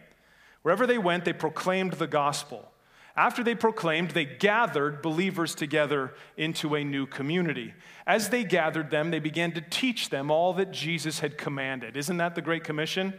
Wherever 0.63 0.89
they 0.89 0.99
went, 0.99 1.25
they 1.25 1.33
proclaimed 1.33 1.93
the 1.93 2.09
gospel. 2.09 2.72
After 3.15 3.45
they 3.45 3.55
proclaimed, 3.55 4.13
they 4.13 4.25
gathered 4.25 5.03
believers 5.03 5.55
together 5.55 6.15
into 6.37 6.75
a 6.75 6.83
new 6.83 7.07
community. 7.07 7.75
As 8.07 8.31
they 8.31 8.43
gathered 8.43 8.91
them, 8.91 9.11
they 9.11 9.19
began 9.19 9.53
to 9.53 9.61
teach 9.61 10.09
them 10.09 10.31
all 10.31 10.55
that 10.55 10.71
Jesus 10.73 11.21
had 11.21 11.37
commanded. 11.37 11.97
Isn't 11.97 12.17
that 12.17 12.35
the 12.35 12.43
Great 12.43 12.65
Commission? 12.65 13.13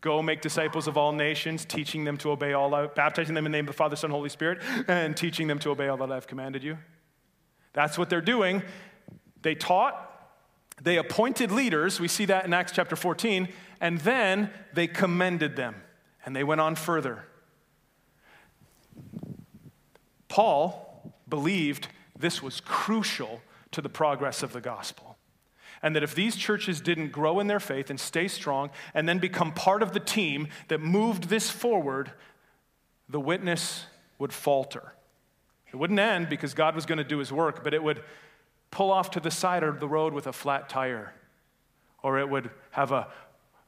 Go 0.00 0.20
make 0.20 0.40
disciples 0.40 0.88
of 0.88 0.96
all 0.96 1.12
nations, 1.12 1.64
teaching 1.64 2.04
them 2.04 2.16
to 2.18 2.30
obey 2.30 2.52
all, 2.52 2.70
baptizing 2.88 3.34
them 3.34 3.46
in 3.46 3.52
the 3.52 3.58
name 3.58 3.64
of 3.64 3.74
the 3.74 3.76
Father, 3.76 3.96
Son, 3.96 4.10
Holy 4.10 4.28
Spirit, 4.28 4.62
and 4.88 5.16
teaching 5.16 5.46
them 5.46 5.58
to 5.60 5.70
obey 5.70 5.88
all 5.88 5.96
that 5.98 6.12
I've 6.12 6.26
commanded 6.26 6.62
you. 6.62 6.76
That's 7.72 7.96
what 7.96 8.10
they're 8.10 8.20
doing. 8.20 8.62
They 9.42 9.54
taught, 9.54 9.94
they 10.82 10.96
appointed 10.98 11.52
leaders, 11.52 12.00
we 12.00 12.08
see 12.08 12.24
that 12.26 12.44
in 12.44 12.52
Acts 12.52 12.72
chapter 12.72 12.96
14, 12.96 13.48
and 13.80 14.00
then 14.00 14.50
they 14.74 14.86
commended 14.86 15.56
them, 15.56 15.76
and 16.24 16.34
they 16.34 16.44
went 16.44 16.60
on 16.60 16.74
further. 16.74 17.26
Paul 20.28 21.12
believed 21.28 21.88
this 22.18 22.42
was 22.42 22.60
crucial 22.60 23.42
to 23.72 23.80
the 23.80 23.88
progress 23.88 24.42
of 24.42 24.52
the 24.52 24.60
gospel. 24.60 25.16
And 25.82 25.94
that 25.94 26.02
if 26.02 26.14
these 26.14 26.36
churches 26.36 26.80
didn't 26.80 27.12
grow 27.12 27.38
in 27.38 27.46
their 27.46 27.60
faith 27.60 27.90
and 27.90 28.00
stay 28.00 28.28
strong 28.28 28.70
and 28.94 29.08
then 29.08 29.18
become 29.18 29.52
part 29.52 29.82
of 29.82 29.92
the 29.92 30.00
team 30.00 30.48
that 30.68 30.80
moved 30.80 31.24
this 31.24 31.50
forward, 31.50 32.12
the 33.08 33.20
witness 33.20 33.84
would 34.18 34.32
falter. 34.32 34.94
It 35.72 35.76
wouldn't 35.76 35.98
end 35.98 36.28
because 36.28 36.54
God 36.54 36.74
was 36.74 36.86
going 36.86 36.98
to 36.98 37.04
do 37.04 37.18
his 37.18 37.30
work, 37.30 37.62
but 37.62 37.74
it 37.74 37.82
would 37.82 38.02
pull 38.70 38.90
off 38.90 39.10
to 39.12 39.20
the 39.20 39.30
side 39.30 39.62
of 39.62 39.80
the 39.80 39.88
road 39.88 40.12
with 40.12 40.26
a 40.26 40.32
flat 40.32 40.68
tire, 40.68 41.12
or 42.02 42.18
it 42.18 42.28
would 42.28 42.50
have 42.70 42.92
a, 42.92 43.08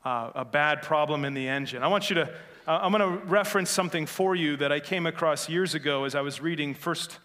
uh, 0.05 0.31
a 0.35 0.45
bad 0.45 0.83
problem 0.83 1.25
in 1.25 1.35
the 1.35 1.49
engine. 1.49 1.83
I 1.83 1.89
want 1.89 2.09
you 2.09 2.15
to, 2.17 2.33
uh, 2.69 2.81
I'm 2.83 2.93
going 2.93 3.19
to 3.19 3.25
reference 3.25 3.71
something 3.71 4.05
for 4.05 4.37
you 4.37 4.59
that 4.59 4.71
I 4.71 4.79
came 4.79 5.07
across 5.07 5.49
years 5.49 5.75
ago 5.75 6.05
as 6.05 6.15
I 6.15 6.21
was 6.21 6.43
reading 6.43 6.75
first. 6.75 7.19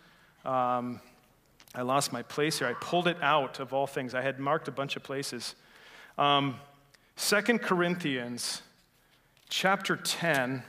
Um, 0.46 1.02
I 1.76 1.82
lost 1.82 2.14
my 2.14 2.22
place 2.22 2.60
here. 2.60 2.68
I 2.70 2.74
pulled 2.80 3.10
it 3.10 3.18
out 3.22 3.60
of 3.60 3.74
all 3.74 3.86
things. 3.86 4.16
I 4.16 4.22
had 4.22 4.40
marked 4.40 4.70
a 4.70 4.72
bunch 4.72 4.96
of 4.96 5.04
places. 5.04 5.56
Um, 6.18 6.62
2 7.18 7.42
Corinthians 7.58 8.62
chapter 9.50 9.98
10. 9.98 10.64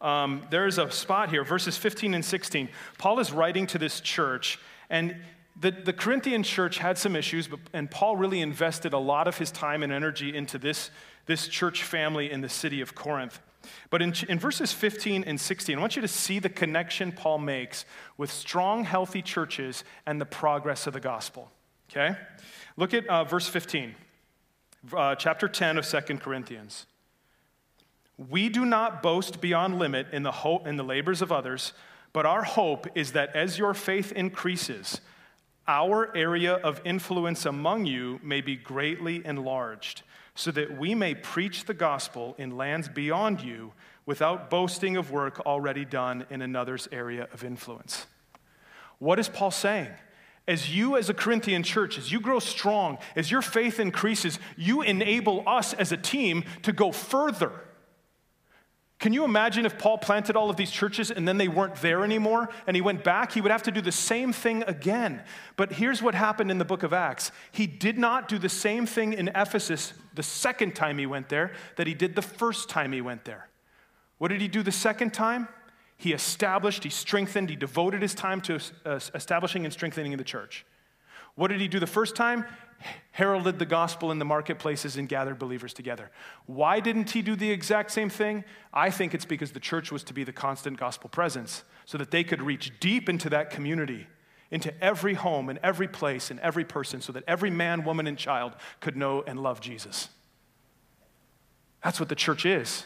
Um, 0.00 0.46
there's 0.48 0.78
a 0.78 0.90
spot 0.90 1.28
here, 1.28 1.44
verses 1.44 1.76
15 1.76 2.14
and 2.14 2.24
16. 2.24 2.70
Paul 2.96 3.20
is 3.20 3.30
writing 3.30 3.66
to 3.66 3.78
this 3.78 4.00
church, 4.00 4.58
and 4.88 5.14
the, 5.60 5.70
the 5.72 5.92
Corinthian 5.92 6.44
church 6.44 6.78
had 6.78 6.96
some 6.96 7.14
issues, 7.14 7.46
but, 7.46 7.58
and 7.74 7.90
Paul 7.90 8.16
really 8.16 8.40
invested 8.40 8.94
a 8.94 8.98
lot 8.98 9.28
of 9.28 9.36
his 9.36 9.50
time 9.50 9.82
and 9.82 9.92
energy 9.92 10.34
into 10.34 10.56
this, 10.56 10.90
this 11.28 11.46
church 11.46 11.84
family 11.84 12.32
in 12.32 12.40
the 12.40 12.48
city 12.48 12.80
of 12.80 12.96
Corinth. 12.96 13.38
But 13.90 14.02
in, 14.02 14.14
in 14.28 14.38
verses 14.38 14.72
15 14.72 15.24
and 15.24 15.40
16, 15.40 15.76
I 15.76 15.80
want 15.80 15.94
you 15.94 16.02
to 16.02 16.08
see 16.08 16.38
the 16.38 16.48
connection 16.48 17.12
Paul 17.12 17.38
makes 17.38 17.84
with 18.16 18.32
strong, 18.32 18.84
healthy 18.84 19.22
churches 19.22 19.84
and 20.06 20.20
the 20.20 20.26
progress 20.26 20.86
of 20.86 20.94
the 20.94 21.00
gospel. 21.00 21.52
Okay? 21.90 22.16
Look 22.76 22.94
at 22.94 23.06
uh, 23.06 23.24
verse 23.24 23.46
15, 23.46 23.94
uh, 24.92 25.14
chapter 25.16 25.48
10 25.48 25.78
of 25.78 25.84
Second 25.84 26.20
Corinthians. 26.20 26.86
We 28.16 28.48
do 28.48 28.64
not 28.64 29.02
boast 29.02 29.40
beyond 29.40 29.78
limit 29.78 30.08
in 30.12 30.22
the, 30.22 30.32
hope, 30.32 30.66
in 30.66 30.76
the 30.76 30.82
labors 30.82 31.22
of 31.22 31.30
others, 31.30 31.72
but 32.12 32.26
our 32.26 32.42
hope 32.42 32.86
is 32.94 33.12
that 33.12 33.36
as 33.36 33.58
your 33.58 33.74
faith 33.74 34.12
increases, 34.12 35.00
our 35.68 36.16
area 36.16 36.54
of 36.54 36.80
influence 36.84 37.44
among 37.44 37.84
you 37.84 38.18
may 38.22 38.40
be 38.40 38.56
greatly 38.56 39.24
enlarged, 39.24 40.02
so 40.38 40.52
that 40.52 40.78
we 40.78 40.94
may 40.94 41.16
preach 41.16 41.64
the 41.64 41.74
gospel 41.74 42.36
in 42.38 42.56
lands 42.56 42.88
beyond 42.88 43.40
you 43.40 43.72
without 44.06 44.48
boasting 44.48 44.96
of 44.96 45.10
work 45.10 45.40
already 45.40 45.84
done 45.84 46.24
in 46.30 46.42
another's 46.42 46.86
area 46.92 47.26
of 47.32 47.42
influence. 47.42 48.06
What 49.00 49.18
is 49.18 49.28
Paul 49.28 49.50
saying? 49.50 49.90
As 50.46 50.72
you, 50.72 50.96
as 50.96 51.10
a 51.10 51.14
Corinthian 51.14 51.64
church, 51.64 51.98
as 51.98 52.12
you 52.12 52.20
grow 52.20 52.38
strong, 52.38 52.98
as 53.16 53.32
your 53.32 53.42
faith 53.42 53.80
increases, 53.80 54.38
you 54.56 54.82
enable 54.82 55.42
us 55.44 55.74
as 55.74 55.90
a 55.90 55.96
team 55.96 56.44
to 56.62 56.72
go 56.72 56.92
further 56.92 57.50
can 58.98 59.12
you 59.12 59.24
imagine 59.24 59.64
if 59.64 59.78
Paul 59.78 59.96
planted 59.98 60.34
all 60.34 60.50
of 60.50 60.56
these 60.56 60.72
churches 60.72 61.12
and 61.12 61.26
then 61.26 61.38
they 61.38 61.46
weren't 61.46 61.76
there 61.76 62.02
anymore 62.02 62.48
and 62.66 62.74
he 62.74 62.80
went 62.80 63.04
back? 63.04 63.30
He 63.30 63.40
would 63.40 63.52
have 63.52 63.62
to 63.64 63.70
do 63.70 63.80
the 63.80 63.92
same 63.92 64.32
thing 64.32 64.64
again. 64.66 65.22
But 65.56 65.72
here's 65.72 66.02
what 66.02 66.16
happened 66.16 66.50
in 66.50 66.58
the 66.58 66.64
book 66.64 66.82
of 66.82 66.92
Acts 66.92 67.30
he 67.52 67.68
did 67.68 67.96
not 67.96 68.28
do 68.28 68.38
the 68.38 68.48
same 68.48 68.86
thing 68.86 69.12
in 69.12 69.28
Ephesus 69.28 69.92
the 70.14 70.22
second 70.24 70.74
time 70.74 70.98
he 70.98 71.06
went 71.06 71.28
there 71.28 71.52
that 71.76 71.86
he 71.86 71.94
did 71.94 72.16
the 72.16 72.22
first 72.22 72.68
time 72.68 72.90
he 72.90 73.00
went 73.00 73.24
there. 73.24 73.48
What 74.18 74.28
did 74.28 74.40
he 74.40 74.48
do 74.48 74.64
the 74.64 74.72
second 74.72 75.14
time? 75.14 75.46
He 75.96 76.12
established, 76.12 76.82
he 76.82 76.90
strengthened, 76.90 77.50
he 77.50 77.56
devoted 77.56 78.02
his 78.02 78.14
time 78.14 78.40
to 78.42 78.58
establishing 79.14 79.64
and 79.64 79.72
strengthening 79.72 80.16
the 80.16 80.24
church. 80.24 80.66
What 81.36 81.48
did 81.48 81.60
he 81.60 81.68
do 81.68 81.78
the 81.78 81.86
first 81.86 82.16
time? 82.16 82.44
Heralded 83.12 83.58
the 83.58 83.66
gospel 83.66 84.12
in 84.12 84.18
the 84.18 84.24
marketplaces 84.24 84.96
and 84.96 85.08
gathered 85.08 85.38
believers 85.38 85.72
together. 85.72 86.10
Why 86.46 86.80
didn't 86.80 87.10
he 87.10 87.22
do 87.22 87.34
the 87.34 87.50
exact 87.50 87.90
same 87.90 88.10
thing? 88.10 88.44
I 88.72 88.90
think 88.90 89.14
it's 89.14 89.24
because 89.24 89.52
the 89.52 89.60
church 89.60 89.90
was 89.90 90.04
to 90.04 90.14
be 90.14 90.24
the 90.24 90.32
constant 90.32 90.78
gospel 90.78 91.10
presence 91.10 91.64
so 91.84 91.98
that 91.98 92.10
they 92.10 92.22
could 92.22 92.40
reach 92.40 92.78
deep 92.80 93.08
into 93.08 93.28
that 93.30 93.50
community, 93.50 94.06
into 94.50 94.72
every 94.82 95.14
home 95.14 95.48
and 95.48 95.58
every 95.62 95.88
place 95.88 96.30
and 96.30 96.38
every 96.40 96.64
person, 96.64 97.00
so 97.00 97.12
that 97.12 97.24
every 97.26 97.50
man, 97.50 97.84
woman, 97.84 98.06
and 98.06 98.16
child 98.16 98.54
could 98.80 98.96
know 98.96 99.22
and 99.26 99.42
love 99.42 99.60
Jesus. 99.60 100.08
That's 101.82 101.98
what 101.98 102.08
the 102.08 102.14
church 102.14 102.46
is. 102.46 102.84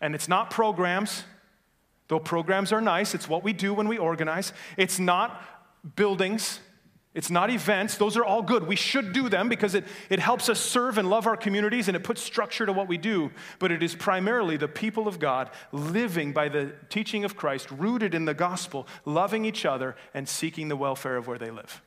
And 0.00 0.14
it's 0.14 0.28
not 0.28 0.50
programs, 0.50 1.24
though 2.08 2.20
programs 2.20 2.72
are 2.72 2.80
nice, 2.80 3.14
it's 3.14 3.28
what 3.28 3.42
we 3.42 3.52
do 3.52 3.74
when 3.74 3.88
we 3.88 3.98
organize. 3.98 4.52
It's 4.76 4.98
not 4.98 5.42
buildings. 5.96 6.60
It's 7.18 7.30
not 7.30 7.50
events. 7.50 7.96
Those 7.96 8.16
are 8.16 8.24
all 8.24 8.42
good. 8.42 8.68
We 8.68 8.76
should 8.76 9.12
do 9.12 9.28
them 9.28 9.48
because 9.48 9.74
it, 9.74 9.84
it 10.08 10.20
helps 10.20 10.48
us 10.48 10.60
serve 10.60 10.98
and 10.98 11.10
love 11.10 11.26
our 11.26 11.36
communities 11.36 11.88
and 11.88 11.96
it 11.96 12.04
puts 12.04 12.22
structure 12.22 12.64
to 12.64 12.72
what 12.72 12.86
we 12.86 12.96
do. 12.96 13.32
But 13.58 13.72
it 13.72 13.82
is 13.82 13.96
primarily 13.96 14.56
the 14.56 14.68
people 14.68 15.08
of 15.08 15.18
God 15.18 15.50
living 15.72 16.32
by 16.32 16.48
the 16.48 16.74
teaching 16.90 17.24
of 17.24 17.34
Christ, 17.34 17.72
rooted 17.72 18.14
in 18.14 18.24
the 18.24 18.34
gospel, 18.34 18.86
loving 19.04 19.44
each 19.44 19.64
other, 19.64 19.96
and 20.14 20.28
seeking 20.28 20.68
the 20.68 20.76
welfare 20.76 21.16
of 21.16 21.26
where 21.26 21.38
they 21.38 21.50
live. 21.50 21.82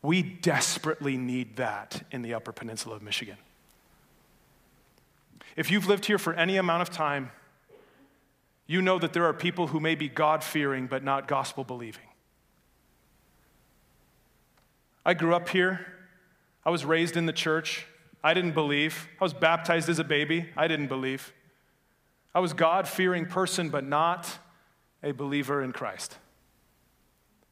We 0.00 0.22
desperately 0.22 1.18
need 1.18 1.56
that 1.56 2.04
in 2.10 2.22
the 2.22 2.32
Upper 2.32 2.52
Peninsula 2.52 2.96
of 2.96 3.02
Michigan. 3.02 3.36
If 5.56 5.70
you've 5.70 5.86
lived 5.86 6.06
here 6.06 6.16
for 6.16 6.32
any 6.32 6.56
amount 6.56 6.80
of 6.80 6.88
time, 6.88 7.32
you 8.66 8.80
know 8.80 8.98
that 8.98 9.12
there 9.12 9.26
are 9.26 9.34
people 9.34 9.66
who 9.66 9.78
may 9.78 9.94
be 9.94 10.08
God 10.08 10.42
fearing 10.42 10.86
but 10.86 11.04
not 11.04 11.28
gospel 11.28 11.64
believing. 11.64 12.04
I 15.04 15.14
grew 15.14 15.34
up 15.34 15.48
here. 15.48 15.86
I 16.64 16.70
was 16.70 16.84
raised 16.84 17.16
in 17.16 17.26
the 17.26 17.32
church. 17.32 17.86
I 18.22 18.34
didn't 18.34 18.52
believe. 18.52 19.08
I 19.20 19.24
was 19.24 19.32
baptized 19.32 19.88
as 19.88 19.98
a 19.98 20.04
baby. 20.04 20.48
I 20.56 20.68
didn't 20.68 20.88
believe. 20.88 21.32
I 22.34 22.40
was 22.40 22.52
God 22.52 22.86
fearing 22.86 23.26
person, 23.26 23.70
but 23.70 23.84
not 23.84 24.38
a 25.02 25.12
believer 25.12 25.62
in 25.62 25.72
Christ. 25.72 26.16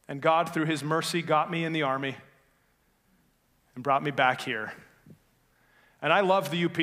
And 0.07 0.21
God, 0.21 0.53
through 0.53 0.65
His 0.65 0.83
mercy, 0.83 1.21
got 1.21 1.51
me 1.51 1.63
in 1.63 1.73
the 1.73 1.83
army 1.83 2.15
and 3.75 3.83
brought 3.83 4.03
me 4.03 4.11
back 4.11 4.41
here. 4.41 4.73
And 6.01 6.13
I 6.13 6.21
love 6.21 6.51
the 6.51 6.65
UP. 6.65 6.77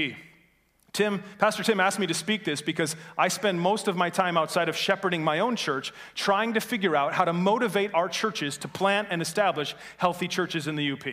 Tim, 0.97 1.23
Pastor 1.39 1.63
Tim 1.63 1.79
asked 1.79 1.99
me 1.99 2.07
to 2.07 2.15
speak 2.15 2.45
this 2.45 2.63
because 2.63 2.97
I 3.19 3.29
spend 3.29 3.61
most 3.61 3.87
of 3.87 3.97
my 3.97 4.09
time 4.09 4.39
outside 4.39 4.69
of 4.69 4.77
shepherding 4.77 5.23
my 5.23 5.41
own 5.41 5.55
church 5.55 5.93
trying 6.15 6.55
to 6.55 6.61
figure 6.61 6.97
out 6.97 7.13
how 7.13 7.25
to 7.25 7.35
motivate 7.35 7.93
our 7.95 8.09
churches 8.09 8.57
to 8.59 8.69
plant 8.69 9.09
and 9.11 9.21
establish 9.21 9.77
healthy 9.99 10.27
churches 10.27 10.67
in 10.67 10.75
the 10.75 10.93
UP. 10.93 11.05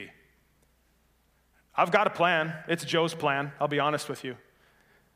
I've 1.75 1.91
got 1.91 2.07
a 2.07 2.11
plan. 2.11 2.53
It's 2.67 2.85
Joe's 2.85 3.13
plan, 3.13 3.51
I'll 3.59 3.67
be 3.67 3.79
honest 3.79 4.07
with 4.07 4.23
you. 4.23 4.37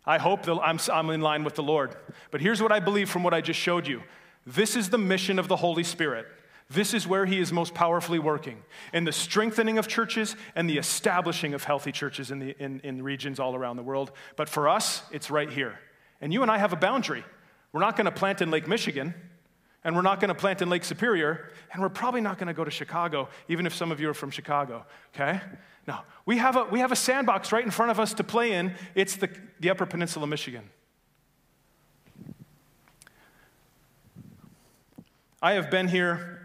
I 0.06 0.18
hope 0.18 0.44
that 0.44 0.60
I'm, 0.62 0.80
I'm 0.92 1.10
in 1.12 1.22
line 1.22 1.44
with 1.44 1.56
the 1.56 1.64
Lord. 1.64 1.96
But 2.32 2.42
here's 2.42 2.62
what 2.62 2.72
I 2.72 2.80
believe 2.80 3.10
from 3.10 3.24
what 3.24 3.34
I 3.34 3.42
just 3.42 3.60
showed 3.60 3.88
you 3.88 4.04
this 4.46 4.76
is 4.76 4.90
the 4.90 4.98
mission 4.98 5.40
of 5.40 5.48
the 5.48 5.58
Holy 5.58 5.84
Spirit. 5.84 6.26
This 6.70 6.94
is 6.94 7.08
where 7.08 7.26
he 7.26 7.40
is 7.40 7.54
most 7.54 7.74
powerfully 7.74 8.20
working 8.20 8.62
in 8.94 9.06
the 9.06 9.14
strengthening 9.14 9.78
of 9.78 9.88
churches 9.88 10.36
and 10.54 10.70
the 10.70 10.78
establishing 10.78 11.54
of 11.54 11.64
healthy 11.64 11.94
churches 11.94 12.30
in, 12.30 12.40
the, 12.40 12.56
in, 12.60 12.82
in 12.82 13.02
regions 13.02 13.40
all 13.40 13.56
around 13.56 13.78
the 13.78 13.84
world. 13.84 14.12
But 14.36 14.50
for 14.50 14.68
us, 14.68 15.02
it's 15.12 15.32
right 15.32 15.50
here. 15.50 15.80
And 16.20 16.34
you 16.34 16.42
and 16.42 16.52
I 16.52 16.58
have 16.58 16.74
a 16.74 16.78
boundary. 16.78 17.24
We're 17.72 17.80
not 17.80 17.96
going 17.96 18.06
to 18.06 18.12
plant 18.12 18.42
in 18.42 18.52
Lake 18.52 18.68
Michigan, 18.68 19.14
and 19.84 19.96
we're 19.96 20.02
not 20.02 20.20
going 20.20 20.30
to 20.30 20.36
plant 20.36 20.62
in 20.62 20.70
Lake 20.70 20.84
Superior, 20.84 21.52
and 21.72 21.82
we're 21.82 21.90
probably 21.90 22.20
not 22.20 22.38
going 22.38 22.48
to 22.48 22.54
go 22.54 22.66
to 22.66 22.72
Chicago, 22.72 23.30
even 23.48 23.66
if 23.66 23.74
some 23.74 23.92
of 23.92 24.02
you 24.02 24.10
are 24.10 24.14
from 24.14 24.32
Chicago, 24.32 24.86
okay? 25.16 25.40
No, 25.88 26.00
we 26.26 26.38
have 26.38 26.58
a, 26.58 26.66
we 26.66 26.80
have 26.80 26.92
a 26.92 26.98
sandbox 26.98 27.54
right 27.54 27.64
in 27.64 27.72
front 27.72 27.92
of 27.92 28.00
us 28.00 28.14
to 28.16 28.24
play 28.24 28.52
in. 28.52 28.74
It's 28.94 29.16
the, 29.16 29.30
the 29.62 29.70
Upper 29.70 29.86
Peninsula, 29.86 30.26
of 30.26 30.30
Michigan. 30.30 30.70
I 35.42 35.54
have 35.54 35.70
been 35.70 35.88
here 35.88 36.37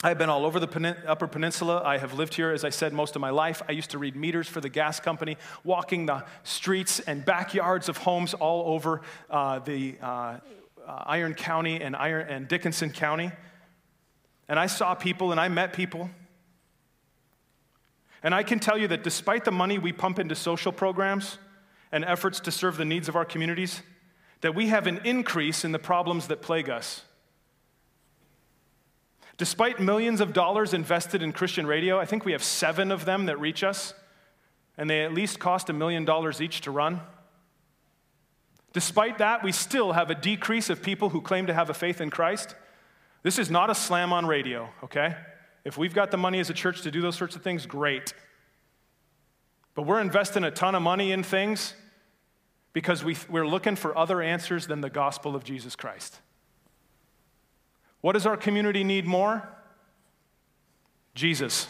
I 0.00 0.10
have 0.10 0.18
been 0.18 0.30
all 0.30 0.46
over 0.46 0.60
the 0.60 0.96
Upper 1.08 1.26
Peninsula. 1.26 1.82
I 1.84 1.98
have 1.98 2.14
lived 2.14 2.34
here, 2.34 2.52
as 2.52 2.62
I 2.62 2.68
said, 2.68 2.92
most 2.92 3.16
of 3.16 3.20
my 3.20 3.30
life. 3.30 3.62
I 3.68 3.72
used 3.72 3.90
to 3.90 3.98
read 3.98 4.14
meters 4.14 4.46
for 4.46 4.60
the 4.60 4.68
gas 4.68 5.00
company, 5.00 5.36
walking 5.64 6.06
the 6.06 6.24
streets 6.44 7.00
and 7.00 7.24
backyards 7.24 7.88
of 7.88 7.96
homes 7.96 8.32
all 8.32 8.72
over 8.72 9.00
uh, 9.28 9.58
the 9.58 9.96
uh, 10.00 10.06
uh, 10.06 10.38
Iron 10.86 11.34
County 11.34 11.82
and, 11.82 11.96
Iron, 11.96 12.28
and 12.28 12.46
Dickinson 12.46 12.90
County. 12.90 13.32
And 14.48 14.56
I 14.56 14.68
saw 14.68 14.94
people 14.94 15.32
and 15.32 15.40
I 15.40 15.48
met 15.48 15.72
people. 15.72 16.10
And 18.22 18.32
I 18.32 18.44
can 18.44 18.60
tell 18.60 18.78
you 18.78 18.86
that 18.86 19.02
despite 19.02 19.44
the 19.44 19.50
money 19.50 19.80
we 19.80 19.92
pump 19.92 20.20
into 20.20 20.36
social 20.36 20.70
programs 20.70 21.38
and 21.90 22.04
efforts 22.04 22.38
to 22.40 22.52
serve 22.52 22.76
the 22.76 22.84
needs 22.84 23.08
of 23.08 23.16
our 23.16 23.24
communities, 23.24 23.82
that 24.42 24.54
we 24.54 24.68
have 24.68 24.86
an 24.86 25.00
increase 25.02 25.64
in 25.64 25.72
the 25.72 25.78
problems 25.80 26.28
that 26.28 26.40
plague 26.40 26.70
us. 26.70 27.02
Despite 29.38 29.78
millions 29.78 30.20
of 30.20 30.32
dollars 30.32 30.74
invested 30.74 31.22
in 31.22 31.32
Christian 31.32 31.66
radio, 31.66 31.98
I 31.98 32.04
think 32.04 32.24
we 32.24 32.32
have 32.32 32.42
seven 32.42 32.90
of 32.90 33.04
them 33.04 33.26
that 33.26 33.38
reach 33.38 33.62
us, 33.62 33.94
and 34.76 34.90
they 34.90 35.04
at 35.04 35.14
least 35.14 35.38
cost 35.38 35.70
a 35.70 35.72
million 35.72 36.04
dollars 36.04 36.40
each 36.40 36.60
to 36.62 36.72
run. 36.72 37.00
Despite 38.72 39.18
that, 39.18 39.44
we 39.44 39.52
still 39.52 39.92
have 39.92 40.10
a 40.10 40.14
decrease 40.14 40.70
of 40.70 40.82
people 40.82 41.08
who 41.10 41.20
claim 41.20 41.46
to 41.46 41.54
have 41.54 41.70
a 41.70 41.74
faith 41.74 42.00
in 42.00 42.10
Christ. 42.10 42.56
This 43.22 43.38
is 43.38 43.48
not 43.48 43.70
a 43.70 43.74
slam 43.74 44.12
on 44.12 44.26
radio, 44.26 44.68
okay? 44.84 45.16
If 45.64 45.78
we've 45.78 45.94
got 45.94 46.10
the 46.10 46.16
money 46.16 46.40
as 46.40 46.50
a 46.50 46.54
church 46.54 46.82
to 46.82 46.90
do 46.90 47.00
those 47.00 47.16
sorts 47.16 47.36
of 47.36 47.42
things, 47.42 47.64
great. 47.64 48.14
But 49.74 49.82
we're 49.82 50.00
investing 50.00 50.42
a 50.42 50.50
ton 50.50 50.74
of 50.74 50.82
money 50.82 51.12
in 51.12 51.22
things 51.22 51.74
because 52.72 53.04
we, 53.04 53.16
we're 53.28 53.46
looking 53.46 53.76
for 53.76 53.96
other 53.96 54.20
answers 54.20 54.66
than 54.66 54.80
the 54.80 54.90
gospel 54.90 55.36
of 55.36 55.44
Jesus 55.44 55.76
Christ. 55.76 56.20
What 58.00 58.12
does 58.12 58.26
our 58.26 58.36
community 58.36 58.84
need 58.84 59.06
more? 59.06 59.48
Jesus. 61.14 61.68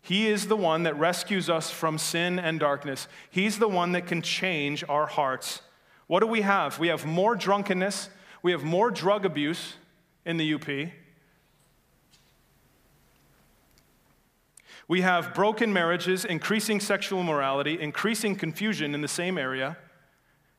He 0.00 0.28
is 0.28 0.46
the 0.46 0.56
one 0.56 0.84
that 0.84 0.98
rescues 0.98 1.50
us 1.50 1.70
from 1.70 1.98
sin 1.98 2.38
and 2.38 2.58
darkness. 2.58 3.08
He's 3.30 3.58
the 3.58 3.68
one 3.68 3.92
that 3.92 4.06
can 4.06 4.22
change 4.22 4.84
our 4.88 5.06
hearts. 5.06 5.60
What 6.06 6.20
do 6.20 6.26
we 6.26 6.40
have? 6.40 6.78
We 6.78 6.88
have 6.88 7.04
more 7.04 7.36
drunkenness, 7.36 8.08
we 8.42 8.52
have 8.52 8.62
more 8.62 8.90
drug 8.90 9.26
abuse 9.26 9.74
in 10.24 10.36
the 10.36 10.54
UP. 10.54 10.66
We 14.86 15.02
have 15.02 15.34
broken 15.34 15.70
marriages, 15.74 16.24
increasing 16.24 16.80
sexual 16.80 17.22
morality, 17.22 17.78
increasing 17.78 18.34
confusion 18.34 18.94
in 18.94 19.02
the 19.02 19.08
same 19.08 19.36
area. 19.36 19.76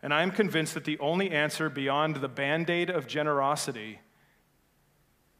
And 0.02 0.14
I 0.14 0.22
am 0.22 0.32
convinced 0.32 0.74
that 0.76 0.86
the 0.86 1.00
only 1.00 1.32
answer 1.32 1.70
beyond 1.70 2.18
the 2.18 2.30
band 2.30 2.70
aid 2.70 2.90
of 2.90 3.08
generosity 3.08 4.00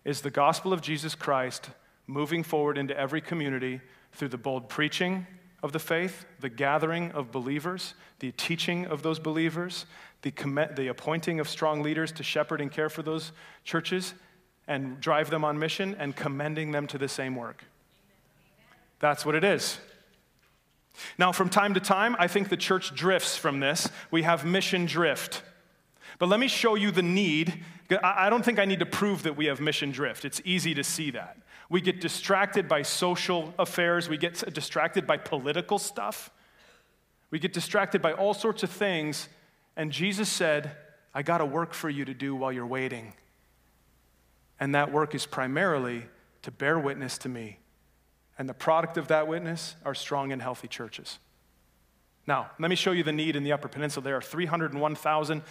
is 0.04 0.22
the 0.22 0.32
gospel 0.32 0.74
of 0.74 0.82
Jesus 0.82 1.16
Christ 1.16 1.70
moving 2.08 2.44
forward 2.44 2.78
into 2.78 2.98
every 2.98 3.22
community 3.22 3.82
through 4.12 4.30
the 4.30 4.38
bold 4.38 4.68
preaching 4.68 5.28
of 5.62 5.72
the 5.72 5.80
faith, 5.80 6.26
the 6.40 6.50
gathering 6.50 7.12
of 7.12 7.32
believers, 7.32 7.94
the 8.20 8.32
teaching 8.32 8.86
of 8.86 9.04
those 9.04 9.20
believers, 9.20 9.86
the, 10.22 10.32
comm- 10.32 10.76
the 10.76 10.88
appointing 10.88 11.40
of 11.40 11.48
strong 11.48 11.82
leaders 11.82 12.12
to 12.14 12.24
shepherd 12.24 12.62
and 12.62 12.72
care 12.72 12.90
for 12.90 13.04
those 13.04 13.32
churches 13.64 14.14
and 14.68 15.00
drive 15.00 15.32
them 15.32 15.44
on 15.44 15.58
mission, 15.58 15.96
and 15.98 16.16
commending 16.16 16.72
them 16.72 16.86
to 16.86 17.00
the 17.00 17.08
same 17.08 17.36
work. 17.36 17.64
That's 19.00 19.26
what 19.26 19.34
it 19.34 19.44
is. 19.44 19.80
Now, 21.18 21.32
from 21.32 21.50
time 21.50 21.74
to 21.74 21.80
time, 21.80 22.16
I 22.20 22.28
think 22.28 22.50
the 22.50 22.58
church 22.58 22.94
drifts 22.94 23.38
from 23.38 23.60
this. 23.60 23.90
We 24.12 24.24
have 24.24 24.46
mission 24.46 24.86
drift. 24.86 25.44
But 26.18 26.28
let 26.30 26.40
me 26.40 26.48
show 26.48 26.76
you 26.76 26.92
the 26.92 27.02
need. 27.02 27.64
I 28.04 28.30
don't 28.30 28.44
think 28.44 28.60
I 28.60 28.66
need 28.66 28.80
to 28.80 28.86
prove 28.86 29.24
that 29.24 29.38
we 29.38 29.46
have 29.46 29.60
mission 29.60 29.92
drift. 29.92 30.26
It's 30.26 30.42
easy 30.46 30.74
to 30.76 30.84
see 30.84 31.12
that. 31.12 31.38
We 31.70 31.82
get 31.82 32.02
distracted 32.02 32.68
by 32.68 32.82
social 32.82 33.54
affairs, 33.60 34.10
we 34.10 34.18
get 34.18 34.54
distracted 34.54 35.06
by 35.06 35.18
political 35.18 35.78
stuff, 35.78 36.32
we 37.30 37.38
get 37.38 37.54
distracted 37.54 38.02
by 38.02 38.14
all 38.14 38.34
sorts 38.34 38.64
of 38.64 38.72
things. 38.72 39.30
And 39.78 39.92
Jesus 39.92 40.30
said, 40.30 40.76
I 41.14 41.22
got 41.22 41.42
a 41.42 41.46
work 41.46 41.74
for 41.74 41.90
you 41.90 42.06
to 42.06 42.14
do 42.14 42.36
while 42.36 42.52
you're 42.52 42.66
waiting. 42.66 43.14
And 44.60 44.74
that 44.74 44.92
work 44.92 45.14
is 45.14 45.26
primarily 45.26 46.06
to 46.42 46.52
bear 46.52 46.80
witness 46.80 47.18
to 47.20 47.30
me 47.30 47.60
and 48.40 48.50
the 48.50 48.54
product 48.54 48.98
of 48.98 49.10
that 49.10 49.28
witness 49.28 49.76
are 49.86 49.94
strong 49.94 50.32
and 50.32 50.42
healthy 50.42 50.68
churches. 50.68 51.20
Now, 52.26 52.50
let 52.58 52.70
me 52.70 52.76
show 52.76 52.92
you 52.92 53.04
the 53.04 53.12
need 53.12 53.36
in 53.36 53.44
the 53.44 53.52
Upper 53.52 53.68
Peninsula. 53.68 54.04
There 54.04 54.16
are 54.16 54.22
301,000 54.22 55.42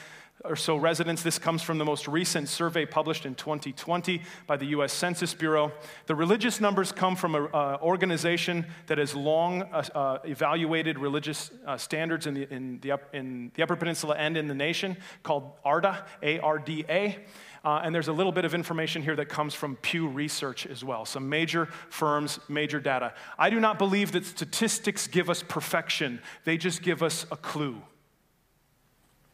or 0.45 0.57
so 0.57 0.77
residents. 0.77 1.23
This 1.23 1.39
comes 1.39 1.63
from 1.63 1.79
the 1.79 1.85
most 1.85 2.07
recent 2.07 2.49
survey 2.49 2.87
published 2.87 3.27
in 3.27 3.35
2020 3.35 4.23
by 4.47 4.57
the 4.57 4.67
US 4.67 4.93
Census 4.93 5.35
Bureau. 5.35 5.73
The 6.07 6.15
religious 6.15 6.61
numbers 6.61 6.93
come 6.93 7.17
from 7.17 7.35
an 7.35 7.49
uh, 7.53 7.79
organization 7.83 8.65
that 8.87 8.99
has 8.99 9.15
long 9.15 9.63
uh, 9.63 9.83
uh, 9.95 10.19
evaluated 10.25 10.99
religious 10.99 11.51
uh, 11.67 11.77
standards 11.77 12.27
in 12.27 12.35
the, 12.35 12.55
in, 12.55 12.79
the 12.81 12.99
in 13.13 13.51
the 13.55 13.63
Upper 13.65 13.77
Peninsula 13.77 14.15
and 14.17 14.37
in 14.37 14.47
the 14.47 14.55
nation 14.55 14.97
called 15.23 15.53
ARDA, 15.65 16.05
A 16.23 16.39
R 16.39 16.59
D 16.59 16.85
A. 16.89 17.19
Uh, 17.65 17.81
and 17.83 17.95
there's 17.95 18.09
a 18.09 18.13
little 18.13 18.33
bit 18.33 18.45
of 18.45 18.55
information 18.55 19.03
here 19.03 19.17
that 19.17 19.29
comes 19.29 19.55
from 19.55 19.77
Pew 19.77 20.09
Research 20.09 20.67
as 20.67 20.85
well. 20.85 21.05
Some 21.05 21.29
major 21.29 21.67
firms, 21.91 22.39
major 22.49 22.81
data. 22.81 23.15
I 23.39 23.51
do 23.51 23.61
not 23.61 23.79
believe 23.79 24.13
that 24.13 24.25
statistics 24.25 25.07
give 25.07 25.29
us 25.29 25.43
perfection, 25.43 26.21
they 26.45 26.57
just 26.57 26.83
give 26.83 27.03
us 27.03 27.27
a 27.31 27.37
clue. 27.37 27.81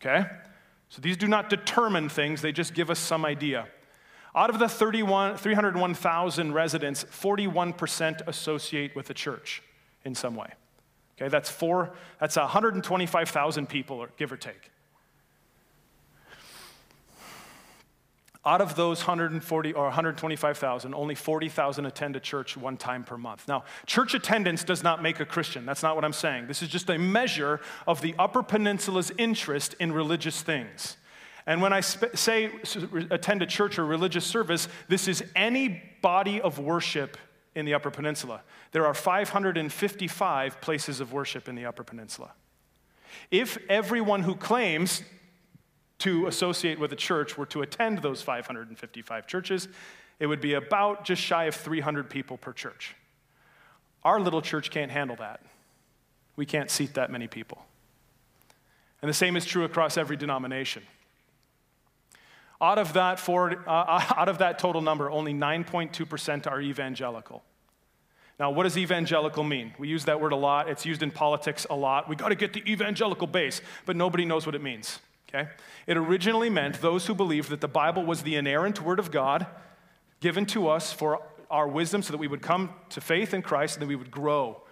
Okay? 0.00 0.26
So 0.88 1.00
these 1.00 1.16
do 1.16 1.26
not 1.26 1.50
determine 1.50 2.08
things, 2.08 2.40
they 2.42 2.52
just 2.52 2.74
give 2.74 2.90
us 2.90 2.98
some 2.98 3.24
idea. 3.24 3.66
Out 4.36 4.50
of 4.50 4.58
the 4.58 4.68
301,000 4.68 6.52
residents, 6.52 7.04
41% 7.04 8.26
associate 8.26 8.96
with 8.96 9.06
the 9.06 9.14
church 9.14 9.62
in 10.04 10.14
some 10.14 10.34
way. 10.34 10.52
Okay, 11.16 11.28
that's 11.28 11.48
four, 11.48 11.92
that's 12.18 12.36
125,000 12.36 13.68
people, 13.68 14.06
give 14.16 14.32
or 14.32 14.36
take. 14.36 14.72
Out 18.46 18.60
of 18.60 18.76
those 18.76 19.00
140 19.00 19.72
or 19.72 19.84
125,000, 19.84 20.94
only 20.94 21.14
40,000 21.14 21.86
attend 21.86 22.14
a 22.14 22.20
church 22.20 22.58
one 22.58 22.76
time 22.76 23.02
per 23.02 23.16
month. 23.16 23.48
Now, 23.48 23.64
church 23.86 24.12
attendance 24.12 24.64
does 24.64 24.82
not 24.82 25.02
make 25.02 25.18
a 25.18 25.24
Christian. 25.24 25.64
That's 25.64 25.82
not 25.82 25.94
what 25.94 26.04
I'm 26.04 26.12
saying. 26.12 26.46
This 26.46 26.62
is 26.62 26.68
just 26.68 26.90
a 26.90 26.98
measure 26.98 27.60
of 27.86 28.02
the 28.02 28.14
Upper 28.18 28.42
Peninsula's 28.42 29.10
interest 29.16 29.74
in 29.80 29.92
religious 29.92 30.42
things. 30.42 30.98
And 31.46 31.62
when 31.62 31.72
I 31.72 31.80
sp- 31.80 32.12
say 32.14 32.50
attend 33.10 33.42
a 33.42 33.46
church 33.46 33.78
or 33.78 33.86
religious 33.86 34.26
service, 34.26 34.68
this 34.88 35.08
is 35.08 35.24
any 35.34 35.82
body 36.02 36.40
of 36.40 36.58
worship 36.58 37.16
in 37.54 37.64
the 37.64 37.74
Upper 37.74 37.90
Peninsula. 37.90 38.42
There 38.72 38.86
are 38.86 38.94
555 38.94 40.60
places 40.60 41.00
of 41.00 41.12
worship 41.12 41.48
in 41.48 41.54
the 41.54 41.66
Upper 41.66 41.84
Peninsula. 41.84 42.32
If 43.30 43.58
everyone 43.68 44.22
who 44.22 44.34
claims 44.34 45.02
to 46.04 46.26
associate 46.26 46.78
with 46.78 46.92
a 46.92 46.96
church 46.96 47.38
were 47.38 47.46
to 47.46 47.62
attend 47.62 48.00
those 48.00 48.20
555 48.20 49.26
churches, 49.26 49.68
it 50.20 50.26
would 50.26 50.42
be 50.42 50.52
about 50.52 51.06
just 51.06 51.22
shy 51.22 51.44
of 51.44 51.54
300 51.54 52.10
people 52.10 52.36
per 52.36 52.52
church. 52.52 52.94
Our 54.04 54.20
little 54.20 54.42
church 54.42 54.70
can't 54.70 54.90
handle 54.90 55.16
that. 55.16 55.40
We 56.36 56.44
can't 56.44 56.70
seat 56.70 56.92
that 56.94 57.10
many 57.10 57.26
people. 57.26 57.64
And 59.00 59.08
the 59.08 59.14
same 59.14 59.34
is 59.34 59.46
true 59.46 59.64
across 59.64 59.96
every 59.96 60.18
denomination. 60.18 60.82
Out 62.60 62.78
of 62.78 62.92
that, 62.92 63.18
for, 63.18 63.64
uh, 63.66 64.04
out 64.16 64.28
of 64.28 64.38
that 64.38 64.58
total 64.58 64.82
number, 64.82 65.10
only 65.10 65.32
9.2% 65.32 66.46
are 66.46 66.60
evangelical. 66.60 67.42
Now, 68.38 68.50
what 68.50 68.64
does 68.64 68.76
evangelical 68.76 69.42
mean? 69.42 69.72
We 69.78 69.88
use 69.88 70.04
that 70.04 70.20
word 70.20 70.32
a 70.32 70.36
lot. 70.36 70.68
It's 70.68 70.84
used 70.84 71.02
in 71.02 71.10
politics 71.10 71.66
a 71.70 71.74
lot. 71.74 72.10
We 72.10 72.16
got 72.16 72.28
to 72.28 72.34
get 72.34 72.52
the 72.52 72.70
evangelical 72.70 73.26
base, 73.26 73.62
but 73.86 73.96
nobody 73.96 74.26
knows 74.26 74.44
what 74.44 74.54
it 74.54 74.62
means. 74.62 74.98
Okay? 75.34 75.48
It 75.86 75.96
originally 75.96 76.50
meant 76.50 76.80
those 76.80 77.06
who 77.06 77.14
believed 77.14 77.50
that 77.50 77.60
the 77.60 77.68
Bible 77.68 78.04
was 78.04 78.22
the 78.22 78.36
inerrant 78.36 78.80
word 78.80 78.98
of 78.98 79.10
God 79.10 79.46
given 80.20 80.46
to 80.46 80.68
us 80.68 80.92
for 80.92 81.22
our 81.50 81.66
wisdom 81.66 82.02
so 82.02 82.12
that 82.12 82.18
we 82.18 82.28
would 82.28 82.42
come 82.42 82.70
to 82.90 83.00
faith 83.00 83.34
in 83.34 83.42
Christ 83.42 83.76
and 83.76 83.82
that 83.82 83.88
we 83.88 83.96
would 83.96 84.10
grow 84.10 84.62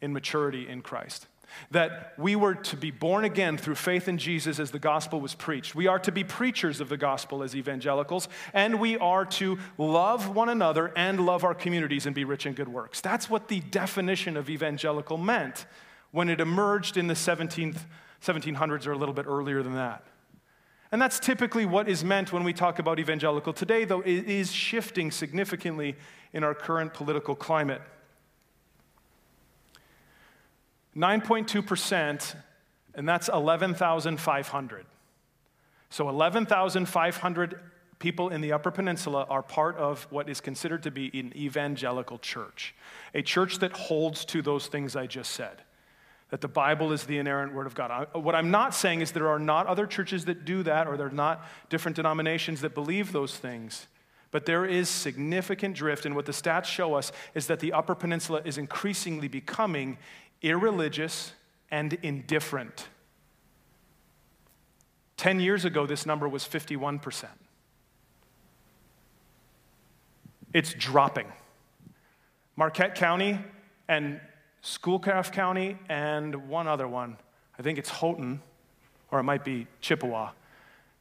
in 0.00 0.12
maturity 0.12 0.68
in 0.68 0.82
Christ 0.82 1.26
that 1.70 2.14
we 2.18 2.36
were 2.36 2.54
to 2.54 2.76
be 2.76 2.90
born 2.90 3.24
again 3.24 3.56
through 3.56 3.74
faith 3.74 4.08
in 4.08 4.18
Jesus 4.18 4.58
as 4.58 4.70
the 4.70 4.78
gospel 4.78 5.20
was 5.20 5.34
preached. 5.34 5.74
We 5.74 5.86
are 5.86 5.98
to 6.00 6.12
be 6.12 6.24
preachers 6.24 6.80
of 6.80 6.88
the 6.88 6.96
gospel 6.96 7.42
as 7.42 7.54
evangelicals, 7.54 8.28
and 8.52 8.80
we 8.80 8.96
are 8.98 9.24
to 9.24 9.58
love 9.76 10.34
one 10.34 10.48
another 10.48 10.92
and 10.96 11.24
love 11.24 11.44
our 11.44 11.54
communities 11.54 12.06
and 12.06 12.14
be 12.14 12.24
rich 12.24 12.46
in 12.46 12.52
good 12.52 12.68
works. 12.68 13.00
That's 13.00 13.28
what 13.30 13.48
the 13.48 13.60
definition 13.60 14.36
of 14.36 14.50
evangelical 14.50 15.16
meant 15.16 15.66
when 16.10 16.28
it 16.28 16.40
emerged 16.40 16.96
in 16.96 17.06
the 17.06 17.14
17th, 17.14 17.80
1700s 18.22 18.86
or 18.86 18.92
a 18.92 18.98
little 18.98 19.14
bit 19.14 19.26
earlier 19.26 19.62
than 19.62 19.74
that. 19.74 20.04
And 20.90 21.00
that's 21.00 21.20
typically 21.20 21.66
what 21.66 21.88
is 21.88 22.02
meant 22.02 22.32
when 22.32 22.44
we 22.44 22.52
talk 22.52 22.78
about 22.78 22.98
evangelical 22.98 23.52
today, 23.52 23.84
though 23.84 24.00
it 24.00 24.24
is 24.26 24.50
shifting 24.50 25.10
significantly 25.10 25.96
in 26.32 26.44
our 26.44 26.54
current 26.54 26.94
political 26.94 27.34
climate. 27.34 27.82
9.2%, 30.96 32.34
and 32.94 33.08
that's 33.08 33.28
11,500. 33.28 34.86
So 35.90 36.08
11,500 36.08 37.60
people 37.98 38.28
in 38.30 38.40
the 38.40 38.52
Upper 38.52 38.70
Peninsula 38.70 39.26
are 39.28 39.42
part 39.42 39.76
of 39.76 40.06
what 40.10 40.28
is 40.28 40.40
considered 40.40 40.82
to 40.84 40.90
be 40.90 41.10
an 41.18 41.32
evangelical 41.36 42.18
church, 42.18 42.74
a 43.14 43.22
church 43.22 43.58
that 43.58 43.72
holds 43.72 44.24
to 44.26 44.42
those 44.42 44.68
things 44.68 44.96
I 44.96 45.06
just 45.06 45.32
said. 45.32 45.62
That 46.30 46.40
the 46.40 46.48
Bible 46.48 46.92
is 46.92 47.04
the 47.04 47.18
inerrant 47.18 47.54
Word 47.54 47.66
of 47.66 47.74
God. 47.74 48.08
What 48.12 48.34
I'm 48.34 48.50
not 48.50 48.74
saying 48.74 49.00
is 49.00 49.12
there 49.12 49.28
are 49.28 49.38
not 49.38 49.66
other 49.66 49.86
churches 49.86 50.26
that 50.26 50.44
do 50.44 50.62
that, 50.64 50.86
or 50.86 50.96
there 50.96 51.06
are 51.06 51.10
not 51.10 51.46
different 51.70 51.96
denominations 51.96 52.60
that 52.60 52.74
believe 52.74 53.12
those 53.12 53.36
things. 53.36 53.86
But 54.30 54.44
there 54.44 54.66
is 54.66 54.90
significant 54.90 55.74
drift, 55.74 56.04
and 56.04 56.14
what 56.14 56.26
the 56.26 56.32
stats 56.32 56.66
show 56.66 56.94
us 56.94 57.12
is 57.34 57.46
that 57.46 57.60
the 57.60 57.72
Upper 57.72 57.94
Peninsula 57.94 58.42
is 58.44 58.58
increasingly 58.58 59.26
becoming 59.26 59.96
irreligious, 60.42 61.32
and 61.70 61.94
indifferent. 62.02 62.88
10 65.16 65.40
years 65.40 65.64
ago, 65.64 65.86
this 65.86 66.06
number 66.06 66.28
was 66.28 66.44
51%. 66.44 67.26
It's 70.54 70.72
dropping. 70.74 71.26
Marquette 72.56 72.94
County 72.94 73.38
and 73.88 74.20
Schoolcraft 74.68 75.32
County 75.32 75.78
and 75.88 76.48
one 76.48 76.68
other 76.68 76.86
one, 76.86 77.16
I 77.58 77.62
think 77.62 77.78
it's 77.78 77.88
Houghton, 77.88 78.42
or 79.10 79.18
it 79.18 79.22
might 79.22 79.42
be 79.42 79.66
Chippewa, 79.80 80.32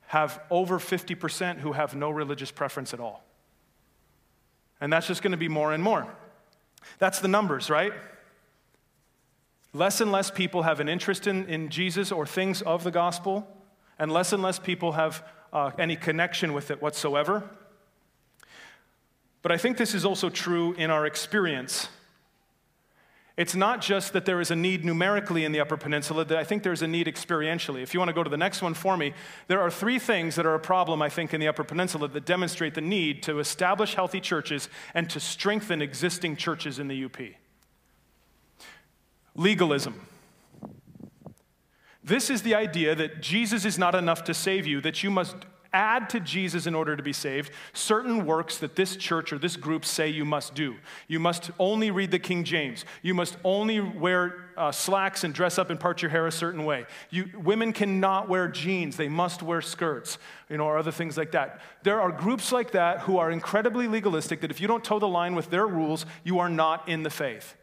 have 0.07 0.41
over 0.49 0.79
50% 0.79 1.57
who 1.57 1.73
have 1.73 1.93
no 1.93 2.09
religious 2.09 2.49
preference 2.49 2.93
at 2.93 3.01
all. 3.01 3.25
And 4.79 4.91
that's 4.91 5.05
just 5.05 5.21
going 5.21 5.31
to 5.31 5.37
be 5.37 5.49
more 5.49 5.73
and 5.73 5.83
more. 5.83 6.07
That's 6.97 7.19
the 7.19 7.27
numbers, 7.27 7.69
right? 7.69 7.91
Less 9.73 9.99
and 9.99 10.13
less 10.13 10.31
people 10.31 10.61
have 10.61 10.79
an 10.79 10.87
interest 10.87 11.27
in, 11.27 11.45
in 11.49 11.67
Jesus 11.67 12.09
or 12.09 12.25
things 12.25 12.61
of 12.61 12.85
the 12.85 12.91
gospel, 12.91 13.45
and 13.99 14.09
less 14.13 14.31
and 14.31 14.41
less 14.41 14.59
people 14.59 14.93
have 14.93 15.25
uh, 15.51 15.71
any 15.77 15.97
connection 15.97 16.53
with 16.53 16.71
it 16.71 16.81
whatsoever. 16.81 17.43
But 19.41 19.51
I 19.51 19.57
think 19.57 19.75
this 19.75 19.93
is 19.93 20.05
also 20.05 20.29
true 20.29 20.71
in 20.73 20.89
our 20.89 21.05
experience. 21.05 21.89
It's 23.37 23.55
not 23.55 23.81
just 23.81 24.13
that 24.13 24.25
there 24.25 24.41
is 24.41 24.49
a 24.49 24.55
need 24.55 24.83
numerically 24.83 25.45
in 25.45 25.51
the 25.51 25.59
Upper 25.59 25.77
Peninsula, 25.77 26.25
that 26.25 26.39
I 26.39 26.43
think 26.43 26.63
there's 26.63 26.81
a 26.81 26.87
need 26.87 27.05
experientially. 27.05 27.83
If 27.83 27.93
you 27.93 27.99
want 27.99 28.09
to 28.09 28.13
go 28.13 28.23
to 28.23 28.29
the 28.31 28.37
next 28.37 28.63
one 28.63 28.73
for 28.73 28.97
me, 28.97 29.13
there 29.47 29.61
are 29.61 29.69
three 29.69 29.99
things 29.99 30.35
that 30.35 30.47
are 30.47 30.55
a 30.55 30.59
problem, 30.59 31.03
I 31.03 31.09
think, 31.09 31.35
in 31.35 31.39
the 31.39 31.47
Upper 31.47 31.63
Peninsula 31.63 32.07
that 32.07 32.25
demonstrate 32.25 32.73
the 32.73 32.81
need 32.81 33.21
to 33.23 33.39
establish 33.39 33.93
healthy 33.93 34.19
churches 34.19 34.69
and 34.95 35.07
to 35.11 35.19
strengthen 35.19 35.83
existing 35.83 36.35
churches 36.35 36.79
in 36.79 36.87
the 36.87 37.05
UP. 37.05 37.17
Legalism. 39.35 40.07
This 42.03 42.31
is 42.31 42.41
the 42.41 42.55
idea 42.55 42.95
that 42.95 43.21
Jesus 43.21 43.65
is 43.65 43.77
not 43.77 43.93
enough 43.93 44.23
to 44.23 44.33
save 44.33 44.65
you, 44.65 44.81
that 44.81 45.03
you 45.03 45.11
must 45.11 45.35
add 45.77 46.09
to 46.09 46.19
Jesus 46.19 46.65
in 46.65 46.73
order 46.73 46.95
to 46.95 47.03
be 47.03 47.13
saved 47.13 47.51
certain 47.73 48.25
works 48.25 48.57
that 48.57 48.75
this 48.75 48.95
church 48.95 49.31
or 49.31 49.37
this 49.37 49.55
group 49.55 49.85
say 49.85 50.09
you 50.09 50.25
must 50.25 50.55
do. 50.55 50.75
You 51.07 51.19
must 51.19 51.51
only 51.59 51.91
read 51.91 52.09
the 52.09 52.17
King 52.17 52.43
James. 52.43 52.83
You 53.03 53.13
must 53.13 53.37
only 53.43 53.79
wear 53.79 54.49
uh, 54.57 54.71
slacks 54.71 55.23
and 55.23 55.35
dress 55.35 55.59
up 55.59 55.69
and 55.69 55.79
part 55.79 56.01
your 56.01 56.09
hair 56.09 56.25
a 56.25 56.31
certain 56.31 56.65
way. 56.65 56.87
You, 57.11 57.29
women 57.43 57.73
cannot 57.73 58.27
wear 58.27 58.47
jeans, 58.47 58.97
they 58.97 59.07
must 59.07 59.43
wear 59.43 59.61
skirts, 59.61 60.17
you 60.49 60.57
know, 60.57 60.65
or 60.65 60.79
other 60.79 60.91
things 60.91 61.15
like 61.15 61.31
that. 61.33 61.61
There 61.83 62.01
are 62.01 62.11
groups 62.11 62.51
like 62.51 62.71
that 62.71 63.01
who 63.01 63.19
are 63.19 63.29
incredibly 63.29 63.87
legalistic 63.87 64.41
that 64.41 64.49
if 64.49 64.59
you 64.59 64.67
don't 64.67 64.83
toe 64.83 64.97
the 64.97 65.07
line 65.07 65.35
with 65.35 65.51
their 65.51 65.67
rules, 65.67 66.07
you 66.23 66.39
are 66.39 66.49
not 66.49 66.89
in 66.89 67.03
the 67.03 67.11
faith. 67.11 67.55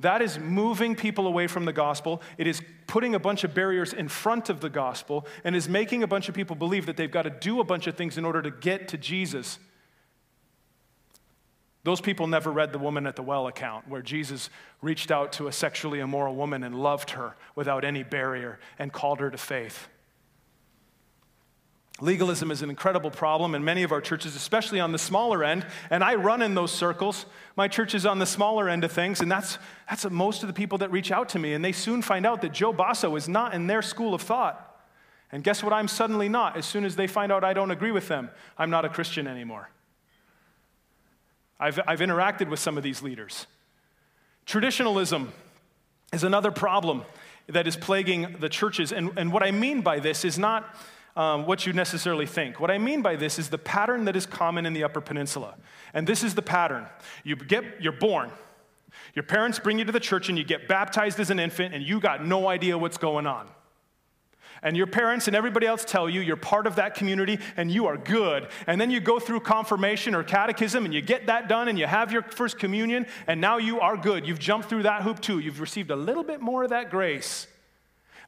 That 0.00 0.22
is 0.22 0.38
moving 0.38 0.94
people 0.94 1.26
away 1.26 1.48
from 1.48 1.64
the 1.64 1.72
gospel. 1.72 2.22
It 2.36 2.46
is 2.46 2.62
putting 2.86 3.14
a 3.14 3.18
bunch 3.18 3.42
of 3.42 3.52
barriers 3.52 3.92
in 3.92 4.08
front 4.08 4.48
of 4.48 4.60
the 4.60 4.70
gospel 4.70 5.26
and 5.42 5.56
is 5.56 5.68
making 5.68 6.02
a 6.02 6.06
bunch 6.06 6.28
of 6.28 6.34
people 6.34 6.54
believe 6.54 6.86
that 6.86 6.96
they've 6.96 7.10
got 7.10 7.22
to 7.22 7.30
do 7.30 7.60
a 7.60 7.64
bunch 7.64 7.86
of 7.86 7.96
things 7.96 8.16
in 8.16 8.24
order 8.24 8.40
to 8.40 8.50
get 8.50 8.88
to 8.88 8.98
Jesus. 8.98 9.58
Those 11.82 12.00
people 12.00 12.26
never 12.26 12.52
read 12.52 12.72
the 12.72 12.78
woman 12.78 13.06
at 13.06 13.16
the 13.16 13.22
well 13.22 13.48
account 13.48 13.88
where 13.88 14.02
Jesus 14.02 14.50
reached 14.82 15.10
out 15.10 15.32
to 15.34 15.48
a 15.48 15.52
sexually 15.52 15.98
immoral 15.98 16.34
woman 16.34 16.62
and 16.62 16.74
loved 16.74 17.10
her 17.10 17.34
without 17.56 17.84
any 17.84 18.02
barrier 18.02 18.60
and 18.78 18.92
called 18.92 19.20
her 19.20 19.30
to 19.30 19.38
faith. 19.38 19.88
Legalism 22.00 22.52
is 22.52 22.62
an 22.62 22.70
incredible 22.70 23.10
problem 23.10 23.56
in 23.56 23.64
many 23.64 23.82
of 23.82 23.90
our 23.90 24.00
churches, 24.00 24.36
especially 24.36 24.78
on 24.78 24.92
the 24.92 24.98
smaller 24.98 25.42
end. 25.42 25.66
And 25.90 26.04
I 26.04 26.14
run 26.14 26.42
in 26.42 26.54
those 26.54 26.70
circles. 26.70 27.26
My 27.56 27.66
church 27.66 27.92
is 27.92 28.06
on 28.06 28.20
the 28.20 28.26
smaller 28.26 28.68
end 28.68 28.84
of 28.84 28.92
things, 28.92 29.20
and 29.20 29.30
that's, 29.30 29.58
that's 29.88 30.08
most 30.08 30.44
of 30.44 30.46
the 30.46 30.52
people 30.52 30.78
that 30.78 30.92
reach 30.92 31.10
out 31.10 31.28
to 31.30 31.40
me. 31.40 31.54
And 31.54 31.64
they 31.64 31.72
soon 31.72 32.02
find 32.02 32.24
out 32.24 32.40
that 32.42 32.52
Joe 32.52 32.72
Basso 32.72 33.16
is 33.16 33.28
not 33.28 33.52
in 33.52 33.66
their 33.66 33.82
school 33.82 34.14
of 34.14 34.22
thought. 34.22 34.64
And 35.32 35.42
guess 35.42 35.62
what? 35.62 35.72
I'm 35.72 35.88
suddenly 35.88 36.28
not. 36.28 36.56
As 36.56 36.66
soon 36.66 36.84
as 36.84 36.94
they 36.94 37.08
find 37.08 37.32
out 37.32 37.42
I 37.42 37.52
don't 37.52 37.72
agree 37.72 37.90
with 37.90 38.06
them, 38.06 38.30
I'm 38.56 38.70
not 38.70 38.84
a 38.84 38.88
Christian 38.88 39.26
anymore. 39.26 39.68
I've, 41.58 41.80
I've 41.84 42.00
interacted 42.00 42.48
with 42.48 42.60
some 42.60 42.76
of 42.76 42.84
these 42.84 43.02
leaders. 43.02 43.48
Traditionalism 44.46 45.32
is 46.12 46.22
another 46.22 46.52
problem 46.52 47.02
that 47.48 47.66
is 47.66 47.76
plaguing 47.76 48.36
the 48.38 48.48
churches. 48.48 48.92
And, 48.92 49.10
and 49.16 49.32
what 49.32 49.42
I 49.42 49.50
mean 49.50 49.80
by 49.80 49.98
this 49.98 50.24
is 50.24 50.38
not 50.38 50.76
um, 51.18 51.46
what 51.46 51.66
you 51.66 51.72
necessarily 51.72 52.26
think. 52.26 52.60
What 52.60 52.70
I 52.70 52.78
mean 52.78 53.02
by 53.02 53.16
this 53.16 53.40
is 53.40 53.50
the 53.50 53.58
pattern 53.58 54.04
that 54.04 54.14
is 54.14 54.24
common 54.24 54.64
in 54.64 54.72
the 54.72 54.84
Upper 54.84 55.00
Peninsula. 55.00 55.56
And 55.92 56.06
this 56.06 56.22
is 56.22 56.36
the 56.36 56.42
pattern 56.42 56.86
you 57.24 57.34
get, 57.34 57.64
you're 57.82 57.92
born. 57.92 58.30
Your 59.14 59.24
parents 59.24 59.58
bring 59.58 59.80
you 59.80 59.84
to 59.84 59.92
the 59.92 60.00
church 60.00 60.28
and 60.28 60.38
you 60.38 60.44
get 60.44 60.68
baptized 60.68 61.18
as 61.18 61.30
an 61.30 61.40
infant 61.40 61.74
and 61.74 61.82
you 61.82 61.98
got 61.98 62.24
no 62.24 62.48
idea 62.48 62.78
what's 62.78 62.98
going 62.98 63.26
on. 63.26 63.48
And 64.62 64.76
your 64.76 64.86
parents 64.86 65.26
and 65.26 65.36
everybody 65.36 65.66
else 65.66 65.84
tell 65.84 66.08
you 66.08 66.20
you're 66.20 66.36
part 66.36 66.68
of 66.68 66.76
that 66.76 66.94
community 66.94 67.38
and 67.56 67.70
you 67.70 67.86
are 67.86 67.96
good. 67.96 68.48
And 68.68 68.80
then 68.80 68.90
you 68.90 69.00
go 69.00 69.18
through 69.18 69.40
confirmation 69.40 70.14
or 70.14 70.22
catechism 70.22 70.84
and 70.84 70.94
you 70.94 71.00
get 71.00 71.26
that 71.26 71.48
done 71.48 71.66
and 71.66 71.76
you 71.78 71.86
have 71.86 72.12
your 72.12 72.22
first 72.22 72.60
communion 72.60 73.06
and 73.26 73.40
now 73.40 73.58
you 73.58 73.80
are 73.80 73.96
good. 73.96 74.24
You've 74.24 74.38
jumped 74.38 74.68
through 74.68 74.84
that 74.84 75.02
hoop 75.02 75.18
too. 75.20 75.40
You've 75.40 75.60
received 75.60 75.90
a 75.90 75.96
little 75.96 76.24
bit 76.24 76.40
more 76.40 76.62
of 76.62 76.70
that 76.70 76.90
grace. 76.90 77.48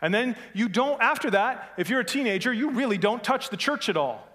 And 0.03 0.15
then 0.15 0.37
you 0.55 0.69
don't, 0.69 1.01
after 1.01 1.31
that, 1.33 1.73
if 1.77 1.91
you're 1.91 2.01
a 2.01 2.05
teenager, 2.05 2.53
you 2.53 2.71
really 2.71 2.99
don't 2.99 3.23
touch 3.23 3.51
the 3.51 3.57
church 3.57 3.89
at 3.89 3.97
all 3.97 4.27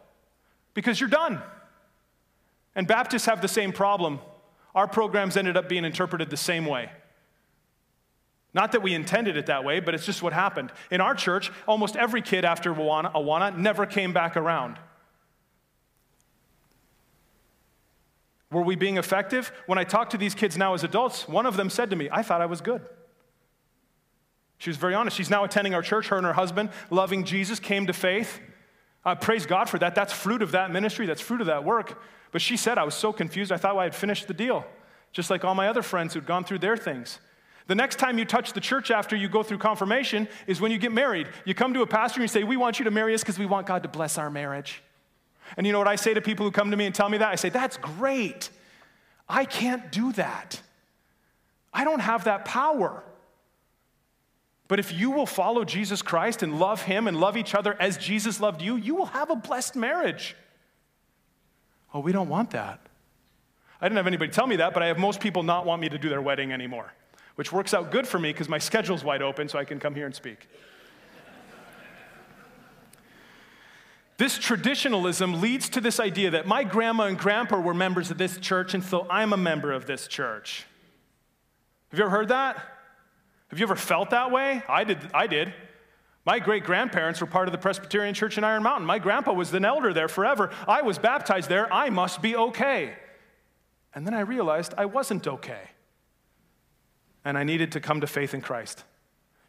because 0.74 1.00
you're 1.00 1.10
done. 1.10 1.42
And 2.76 2.88
Baptists 2.88 3.26
have 3.26 3.42
the 3.42 3.48
same 3.48 3.72
problem. 3.72 4.20
Our 4.76 4.88
programs 4.88 5.38
ended 5.38 5.58
up 5.58 5.68
being 5.70 5.86
interpreted 5.86 6.30
the 6.30 6.38
same 6.38 6.66
way. 6.66 6.92
Not 8.54 8.72
that 8.72 8.82
we 8.82 8.94
intended 8.94 9.38
it 9.38 9.48
that 9.48 9.64
way, 9.64 9.80
but 9.80 9.94
it's 9.94 10.06
just 10.06 10.22
what 10.22 10.34
happened. 10.34 10.72
In 10.92 11.02
our 11.02 11.16
church, 11.16 11.52
almost 11.68 11.96
every 11.96 12.22
kid 12.22 12.46
after 12.46 12.74
Awana, 12.74 13.12
Awana 13.14 13.58
never 13.58 13.86
came 13.86 14.14
back 14.14 14.38
around. 14.38 14.78
Were 18.52 18.62
we 18.62 18.76
being 18.76 18.98
effective? 18.98 19.52
When 19.66 19.78
I 19.78 19.84
talk 19.84 20.12
to 20.12 20.18
these 20.18 20.36
kids 20.36 20.58
now 20.58 20.74
as 20.74 20.84
adults, 20.84 21.28
one 21.28 21.46
of 21.46 21.58
them 21.58 21.70
said 21.70 21.90
to 21.90 21.96
me, 21.96 22.08
I 22.12 22.22
thought 22.22 22.42
I 22.42 22.46
was 22.46 22.62
good. 22.62 22.82
She 24.58 24.70
was 24.70 24.78
very 24.78 24.94
honest. 24.94 25.18
She's 25.18 25.30
now 25.30 25.44
attending 25.44 25.74
our 25.74 25.82
church. 25.82 26.08
Her 26.08 26.18
and 26.18 26.26
her 26.26 26.34
husband, 26.34 26.70
loving 26.90 27.24
Jesus, 27.24 27.60
came 27.60 27.88
to 27.88 27.94
faith. 27.94 28.40
Uh, 29.04 29.16
praise 29.16 29.46
God 29.46 29.70
for 29.70 29.78
that. 29.80 29.94
That's 29.96 30.12
fruit 30.12 30.42
of 30.42 30.52
that 30.52 30.72
ministry, 30.72 31.06
that's 31.06 31.22
fruit 31.22 31.42
of 31.42 31.48
that 31.48 31.64
work. 31.64 32.02
But 32.32 32.42
she 32.42 32.58
said, 32.58 32.78
I 32.78 32.84
was 32.84 32.96
so 32.96 33.14
confused, 33.14 33.52
I 33.52 33.58
thought 33.58 33.78
I 33.78 33.84
had 33.84 33.96
finished 33.96 34.28
the 34.28 34.34
deal, 34.34 34.66
just 35.12 35.30
like 35.30 35.46
all 35.46 35.56
my 35.56 35.68
other 35.68 35.84
friends 35.84 36.14
who'd 36.14 36.26
gone 36.26 36.44
through 36.44 36.60
their 36.60 36.76
things. 36.76 37.20
The 37.68 37.76
next 37.76 37.98
time 37.98 38.18
you 38.18 38.26
touch 38.26 38.54
the 38.54 38.60
church 38.60 38.92
after 38.92 39.16
you 39.16 39.28
go 39.28 39.42
through 39.42 39.58
confirmation 39.58 40.28
is 40.46 40.62
when 40.62 40.72
you 40.72 40.78
get 40.78 40.92
married. 40.92 41.28
You 41.46 41.56
come 41.56 41.74
to 41.74 41.82
a 41.82 41.88
pastor 41.88 42.20
and 42.20 42.24
you 42.24 42.28
say, 42.28 42.44
We 42.44 42.58
want 42.58 42.80
you 42.80 42.86
to 42.86 42.92
marry 42.92 43.14
us 43.14 43.22
because 43.22 43.40
we 43.40 43.46
want 43.46 43.68
God 43.68 43.84
to 43.84 43.90
bless 43.90 44.18
our 44.18 44.30
marriage. 44.30 44.84
And 45.58 45.66
you 45.66 45.74
know 45.74 45.80
what 45.80 45.88
I 45.88 45.96
say 45.96 46.14
to 46.14 46.22
people 46.22 46.46
who 46.46 46.52
come 46.52 46.72
to 46.72 46.78
me 46.78 46.86
and 46.86 46.94
tell 46.94 47.10
me 47.10 47.18
that? 47.20 47.30
I 47.30 47.36
say, 47.36 47.50
That's 47.50 47.78
great. 47.78 48.50
I 49.28 49.46
can't 49.46 49.92
do 49.92 50.12
that. 50.14 50.62
I 51.74 51.84
don't 51.84 52.02
have 52.02 52.26
that 52.26 52.46
power. 52.46 53.04
But 54.68 54.80
if 54.80 54.92
you 54.92 55.12
will 55.12 55.28
follow 55.28 55.64
Jesus 55.64 56.02
Christ 56.02 56.42
and 56.42 56.60
love 56.60 56.84
Him 56.84 57.08
and 57.08 57.20
love 57.20 57.38
each 57.38 57.54
other 57.54 57.76
as 57.80 57.98
Jesus 57.98 58.40
loved 58.40 58.62
you, 58.62 58.76
you 58.76 58.96
will 58.96 59.06
have 59.06 59.30
a 59.30 59.36
blessed 59.36 59.76
marriage. 59.76 60.36
Oh, 61.94 62.00
we 62.00 62.12
don't 62.12 62.30
want 62.30 62.52
that. 62.52 62.80
I 63.80 63.86
didn't 63.86 63.98
have 63.98 64.08
anybody 64.08 64.32
tell 64.32 64.48
me 64.48 64.56
that, 64.58 64.74
but 64.74 64.82
I 64.82 64.88
have 64.88 64.98
most 64.98 65.20
people 65.20 65.44
not 65.44 65.66
want 65.66 65.82
me 65.82 65.90
to 65.90 65.98
do 65.98 66.10
their 66.10 66.22
wedding 66.22 66.52
anymore, 66.52 66.92
which 67.36 67.52
works 67.52 67.74
out 67.74 67.92
good 67.92 68.08
for 68.08 68.18
me 68.18 68.32
because 68.32 68.50
my 68.50 68.58
schedule's 68.58 69.04
wide 69.04 69.22
open 69.22 69.48
so 69.48 69.60
I 69.60 69.66
can 69.66 69.80
come 69.80 69.94
here 69.94 70.06
and 70.06 70.16
speak. 70.16 70.48
This 74.18 74.38
traditionalism 74.38 75.42
leads 75.42 75.68
to 75.70 75.82
this 75.82 76.00
idea 76.00 76.32
that 76.32 76.48
my 76.48 76.64
grandma 76.64 77.04
and 77.04 77.20
grandpa 77.20 77.60
were 77.60 77.74
members 77.74 78.12
of 78.12 78.18
this 78.18 78.38
church, 78.38 78.74
and 78.74 78.82
so 78.82 79.06
I'm 79.10 79.34
a 79.34 79.38
member 79.38 79.74
of 79.74 79.86
this 79.88 80.08
church. 80.08 80.66
Have 81.90 82.00
you 82.00 82.06
ever 82.06 82.12
heard 82.12 82.30
that? 82.30 82.75
Have 83.56 83.62
you 83.62 83.68
ever 83.68 83.78
felt 83.78 84.10
that 84.10 84.32
way? 84.32 84.62
I 84.68 84.84
did. 84.84 84.98
I 85.14 85.28
did. 85.28 85.54
My 86.26 86.40
great 86.40 86.66
grandparents 86.66 87.22
were 87.22 87.28
part 87.28 87.48
of 87.48 87.54
the 87.54 87.58
Presbyterian 87.58 88.14
Church 88.14 88.38
in 88.38 88.44
Iron 88.44 88.64
Mountain. 88.64 88.86
My 88.86 89.00
grandpa 89.00 89.32
was 89.32 89.54
an 89.54 89.64
elder 89.64 89.94
there 89.94 90.10
forever. 90.10 90.52
I 90.68 90.82
was 90.82 91.00
baptized 91.00 91.48
there. 91.48 91.72
I 91.72 91.90
must 91.90 92.22
be 92.22 92.36
okay. 92.36 92.96
And 93.94 94.06
then 94.06 94.14
I 94.14 94.20
realized 94.20 94.74
I 94.78 94.84
wasn't 94.84 95.26
okay. 95.26 95.70
And 97.24 97.38
I 97.38 97.46
needed 97.46 97.72
to 97.72 97.80
come 97.80 98.02
to 98.02 98.08
faith 98.08 98.34
in 98.34 98.42
Christ. 98.42 98.84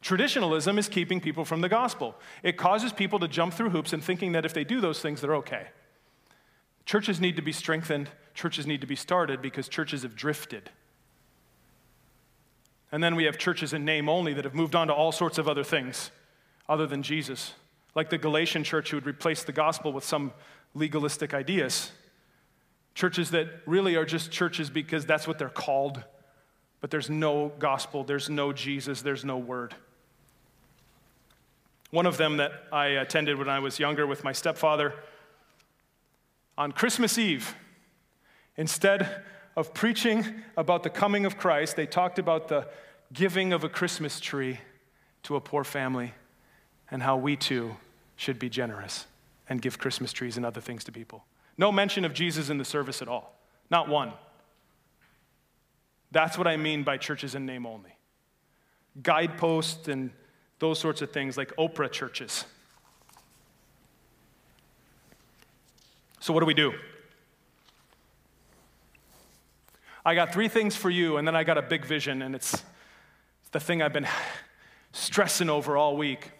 Traditionalism 0.02 0.78
is 0.78 0.88
keeping 0.88 1.20
people 1.20 1.44
from 1.44 1.60
the 1.60 1.68
gospel. 1.68 2.14
It 2.44 2.56
causes 2.56 2.92
people 2.92 3.18
to 3.18 3.26
jump 3.26 3.54
through 3.54 3.70
hoops 3.70 3.92
and 3.92 4.04
thinking 4.04 4.30
that 4.32 4.44
if 4.44 4.54
they 4.54 4.62
do 4.62 4.80
those 4.80 5.00
things, 5.00 5.20
they're 5.20 5.34
okay. 5.34 5.66
Churches 6.84 7.20
need 7.20 7.34
to 7.34 7.42
be 7.42 7.50
strengthened, 7.50 8.10
churches 8.34 8.68
need 8.68 8.82
to 8.82 8.86
be 8.86 8.94
started 8.94 9.42
because 9.42 9.68
churches 9.68 10.04
have 10.04 10.14
drifted. 10.14 10.70
And 12.96 13.04
then 13.04 13.14
we 13.14 13.24
have 13.24 13.36
churches 13.36 13.74
in 13.74 13.84
name 13.84 14.08
only 14.08 14.32
that 14.32 14.46
have 14.46 14.54
moved 14.54 14.74
on 14.74 14.86
to 14.86 14.94
all 14.94 15.12
sorts 15.12 15.36
of 15.36 15.50
other 15.50 15.62
things 15.62 16.10
other 16.66 16.86
than 16.86 17.02
Jesus, 17.02 17.52
like 17.94 18.08
the 18.08 18.16
Galatian 18.16 18.64
church 18.64 18.90
who 18.90 18.96
would 18.96 19.06
replace 19.06 19.44
the 19.44 19.52
gospel 19.52 19.92
with 19.92 20.02
some 20.02 20.32
legalistic 20.72 21.34
ideas. 21.34 21.92
Churches 22.94 23.32
that 23.32 23.48
really 23.66 23.96
are 23.96 24.06
just 24.06 24.30
churches 24.30 24.70
because 24.70 25.04
that's 25.04 25.28
what 25.28 25.38
they're 25.38 25.50
called, 25.50 26.04
but 26.80 26.90
there's 26.90 27.10
no 27.10 27.52
gospel, 27.58 28.02
there's 28.02 28.30
no 28.30 28.50
Jesus, 28.50 29.02
there's 29.02 29.26
no 29.26 29.36
word. 29.36 29.74
One 31.90 32.06
of 32.06 32.16
them 32.16 32.38
that 32.38 32.52
I 32.72 32.86
attended 32.86 33.36
when 33.36 33.50
I 33.50 33.58
was 33.58 33.78
younger 33.78 34.06
with 34.06 34.24
my 34.24 34.32
stepfather, 34.32 34.94
on 36.56 36.72
Christmas 36.72 37.18
Eve, 37.18 37.56
instead 38.56 39.22
of 39.54 39.74
preaching 39.74 40.24
about 40.56 40.82
the 40.82 40.88
coming 40.88 41.26
of 41.26 41.36
Christ, 41.36 41.76
they 41.76 41.84
talked 41.84 42.18
about 42.18 42.48
the 42.48 42.66
giving 43.12 43.52
of 43.52 43.64
a 43.64 43.68
Christmas 43.68 44.20
tree 44.20 44.60
to 45.24 45.36
a 45.36 45.40
poor 45.40 45.64
family 45.64 46.14
and 46.90 47.02
how 47.02 47.16
we 47.16 47.36
too 47.36 47.76
should 48.16 48.38
be 48.38 48.48
generous 48.48 49.06
and 49.48 49.60
give 49.60 49.78
Christmas 49.78 50.12
trees 50.12 50.36
and 50.36 50.46
other 50.46 50.60
things 50.60 50.84
to 50.84 50.92
people. 50.92 51.24
No 51.58 51.72
mention 51.72 52.04
of 52.04 52.12
Jesus 52.12 52.50
in 52.50 52.58
the 52.58 52.64
service 52.64 53.02
at 53.02 53.08
all, 53.08 53.34
not 53.70 53.88
one. 53.88 54.12
That's 56.12 56.38
what 56.38 56.46
I 56.46 56.56
mean 56.56 56.82
by 56.82 56.96
churches 56.96 57.34
in 57.34 57.46
name 57.46 57.66
only. 57.66 57.96
Guideposts 59.02 59.88
and 59.88 60.10
those 60.58 60.78
sorts 60.78 61.02
of 61.02 61.10
things, 61.10 61.36
like 61.36 61.54
Oprah 61.56 61.90
churches. 61.90 62.44
So, 66.20 66.32
what 66.32 66.40
do 66.40 66.46
we 66.46 66.54
do? 66.54 66.72
I 70.04 70.14
got 70.14 70.32
three 70.32 70.48
things 70.48 70.76
for 70.76 70.88
you, 70.88 71.16
and 71.16 71.26
then 71.26 71.36
I 71.36 71.44
got 71.44 71.58
a 71.58 71.62
big 71.62 71.84
vision, 71.84 72.22
and 72.22 72.34
it's 72.34 72.64
the 73.56 73.60
thing 73.60 73.80
I've 73.80 73.94
been 73.94 74.06
stressing 74.92 75.48
over 75.48 75.78
all 75.78 75.96
week. 75.96 76.30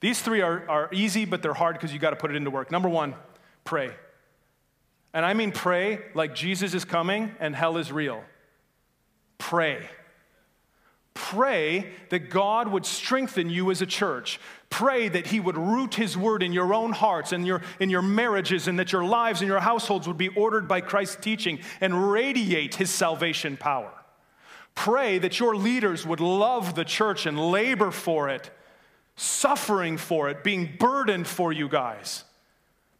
These 0.00 0.20
three 0.22 0.40
are, 0.40 0.68
are 0.68 0.88
easy, 0.92 1.24
but 1.24 1.40
they're 1.40 1.54
hard 1.54 1.76
because 1.76 1.92
you 1.92 2.00
got 2.00 2.10
to 2.10 2.16
put 2.16 2.32
it 2.32 2.36
into 2.36 2.50
work. 2.50 2.72
Number 2.72 2.88
one, 2.88 3.14
pray. 3.62 3.92
And 5.14 5.24
I 5.24 5.34
mean 5.34 5.52
pray 5.52 6.00
like 6.14 6.34
Jesus 6.34 6.74
is 6.74 6.84
coming 6.84 7.30
and 7.38 7.54
hell 7.54 7.76
is 7.76 7.92
real. 7.92 8.24
Pray. 9.38 9.88
Pray 11.14 11.92
that 12.08 12.28
God 12.28 12.66
would 12.66 12.84
strengthen 12.84 13.50
you 13.50 13.70
as 13.70 13.80
a 13.80 13.86
church. 13.86 14.40
Pray 14.68 15.08
that 15.08 15.28
He 15.28 15.38
would 15.38 15.56
root 15.56 15.94
His 15.94 16.16
word 16.16 16.42
in 16.42 16.52
your 16.52 16.74
own 16.74 16.90
hearts 16.90 17.30
and 17.30 17.46
your, 17.46 17.62
in 17.78 17.88
your 17.88 18.02
marriages, 18.02 18.66
and 18.66 18.80
that 18.80 18.90
your 18.90 19.04
lives 19.04 19.42
and 19.42 19.48
your 19.48 19.60
households 19.60 20.08
would 20.08 20.18
be 20.18 20.28
ordered 20.28 20.66
by 20.66 20.80
Christ's 20.80 21.18
teaching 21.22 21.60
and 21.80 22.10
radiate 22.10 22.74
His 22.74 22.90
salvation 22.90 23.56
power. 23.56 23.92
Pray 24.78 25.18
that 25.18 25.40
your 25.40 25.56
leaders 25.56 26.06
would 26.06 26.20
love 26.20 26.76
the 26.76 26.84
church 26.84 27.26
and 27.26 27.50
labor 27.50 27.90
for 27.90 28.28
it 28.28 28.50
suffering 29.18 29.96
for 29.96 30.28
it, 30.28 30.44
being 30.44 30.76
burdened 30.78 31.26
for 31.26 31.52
you 31.52 31.68
guys. 31.68 32.22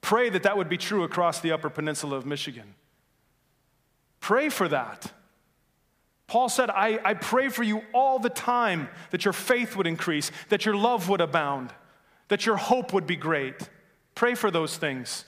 Pray 0.00 0.28
that 0.28 0.42
that 0.42 0.56
would 0.56 0.68
be 0.68 0.76
true 0.76 1.04
across 1.04 1.40
the 1.40 1.52
Upper 1.52 1.70
Peninsula 1.70 2.16
of 2.16 2.26
Michigan. 2.26 2.74
Pray 4.18 4.48
for 4.48 4.66
that. 4.66 5.12
Paul 6.26 6.48
said, 6.48 6.70
I, 6.70 6.98
I 7.04 7.14
pray 7.14 7.48
for 7.48 7.62
you 7.62 7.82
all 7.94 8.18
the 8.18 8.30
time 8.30 8.88
that 9.10 9.24
your 9.24 9.32
faith 9.32 9.76
would 9.76 9.86
increase, 9.86 10.32
that 10.48 10.66
your 10.66 10.74
love 10.74 11.08
would 11.08 11.20
abound, 11.20 11.72
that 12.26 12.44
your 12.44 12.56
hope 12.56 12.92
would 12.92 13.06
be 13.06 13.16
great. 13.16 13.68
Pray 14.16 14.34
for 14.34 14.50
those 14.50 14.76
things. 14.76 15.24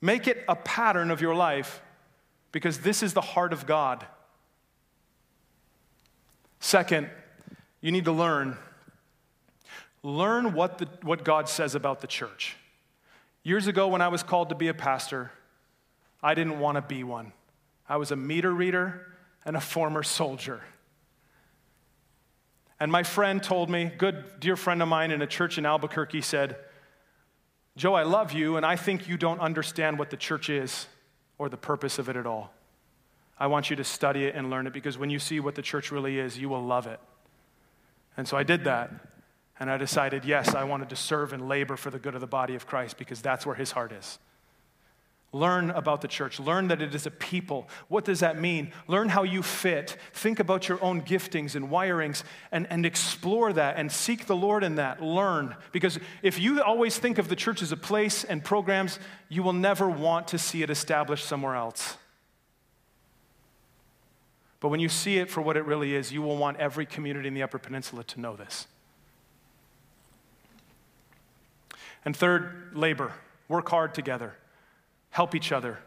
Make 0.00 0.26
it 0.26 0.44
a 0.48 0.56
pattern 0.56 1.12
of 1.12 1.20
your 1.20 1.34
life 1.36 1.80
because 2.50 2.78
this 2.78 3.04
is 3.04 3.14
the 3.14 3.20
heart 3.20 3.52
of 3.52 3.66
God. 3.66 4.04
Second, 6.64 7.10
you 7.82 7.92
need 7.92 8.06
to 8.06 8.12
learn 8.12 8.56
learn 10.02 10.54
what, 10.54 10.78
the, 10.78 10.88
what 11.02 11.22
God 11.22 11.46
says 11.46 11.74
about 11.74 12.00
the 12.00 12.06
church. 12.06 12.56
Years 13.42 13.66
ago, 13.66 13.88
when 13.88 14.00
I 14.00 14.08
was 14.08 14.22
called 14.22 14.48
to 14.48 14.54
be 14.54 14.68
a 14.68 14.74
pastor, 14.74 15.30
I 16.22 16.34
didn't 16.34 16.58
want 16.58 16.76
to 16.76 16.80
be 16.80 17.04
one. 17.04 17.34
I 17.86 17.98
was 17.98 18.12
a 18.12 18.16
meter 18.16 18.50
reader 18.50 19.06
and 19.44 19.58
a 19.58 19.60
former 19.60 20.02
soldier. 20.02 20.62
And 22.80 22.90
my 22.90 23.02
friend 23.02 23.42
told 23.42 23.68
me, 23.68 23.92
good 23.98 24.24
dear 24.40 24.56
friend 24.56 24.80
of 24.80 24.88
mine 24.88 25.10
in 25.10 25.20
a 25.20 25.26
church 25.26 25.58
in 25.58 25.66
Albuquerque 25.66 26.22
said, 26.22 26.56
Joe, 27.76 27.92
I 27.92 28.04
love 28.04 28.32
you, 28.32 28.56
and 28.56 28.64
I 28.64 28.76
think 28.76 29.06
you 29.06 29.18
don't 29.18 29.40
understand 29.40 29.98
what 29.98 30.08
the 30.08 30.16
church 30.16 30.48
is 30.48 30.86
or 31.36 31.50
the 31.50 31.58
purpose 31.58 31.98
of 31.98 32.08
it 32.08 32.16
at 32.16 32.26
all. 32.26 32.54
I 33.38 33.46
want 33.48 33.70
you 33.70 33.76
to 33.76 33.84
study 33.84 34.24
it 34.24 34.34
and 34.34 34.50
learn 34.50 34.66
it 34.66 34.72
because 34.72 34.96
when 34.96 35.10
you 35.10 35.18
see 35.18 35.40
what 35.40 35.54
the 35.54 35.62
church 35.62 35.90
really 35.90 36.18
is, 36.18 36.38
you 36.38 36.48
will 36.48 36.64
love 36.64 36.86
it. 36.86 37.00
And 38.16 38.28
so 38.28 38.36
I 38.36 38.42
did 38.42 38.64
that. 38.64 38.90
And 39.58 39.70
I 39.70 39.76
decided, 39.76 40.24
yes, 40.24 40.54
I 40.54 40.64
wanted 40.64 40.90
to 40.90 40.96
serve 40.96 41.32
and 41.32 41.48
labor 41.48 41.76
for 41.76 41.90
the 41.90 41.98
good 41.98 42.14
of 42.14 42.20
the 42.20 42.26
body 42.26 42.54
of 42.54 42.66
Christ 42.66 42.98
because 42.98 43.22
that's 43.22 43.46
where 43.46 43.54
his 43.54 43.70
heart 43.70 43.92
is. 43.92 44.18
Learn 45.32 45.70
about 45.70 46.00
the 46.00 46.06
church. 46.06 46.38
Learn 46.38 46.68
that 46.68 46.80
it 46.80 46.94
is 46.94 47.06
a 47.06 47.10
people. 47.10 47.68
What 47.88 48.04
does 48.04 48.20
that 48.20 48.40
mean? 48.40 48.72
Learn 48.86 49.08
how 49.08 49.24
you 49.24 49.42
fit. 49.42 49.96
Think 50.12 50.38
about 50.38 50.68
your 50.68 50.82
own 50.82 51.02
giftings 51.02 51.56
and 51.56 51.70
wirings 51.70 52.22
and, 52.52 52.68
and 52.70 52.86
explore 52.86 53.52
that 53.52 53.76
and 53.76 53.90
seek 53.90 54.26
the 54.26 54.36
Lord 54.36 54.62
in 54.62 54.76
that. 54.76 55.02
Learn. 55.02 55.56
Because 55.72 55.98
if 56.22 56.38
you 56.38 56.62
always 56.62 56.96
think 56.98 57.18
of 57.18 57.28
the 57.28 57.34
church 57.34 57.62
as 57.62 57.72
a 57.72 57.76
place 57.76 58.22
and 58.22 58.44
programs, 58.44 59.00
you 59.28 59.42
will 59.42 59.52
never 59.52 59.90
want 59.90 60.28
to 60.28 60.38
see 60.38 60.62
it 60.62 60.70
established 60.70 61.26
somewhere 61.26 61.56
else. 61.56 61.96
But 64.64 64.70
when 64.70 64.80
you 64.80 64.88
see 64.88 65.18
it 65.18 65.28
for 65.28 65.42
what 65.42 65.58
it 65.58 65.66
really 65.66 65.94
is, 65.94 66.10
you 66.10 66.22
will 66.22 66.38
want 66.38 66.56
every 66.56 66.86
community 66.86 67.28
in 67.28 67.34
the 67.34 67.42
Upper 67.42 67.58
Peninsula 67.58 68.02
to 68.04 68.18
know 68.18 68.34
this. 68.34 68.66
And 72.02 72.16
third, 72.16 72.70
labor. 72.72 73.12
Work 73.46 73.68
hard 73.68 73.92
together. 73.92 74.38
Help 75.10 75.34
each 75.34 75.52
other. 75.52 75.80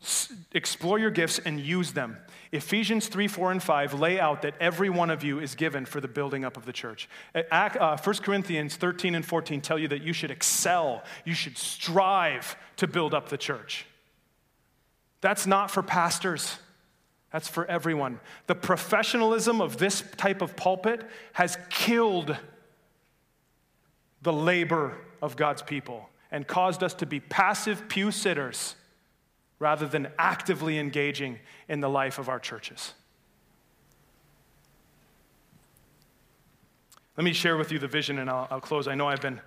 S- 0.00 0.32
explore 0.52 1.00
your 1.00 1.10
gifts 1.10 1.40
and 1.40 1.58
use 1.58 1.94
them. 1.94 2.18
Ephesians 2.52 3.08
3, 3.08 3.26
4, 3.26 3.50
and 3.50 3.60
5 3.60 3.94
lay 3.94 4.20
out 4.20 4.42
that 4.42 4.54
every 4.60 4.88
one 4.88 5.10
of 5.10 5.24
you 5.24 5.40
is 5.40 5.56
given 5.56 5.84
for 5.84 6.00
the 6.00 6.06
building 6.06 6.44
up 6.44 6.56
of 6.56 6.64
the 6.64 6.72
church. 6.72 7.08
Uh, 7.34 7.96
1 7.96 8.16
Corinthians 8.18 8.76
13 8.76 9.16
and 9.16 9.26
14 9.26 9.60
tell 9.60 9.80
you 9.80 9.88
that 9.88 10.02
you 10.02 10.12
should 10.12 10.30
excel, 10.30 11.02
you 11.24 11.34
should 11.34 11.58
strive 11.58 12.56
to 12.76 12.86
build 12.86 13.14
up 13.14 13.30
the 13.30 13.36
church. 13.36 13.84
That's 15.20 15.44
not 15.44 15.72
for 15.72 15.82
pastors. 15.82 16.56
That's 17.32 17.48
for 17.48 17.66
everyone. 17.66 18.20
The 18.46 18.54
professionalism 18.54 19.60
of 19.60 19.76
this 19.76 20.02
type 20.16 20.40
of 20.40 20.56
pulpit 20.56 21.02
has 21.34 21.58
killed 21.68 22.36
the 24.22 24.32
labor 24.32 24.96
of 25.20 25.36
God's 25.36 25.62
people 25.62 26.08
and 26.30 26.46
caused 26.46 26.82
us 26.82 26.94
to 26.94 27.06
be 27.06 27.20
passive 27.20 27.88
pew 27.88 28.10
sitters 28.10 28.74
rather 29.58 29.86
than 29.86 30.08
actively 30.18 30.78
engaging 30.78 31.38
in 31.68 31.80
the 31.80 31.88
life 31.88 32.18
of 32.18 32.28
our 32.28 32.38
churches. 32.38 32.94
Let 37.16 37.24
me 37.24 37.32
share 37.32 37.56
with 37.56 37.72
you 37.72 37.78
the 37.78 37.88
vision 37.88 38.20
and 38.20 38.30
I'll, 38.30 38.46
I'll 38.50 38.60
close. 38.60 38.86
I 38.86 38.94
know 38.94 39.08
I've 39.08 39.20
been 39.20 39.40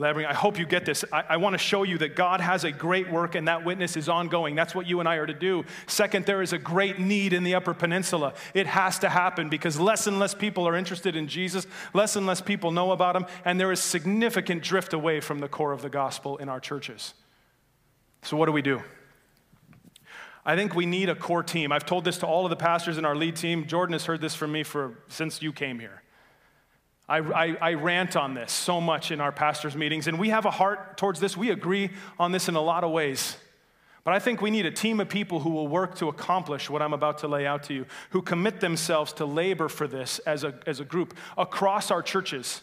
I 0.00 0.32
hope 0.32 0.60
you 0.60 0.64
get 0.64 0.84
this. 0.84 1.04
I, 1.12 1.24
I 1.30 1.36
want 1.38 1.54
to 1.54 1.58
show 1.58 1.82
you 1.82 1.98
that 1.98 2.14
God 2.14 2.40
has 2.40 2.62
a 2.62 2.70
great 2.70 3.10
work 3.10 3.34
and 3.34 3.48
that 3.48 3.64
witness 3.64 3.96
is 3.96 4.08
ongoing. 4.08 4.54
That's 4.54 4.72
what 4.72 4.86
you 4.86 5.00
and 5.00 5.08
I 5.08 5.16
are 5.16 5.26
to 5.26 5.34
do. 5.34 5.64
Second, 5.88 6.24
there 6.24 6.40
is 6.40 6.52
a 6.52 6.58
great 6.58 7.00
need 7.00 7.32
in 7.32 7.42
the 7.42 7.56
Upper 7.56 7.74
Peninsula. 7.74 8.34
It 8.54 8.68
has 8.68 9.00
to 9.00 9.08
happen 9.08 9.48
because 9.48 9.80
less 9.80 10.06
and 10.06 10.20
less 10.20 10.34
people 10.34 10.68
are 10.68 10.76
interested 10.76 11.16
in 11.16 11.26
Jesus, 11.26 11.66
less 11.94 12.14
and 12.14 12.26
less 12.26 12.40
people 12.40 12.70
know 12.70 12.92
about 12.92 13.16
him, 13.16 13.26
and 13.44 13.58
there 13.58 13.72
is 13.72 13.80
significant 13.80 14.62
drift 14.62 14.92
away 14.92 15.18
from 15.18 15.40
the 15.40 15.48
core 15.48 15.72
of 15.72 15.82
the 15.82 15.90
gospel 15.90 16.36
in 16.36 16.48
our 16.48 16.60
churches. 16.60 17.14
So, 18.22 18.36
what 18.36 18.46
do 18.46 18.52
we 18.52 18.62
do? 18.62 18.82
I 20.46 20.54
think 20.54 20.76
we 20.76 20.86
need 20.86 21.08
a 21.08 21.16
core 21.16 21.42
team. 21.42 21.72
I've 21.72 21.86
told 21.86 22.04
this 22.04 22.18
to 22.18 22.26
all 22.26 22.46
of 22.46 22.50
the 22.50 22.56
pastors 22.56 22.98
in 22.98 23.04
our 23.04 23.16
lead 23.16 23.34
team. 23.34 23.66
Jordan 23.66 23.94
has 23.94 24.04
heard 24.04 24.20
this 24.20 24.36
from 24.36 24.52
me 24.52 24.62
for, 24.62 24.94
since 25.08 25.42
you 25.42 25.52
came 25.52 25.80
here. 25.80 26.02
I, 27.08 27.18
I, 27.18 27.56
I, 27.60 27.74
rant 27.74 28.16
on 28.16 28.34
this 28.34 28.52
so 28.52 28.80
much 28.80 29.10
in 29.10 29.20
our 29.20 29.32
pastors' 29.32 29.74
meetings, 29.74 30.08
and 30.08 30.18
we 30.18 30.28
have 30.28 30.44
a 30.44 30.50
heart 30.50 30.98
towards 30.98 31.20
this. 31.20 31.36
We 31.36 31.50
agree 31.50 31.90
on 32.18 32.32
this 32.32 32.48
in 32.48 32.54
a 32.54 32.60
lot 32.60 32.84
of 32.84 32.90
ways. 32.90 33.36
But 34.04 34.14
I 34.14 34.18
think 34.18 34.40
we 34.40 34.50
need 34.50 34.66
a 34.66 34.70
team 34.70 35.00
of 35.00 35.08
people 35.08 35.40
who 35.40 35.50
will 35.50 35.68
work 35.68 35.96
to 35.96 36.08
accomplish 36.08 36.70
what 36.70 36.82
I'm 36.82 36.92
about 36.92 37.18
to 37.18 37.28
lay 37.28 37.46
out 37.46 37.62
to 37.64 37.74
you, 37.74 37.86
who 38.10 38.22
commit 38.22 38.60
themselves 38.60 39.12
to 39.14 39.26
labor 39.26 39.68
for 39.68 39.86
this 39.86 40.18
as 40.20 40.44
a, 40.44 40.54
as 40.66 40.80
a 40.80 40.84
group 40.84 41.14
across 41.36 41.90
our 41.90 42.02
churches. 42.02 42.60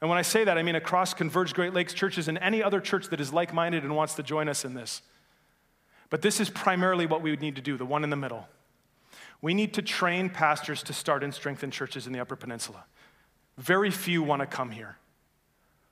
And 0.00 0.08
when 0.08 0.18
I 0.18 0.22
say 0.22 0.44
that, 0.44 0.56
I 0.56 0.62
mean 0.62 0.74
across 0.74 1.12
Converge 1.12 1.54
Great 1.54 1.74
Lakes 1.74 1.92
churches 1.92 2.28
and 2.28 2.38
any 2.38 2.62
other 2.62 2.80
church 2.80 3.08
that 3.08 3.20
is 3.20 3.32
like 3.32 3.52
minded 3.52 3.84
and 3.84 3.94
wants 3.94 4.14
to 4.14 4.22
join 4.22 4.48
us 4.48 4.64
in 4.64 4.74
this. 4.74 5.02
But 6.08 6.22
this 6.22 6.40
is 6.40 6.50
primarily 6.50 7.06
what 7.06 7.22
we 7.22 7.30
would 7.30 7.40
need 7.40 7.56
to 7.56 7.62
do, 7.62 7.76
the 7.76 7.86
one 7.86 8.04
in 8.04 8.10
the 8.10 8.16
middle. 8.16 8.48
We 9.42 9.54
need 9.54 9.74
to 9.74 9.82
train 9.82 10.28
pastors 10.28 10.82
to 10.84 10.92
start 10.92 11.22
and 11.22 11.32
strengthen 11.32 11.70
churches 11.70 12.06
in 12.06 12.12
the 12.12 12.20
Upper 12.20 12.36
Peninsula. 12.36 12.84
Very 13.60 13.90
few 13.90 14.22
want 14.22 14.40
to 14.40 14.46
come 14.46 14.70
here. 14.70 14.96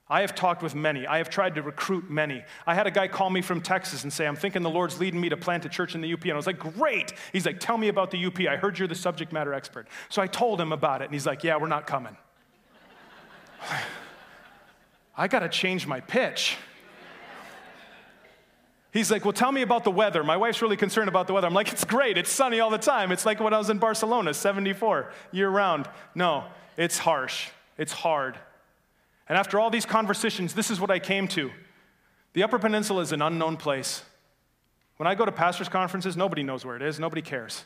I 0.09 0.23
have 0.23 0.35
talked 0.35 0.63
with 0.63 0.75
many. 0.75 1.07
I 1.07 1.19
have 1.19 1.29
tried 1.29 1.57
to 1.57 1.63
recruit 1.63 2.09
many. 2.09 2.43
I 2.67 2.75
had 2.75 2.87
a 2.87 2.91
guy 2.91 3.09
call 3.09 3.29
me 3.29 3.43
from 3.43 3.61
Texas 3.61 4.05
and 4.05 4.13
say, 4.13 4.27
I'm 4.27 4.37
thinking 4.37 4.63
the 4.63 4.71
Lord's 4.71 4.99
leading 4.99 5.21
me 5.21 5.29
to 5.29 5.37
plant 5.37 5.67
a 5.67 5.69
church 5.69 5.95
in 5.95 6.01
the 6.01 6.11
UP. 6.11 6.23
And 6.23 6.33
I 6.33 6.37
was 6.37 6.47
like, 6.47 6.59
Great. 6.59 7.13
He's 7.31 7.45
like, 7.45 7.61
Tell 7.61 7.77
me 7.77 7.89
about 7.89 8.11
the 8.11 8.25
UP. 8.25 8.41
I 8.41 8.57
heard 8.57 8.79
you're 8.79 8.89
the 8.89 8.95
subject 8.95 9.35
matter 9.35 9.53
expert. 9.53 9.87
So 10.09 10.23
I 10.23 10.27
told 10.27 10.59
him 10.59 10.73
about 10.73 11.03
it, 11.03 11.05
and 11.07 11.13
he's 11.13 11.27
like, 11.27 11.45
Yeah, 11.45 11.59
we're 11.59 11.69
not 11.69 11.87
coming. 11.87 12.17
I 15.17 15.29
got 15.29 15.41
to 15.41 15.49
change 15.51 15.87
my 15.87 16.01
pitch. 16.01 16.57
He's 18.95 19.11
like, 19.11 19.27
Well, 19.27 19.35
tell 19.35 19.53
me 19.53 19.61
about 19.61 19.85
the 19.85 19.91
weather. 19.91 20.25
My 20.25 20.39
wife's 20.39 20.63
really 20.63 20.79
concerned 20.79 21.11
about 21.11 21.27
the 21.27 21.35
weather. 21.35 21.47
I'm 21.47 21.53
like, 21.53 21.71
It's 21.71 21.85
great. 21.85 22.17
It's 22.17 22.33
sunny 22.33 22.61
all 22.61 22.71
the 22.71 22.79
time. 22.79 23.13
It's 23.13 23.27
like 23.27 23.41
when 23.41 23.53
I 23.53 23.59
was 23.59 23.69
in 23.69 23.77
Barcelona, 23.77 24.33
74 24.33 25.13
year 25.33 25.51
round. 25.51 25.87
No, 26.15 26.45
it's 26.79 26.97
harsh. 26.97 27.51
It's 27.79 27.93
hard. 27.93 28.37
And 29.29 29.39
after 29.39 29.59
all 29.59 29.71
these 29.71 29.87
conversations, 29.87 30.55
this 30.55 30.71
is 30.71 30.81
what 30.81 30.91
I 30.91 30.99
came 30.99 31.29
to. 31.29 31.51
The 32.33 32.43
Upper 32.43 32.59
Peninsula 32.59 33.03
is 33.03 33.13
an 33.13 33.23
unknown 33.23 33.57
place. 33.57 34.03
When 34.97 35.07
I 35.07 35.15
go 35.15 35.25
to 35.25 35.33
pastors' 35.33 35.69
conferences, 35.69 36.17
nobody 36.17 36.43
knows 36.43 36.65
where 36.65 36.77
it 36.77 36.83
is, 36.83 36.99
nobody 36.99 37.23
cares. 37.23 37.65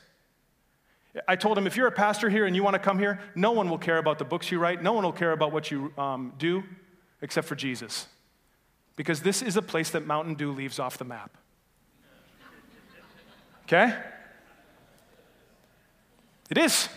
I 1.28 1.36
told 1.36 1.58
him, 1.58 1.66
if 1.66 1.76
you're 1.76 1.86
a 1.86 1.92
pastor 1.92 2.30
here 2.30 2.46
and 2.46 2.56
you 2.56 2.62
want 2.62 2.74
to 2.74 2.78
come 2.78 2.98
here, 2.98 3.20
no 3.34 3.52
one 3.52 3.68
will 3.68 3.78
care 3.78 3.98
about 3.98 4.18
the 4.18 4.24
books 4.24 4.50
you 4.50 4.58
write, 4.58 4.82
no 4.82 4.92
one 4.92 5.04
will 5.04 5.12
care 5.12 5.32
about 5.32 5.52
what 5.52 5.70
you 5.70 5.92
um, 5.98 6.32
do, 6.38 6.62
except 7.20 7.46
for 7.46 7.54
Jesus. 7.54 8.06
Because 8.96 9.20
this 9.22 9.42
is 9.42 9.56
a 9.56 9.62
place 9.62 9.90
that 9.90 10.06
Mountain 10.06 10.34
Dew 10.34 10.52
leaves 10.52 10.78
off 10.78 10.98
the 10.98 11.04
map. 11.04 11.36
Okay? 13.64 13.96
It 16.50 16.58
is. 16.58 16.88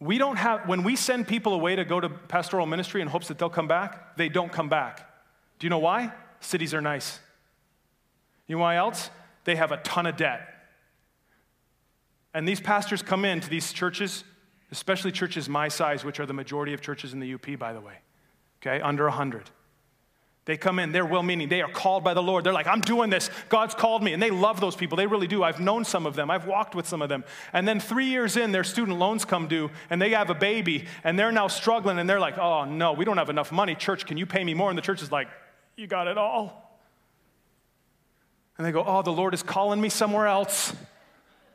We 0.00 0.18
don't 0.18 0.36
have, 0.36 0.68
when 0.68 0.84
we 0.84 0.94
send 0.94 1.26
people 1.26 1.54
away 1.54 1.76
to 1.76 1.84
go 1.84 1.98
to 1.98 2.08
pastoral 2.08 2.66
ministry 2.66 3.00
in 3.02 3.08
hopes 3.08 3.28
that 3.28 3.38
they'll 3.38 3.50
come 3.50 3.68
back, 3.68 4.16
they 4.16 4.28
don't 4.28 4.52
come 4.52 4.68
back. 4.68 5.08
Do 5.58 5.66
you 5.66 5.70
know 5.70 5.78
why? 5.78 6.12
Cities 6.40 6.72
are 6.72 6.80
nice. 6.80 7.18
You 8.46 8.56
know 8.56 8.62
why 8.62 8.76
else? 8.76 9.10
They 9.44 9.56
have 9.56 9.72
a 9.72 9.78
ton 9.78 10.06
of 10.06 10.16
debt. 10.16 10.40
And 12.32 12.46
these 12.46 12.60
pastors 12.60 13.02
come 13.02 13.24
into 13.24 13.48
these 13.48 13.72
churches, 13.72 14.22
especially 14.70 15.10
churches 15.10 15.48
my 15.48 15.68
size, 15.68 16.04
which 16.04 16.20
are 16.20 16.26
the 16.26 16.32
majority 16.32 16.74
of 16.74 16.80
churches 16.80 17.12
in 17.12 17.20
the 17.20 17.34
UP, 17.34 17.58
by 17.58 17.72
the 17.72 17.80
way, 17.80 17.94
okay, 18.62 18.80
under 18.80 19.04
100. 19.04 19.50
They 20.48 20.56
come 20.56 20.78
in, 20.78 20.92
they're 20.92 21.04
well 21.04 21.22
meaning, 21.22 21.50
they 21.50 21.60
are 21.60 21.68
called 21.68 22.02
by 22.02 22.14
the 22.14 22.22
Lord. 22.22 22.42
They're 22.42 22.54
like, 22.54 22.66
I'm 22.66 22.80
doing 22.80 23.10
this. 23.10 23.28
God's 23.50 23.74
called 23.74 24.02
me. 24.02 24.14
And 24.14 24.22
they 24.22 24.30
love 24.30 24.62
those 24.62 24.74
people. 24.74 24.96
They 24.96 25.06
really 25.06 25.26
do. 25.26 25.42
I've 25.42 25.60
known 25.60 25.84
some 25.84 26.06
of 26.06 26.16
them, 26.16 26.30
I've 26.30 26.46
walked 26.46 26.74
with 26.74 26.88
some 26.88 27.02
of 27.02 27.10
them. 27.10 27.22
And 27.52 27.68
then 27.68 27.80
three 27.80 28.06
years 28.06 28.38
in, 28.38 28.50
their 28.50 28.64
student 28.64 28.98
loans 28.98 29.26
come 29.26 29.46
due, 29.46 29.70
and 29.90 30.00
they 30.00 30.08
have 30.12 30.30
a 30.30 30.34
baby, 30.34 30.86
and 31.04 31.18
they're 31.18 31.32
now 31.32 31.48
struggling, 31.48 31.98
and 31.98 32.08
they're 32.08 32.18
like, 32.18 32.38
oh 32.38 32.64
no, 32.64 32.94
we 32.94 33.04
don't 33.04 33.18
have 33.18 33.28
enough 33.28 33.52
money. 33.52 33.74
Church, 33.74 34.06
can 34.06 34.16
you 34.16 34.24
pay 34.24 34.42
me 34.42 34.54
more? 34.54 34.70
And 34.70 34.78
the 34.78 34.82
church 34.82 35.02
is 35.02 35.12
like, 35.12 35.28
you 35.76 35.86
got 35.86 36.08
it 36.08 36.16
all. 36.16 36.80
And 38.56 38.66
they 38.66 38.72
go, 38.72 38.82
oh, 38.86 39.02
the 39.02 39.12
Lord 39.12 39.34
is 39.34 39.42
calling 39.42 39.82
me 39.82 39.90
somewhere 39.90 40.28
else. 40.28 40.72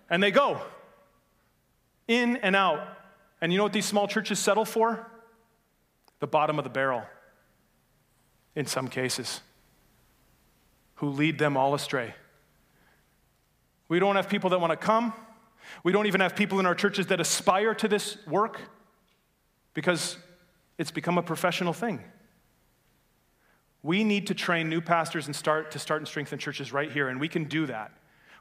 And 0.07 0.21
they 0.21 0.29
go 0.29 0.61
in 2.07 2.37
and 2.37 2.55
out. 2.55 2.87
And 3.41 3.51
you 3.51 3.57
know 3.57 3.63
what 3.63 3.73
these 3.73 3.87
small 3.87 4.07
churches 4.07 4.37
settle 4.37 4.65
for? 4.65 5.09
The 6.19 6.27
bottom 6.27 6.59
of 6.59 6.63
the 6.63 6.69
barrel 6.69 7.01
in 8.55 8.65
some 8.65 8.87
cases, 8.87 9.41
who 10.95 11.09
lead 11.09 11.39
them 11.39 11.57
all 11.57 11.73
astray. 11.73 12.13
We 13.87 13.99
don't 13.99 14.15
have 14.15 14.29
people 14.29 14.49
that 14.51 14.59
want 14.59 14.71
to 14.71 14.77
come. 14.77 15.13
We 15.83 15.91
don't 15.91 16.07
even 16.07 16.21
have 16.21 16.35
people 16.35 16.59
in 16.59 16.65
our 16.65 16.75
churches 16.75 17.07
that 17.07 17.19
aspire 17.19 17.73
to 17.75 17.87
this 17.87 18.17
work 18.27 18.61
because 19.73 20.17
it's 20.77 20.91
become 20.91 21.17
a 21.17 21.23
professional 21.23 21.73
thing. 21.73 22.03
We 23.81 24.03
need 24.03 24.27
to 24.27 24.33
train 24.33 24.69
new 24.69 24.81
pastors 24.81 25.25
and 25.25 25.35
start 25.35 25.71
to 25.71 25.79
start 25.79 26.01
and 26.01 26.07
strengthen 26.07 26.39
churches 26.39 26.71
right 26.71 26.91
here, 26.91 27.09
and 27.09 27.19
we 27.19 27.27
can 27.27 27.45
do 27.45 27.65
that. 27.65 27.91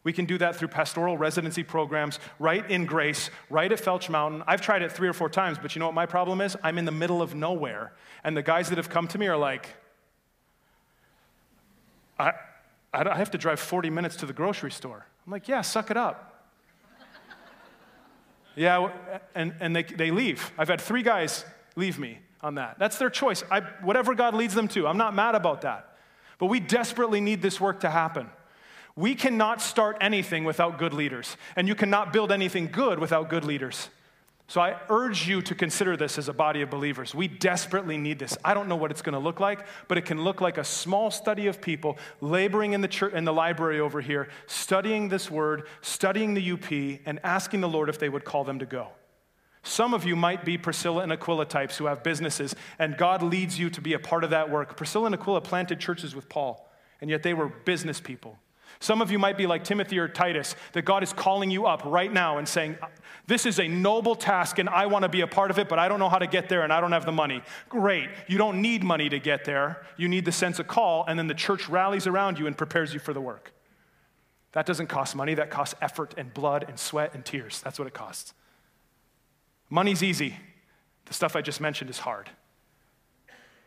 We 0.04 0.12
can 0.12 0.24
do 0.24 0.38
that 0.38 0.56
through 0.56 0.68
pastoral 0.68 1.16
residency 1.16 1.62
programs 1.62 2.18
right 2.38 2.68
in 2.68 2.86
Grace, 2.86 3.30
right 3.50 3.70
at 3.70 3.78
Felch 3.78 4.08
Mountain. 4.08 4.42
I've 4.46 4.60
tried 4.60 4.82
it 4.82 4.90
three 4.90 5.08
or 5.08 5.12
four 5.12 5.28
times, 5.28 5.58
but 5.60 5.74
you 5.74 5.80
know 5.80 5.86
what 5.86 5.94
my 5.94 6.06
problem 6.06 6.40
is? 6.40 6.56
I'm 6.62 6.78
in 6.78 6.84
the 6.84 6.92
middle 6.92 7.22
of 7.22 7.34
nowhere. 7.34 7.92
And 8.24 8.36
the 8.36 8.42
guys 8.42 8.68
that 8.68 8.78
have 8.78 8.88
come 8.88 9.06
to 9.08 9.18
me 9.18 9.28
are 9.28 9.36
like, 9.36 9.68
I, 12.22 12.34
I 12.92 13.16
have 13.16 13.30
to 13.32 13.38
drive 13.38 13.58
40 13.58 13.90
minutes 13.90 14.16
to 14.16 14.26
the 14.26 14.32
grocery 14.32 14.70
store. 14.70 15.06
I'm 15.26 15.32
like, 15.32 15.48
yeah, 15.48 15.62
suck 15.62 15.90
it 15.90 15.96
up. 15.96 16.44
yeah, 18.56 18.90
and, 19.34 19.54
and 19.60 19.74
they, 19.74 19.82
they 19.82 20.10
leave. 20.10 20.52
I've 20.56 20.68
had 20.68 20.80
three 20.80 21.02
guys 21.02 21.44
leave 21.74 21.98
me 21.98 22.18
on 22.40 22.56
that. 22.56 22.78
That's 22.78 22.98
their 22.98 23.10
choice. 23.10 23.42
I, 23.50 23.60
whatever 23.82 24.14
God 24.14 24.34
leads 24.34 24.54
them 24.54 24.68
to, 24.68 24.86
I'm 24.86 24.98
not 24.98 25.14
mad 25.14 25.34
about 25.34 25.62
that. 25.62 25.96
But 26.38 26.46
we 26.46 26.60
desperately 26.60 27.20
need 27.20 27.42
this 27.42 27.60
work 27.60 27.80
to 27.80 27.90
happen. 27.90 28.28
We 28.94 29.14
cannot 29.14 29.62
start 29.62 29.96
anything 30.00 30.44
without 30.44 30.78
good 30.78 30.92
leaders, 30.92 31.36
and 31.56 31.66
you 31.66 31.74
cannot 31.74 32.12
build 32.12 32.30
anything 32.30 32.66
good 32.66 32.98
without 32.98 33.30
good 33.30 33.44
leaders. 33.44 33.88
So 34.52 34.60
I 34.60 34.78
urge 34.90 35.26
you 35.26 35.40
to 35.40 35.54
consider 35.54 35.96
this 35.96 36.18
as 36.18 36.28
a 36.28 36.32
body 36.34 36.60
of 36.60 36.68
believers. 36.68 37.14
We 37.14 37.26
desperately 37.26 37.96
need 37.96 38.18
this. 38.18 38.36
I 38.44 38.52
don't 38.52 38.68
know 38.68 38.76
what 38.76 38.90
it's 38.90 39.00
going 39.00 39.14
to 39.14 39.18
look 39.18 39.40
like, 39.40 39.64
but 39.88 39.96
it 39.96 40.04
can 40.04 40.20
look 40.20 40.42
like 40.42 40.58
a 40.58 40.62
small 40.62 41.10
study 41.10 41.46
of 41.46 41.62
people 41.62 41.96
laboring 42.20 42.74
in 42.74 42.82
the 42.82 42.86
church 42.86 43.14
in 43.14 43.24
the 43.24 43.32
library 43.32 43.80
over 43.80 44.02
here, 44.02 44.28
studying 44.46 45.08
this 45.08 45.30
word, 45.30 45.66
studying 45.80 46.34
the 46.34 46.52
UP, 46.52 46.70
and 47.06 47.18
asking 47.24 47.62
the 47.62 47.68
Lord 47.68 47.88
if 47.88 47.98
they 47.98 48.10
would 48.10 48.26
call 48.26 48.44
them 48.44 48.58
to 48.58 48.66
go. 48.66 48.88
Some 49.62 49.94
of 49.94 50.04
you 50.04 50.16
might 50.16 50.44
be 50.44 50.58
Priscilla 50.58 51.02
and 51.02 51.12
Aquila 51.12 51.46
types 51.46 51.78
who 51.78 51.86
have 51.86 52.02
businesses, 52.02 52.54
and 52.78 52.98
God 52.98 53.22
leads 53.22 53.58
you 53.58 53.70
to 53.70 53.80
be 53.80 53.94
a 53.94 53.98
part 53.98 54.22
of 54.22 54.28
that 54.28 54.50
work. 54.50 54.76
Priscilla 54.76 55.06
and 55.06 55.14
Aquila 55.14 55.40
planted 55.40 55.80
churches 55.80 56.14
with 56.14 56.28
Paul, 56.28 56.70
and 57.00 57.08
yet 57.08 57.22
they 57.22 57.32
were 57.32 57.48
business 57.48 58.00
people. 58.00 58.38
Some 58.82 59.00
of 59.00 59.12
you 59.12 59.18
might 59.20 59.38
be 59.38 59.46
like 59.46 59.62
Timothy 59.62 60.00
or 60.00 60.08
Titus, 60.08 60.56
that 60.72 60.82
God 60.82 61.04
is 61.04 61.12
calling 61.12 61.52
you 61.52 61.66
up 61.66 61.82
right 61.84 62.12
now 62.12 62.38
and 62.38 62.48
saying, 62.48 62.76
This 63.28 63.46
is 63.46 63.60
a 63.60 63.68
noble 63.68 64.16
task 64.16 64.58
and 64.58 64.68
I 64.68 64.86
want 64.86 65.04
to 65.04 65.08
be 65.08 65.20
a 65.20 65.26
part 65.28 65.52
of 65.52 65.60
it, 65.60 65.68
but 65.68 65.78
I 65.78 65.86
don't 65.86 66.00
know 66.00 66.08
how 66.08 66.18
to 66.18 66.26
get 66.26 66.48
there 66.48 66.62
and 66.62 66.72
I 66.72 66.80
don't 66.80 66.90
have 66.90 67.06
the 67.06 67.12
money. 67.12 67.42
Great. 67.68 68.08
You 68.26 68.38
don't 68.38 68.60
need 68.60 68.82
money 68.82 69.08
to 69.08 69.20
get 69.20 69.44
there. 69.44 69.86
You 69.96 70.08
need 70.08 70.24
the 70.24 70.32
sense 70.32 70.58
of 70.58 70.66
call, 70.66 71.04
and 71.06 71.16
then 71.16 71.28
the 71.28 71.34
church 71.34 71.68
rallies 71.68 72.08
around 72.08 72.40
you 72.40 72.48
and 72.48 72.58
prepares 72.58 72.92
you 72.92 72.98
for 72.98 73.12
the 73.12 73.20
work. 73.20 73.52
That 74.50 74.66
doesn't 74.66 74.88
cost 74.88 75.14
money, 75.14 75.34
that 75.34 75.48
costs 75.48 75.76
effort 75.80 76.14
and 76.16 76.34
blood 76.34 76.64
and 76.66 76.76
sweat 76.76 77.14
and 77.14 77.24
tears. 77.24 77.60
That's 77.60 77.78
what 77.78 77.86
it 77.86 77.94
costs. 77.94 78.34
Money's 79.70 80.02
easy, 80.02 80.34
the 81.04 81.14
stuff 81.14 81.36
I 81.36 81.40
just 81.40 81.60
mentioned 81.60 81.88
is 81.88 82.00
hard. 82.00 82.30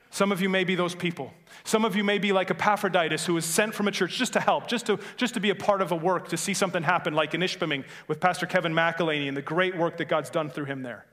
Some 0.09 0.33
of 0.33 0.41
you 0.41 0.49
may 0.49 0.65
be 0.65 0.75
those 0.75 0.93
people. 0.93 1.33
Some 1.65 1.83
of 1.83 1.95
you 1.95 2.03
may 2.03 2.19
be 2.19 2.31
like 2.31 2.51
Epaphroditus, 2.51 3.25
who 3.25 3.33
was 3.33 3.43
sent 3.43 3.73
from 3.73 3.87
a 3.87 3.91
church 3.91 4.17
just 4.17 4.33
to 4.33 4.39
help, 4.39 4.67
just 4.67 4.85
to, 4.85 4.99
just 5.17 5.33
to 5.33 5.39
be 5.39 5.49
a 5.49 5.55
part 5.55 5.81
of 5.81 5.91
a 5.91 5.95
work, 5.95 6.27
to 6.27 6.37
see 6.37 6.53
something 6.53 6.83
happen, 6.83 7.15
like 7.15 7.33
in 7.33 7.41
Ishpeming 7.41 7.85
with 8.07 8.19
Pastor 8.19 8.45
Kevin 8.45 8.71
McElhaney 8.71 9.27
and 9.27 9.35
the 9.35 9.41
great 9.41 9.75
work 9.75 9.97
that 9.97 10.05
God's 10.05 10.29
done 10.29 10.51
through 10.51 10.65
him 10.65 10.83
there. 10.83 11.07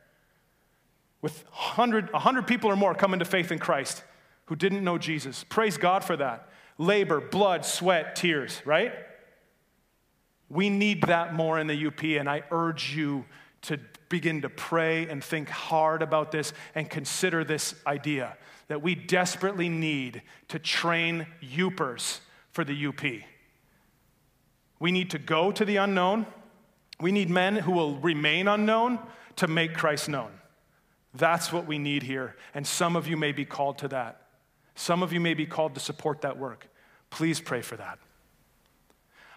With 1.23 1.43
100, 1.49 2.13
100 2.13 2.47
people 2.47 2.71
or 2.71 2.77
more 2.77 2.95
coming 2.95 3.19
to 3.21 3.25
faith 3.25 3.51
in 3.51 3.59
Christ 3.59 4.05
who 4.45 4.55
didn't 4.55 4.85
know 4.85 4.99
Jesus. 4.99 5.43
Praise 5.49 5.79
God 5.79 6.05
for 6.05 6.19
that. 6.19 6.51
Labor, 6.77 7.23
blood, 7.23 7.65
sweat, 7.65 8.15
tears, 8.15 8.61
right? 8.67 8.93
We 10.51 10.69
need 10.69 11.01
that 11.05 11.33
more 11.33 11.59
in 11.59 11.67
the 11.67 11.87
UP, 11.87 12.05
and 12.05 12.29
I 12.29 12.43
urge 12.51 12.95
you 12.95 13.25
to 13.63 13.81
begin 14.11 14.43
to 14.43 14.51
pray 14.51 15.09
and 15.09 15.25
think 15.25 15.49
hard 15.49 16.03
about 16.03 16.31
this 16.31 16.53
and 16.75 16.91
consider 16.91 17.43
this 17.43 17.75
idea 17.87 18.37
that 18.69 18.83
we 18.83 18.95
desperately 18.95 19.69
need 19.69 20.23
to 20.49 20.59
train 20.59 21.27
Yoopers 21.43 22.21
for 22.51 22.65
the 22.65 22.87
UP. 22.87 23.03
We 24.79 24.93
need 24.93 25.11
to 25.11 25.19
go 25.19 25.53
to 25.53 25.65
the 25.65 25.77
unknown. 25.77 26.27
We 27.01 27.13
need 27.13 27.31
men 27.31 27.57
who 27.57 27.73
will 27.73 27.97
remain 27.97 28.49
unknown 28.49 28.99
to 29.37 29.47
make 29.47 29.75
Christ 29.75 30.09
known. 30.09 30.31
That's 31.15 31.53
what 31.53 31.67
we 31.67 31.79
need 31.79 32.03
here. 32.03 32.37
And 32.55 32.67
some 32.67 32.97
of 32.97 33.07
you 33.07 33.17
may 33.17 33.33
be 33.33 33.45
called 33.45 33.79
to 33.79 33.89
that. 33.89 34.23
Some 34.75 35.03
of 35.03 35.13
you 35.13 35.21
may 35.21 35.35
be 35.35 35.47
called 35.47 35.75
to 35.75 35.81
support 35.81 36.23
that 36.23 36.39
work. 36.39 36.67
Please 37.11 37.41
pray 37.41 37.61
for 37.61 37.77
that. 37.77 37.99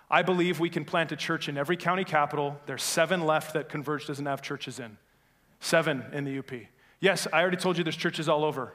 I 0.10 0.22
believe 0.22 0.60
we 0.60 0.70
can 0.70 0.86
plant 0.86 1.12
a 1.12 1.16
church 1.16 1.50
in 1.50 1.58
every 1.58 1.76
county 1.76 2.04
capital. 2.04 2.60
There's 2.68 2.84
seven 2.84 3.26
left 3.26 3.54
that 3.54 3.70
Converge 3.70 4.08
doesn't 4.08 4.26
have 4.26 4.42
churches 4.42 4.80
in. 4.80 4.98
Seven 5.60 6.06
in 6.14 6.24
the 6.26 6.40
UP. 6.40 6.52
Yes, 7.00 7.28
I 7.34 7.42
already 7.42 7.58
told 7.58 7.78
you 7.78 7.84
there's 7.84 7.96
churches 7.96 8.30
all 8.30 8.46
over. 8.46 8.74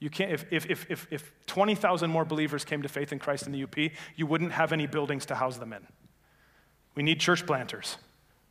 You 0.00 0.08
can't, 0.08 0.32
if, 0.32 0.46
if, 0.50 0.68
if, 0.68 0.90
if, 0.90 1.06
if 1.10 1.32
20,000 1.46 2.10
more 2.10 2.24
believers 2.24 2.64
came 2.64 2.82
to 2.82 2.88
faith 2.88 3.12
in 3.12 3.18
Christ 3.18 3.46
in 3.46 3.52
the 3.52 3.62
UP, 3.62 3.76
you 4.16 4.26
wouldn't 4.26 4.52
have 4.52 4.72
any 4.72 4.86
buildings 4.86 5.26
to 5.26 5.34
house 5.34 5.58
them 5.58 5.74
in. 5.74 5.86
We 6.94 7.02
need 7.02 7.20
church 7.20 7.46
planters. 7.46 7.98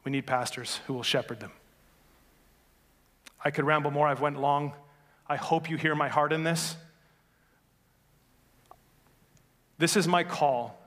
We 0.03 0.11
need 0.11 0.27
pastors 0.27 0.79
who 0.85 0.93
will 0.93 1.03
shepherd 1.03 1.39
them. 1.39 1.51
I 3.43 3.49
could 3.49 3.65
ramble 3.65 3.89
more. 3.89 4.07
I've 4.07 4.21
went 4.21 4.39
long. 4.39 4.73
I 5.27 5.37
hope 5.37 5.69
you 5.69 5.77
hear 5.77 5.95
my 5.95 6.07
heart 6.07 6.31
in 6.31 6.43
this. 6.43 6.75
This 9.79 9.97
is 9.97 10.07
my 10.07 10.23
call 10.23 10.79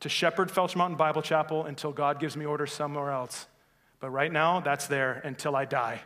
to 0.00 0.08
shepherd 0.08 0.48
Felch 0.48 0.74
Mountain 0.74 0.96
Bible 0.96 1.22
Chapel 1.22 1.64
until 1.64 1.92
God 1.92 2.18
gives 2.18 2.36
me 2.36 2.44
orders 2.44 2.72
somewhere 2.72 3.10
else. 3.10 3.46
But 4.00 4.10
right 4.10 4.32
now, 4.32 4.60
that's 4.60 4.86
there 4.86 5.20
until 5.24 5.54
I 5.54 5.64
die 5.64 6.00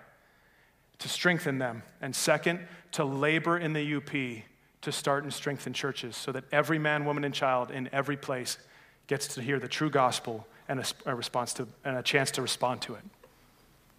to 1.03 1.09
strengthen 1.09 1.59
them. 1.59 1.83
And 2.01 2.15
second, 2.15 2.61
to 2.93 3.05
labor 3.05 3.59
in 3.59 3.73
the 3.73 3.97
UP 3.97 4.43
to 4.83 4.93
start 4.93 5.25
and 5.25 5.33
strengthen 5.33 5.73
churches 5.73 6.17
so 6.17 6.33
that 6.33 6.45
every 6.53 6.79
man, 6.79 7.05
woman, 7.05 7.25
and 7.25 7.35
child 7.35 7.71
in 7.71 7.89
every 7.93 8.17
place 8.17 8.59
gets 9.07 9.29
to 9.35 9.43
hear 9.43 9.59
the 9.59 9.69
true 9.69 9.91
gospel 9.91 10.47
and 10.69 10.81
a, 10.81 10.85
a 11.07 11.15
response 11.15 11.53
to, 11.55 11.67
and 11.85 11.97
a 11.97 12.03
chance 12.03 12.31
to 12.33 12.43
respond 12.43 12.81
to 12.83 12.95
it. 12.95 13.03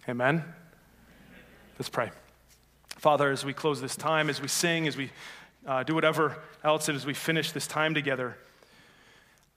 Amen? 0.08 0.44
Let's 1.78 1.88
pray. 1.88 2.10
Father, 2.88 3.30
as 3.30 3.44
we 3.44 3.52
close 3.52 3.80
this 3.80 3.96
time, 3.96 4.30
as 4.30 4.40
we 4.40 4.48
sing, 4.48 4.86
as 4.86 4.96
we 4.96 5.10
uh, 5.66 5.82
do 5.82 5.94
whatever 5.94 6.38
else, 6.62 6.88
and 6.88 6.96
as 6.96 7.04
we 7.04 7.14
finish 7.14 7.52
this 7.52 7.66
time 7.66 7.94
together, 7.94 8.36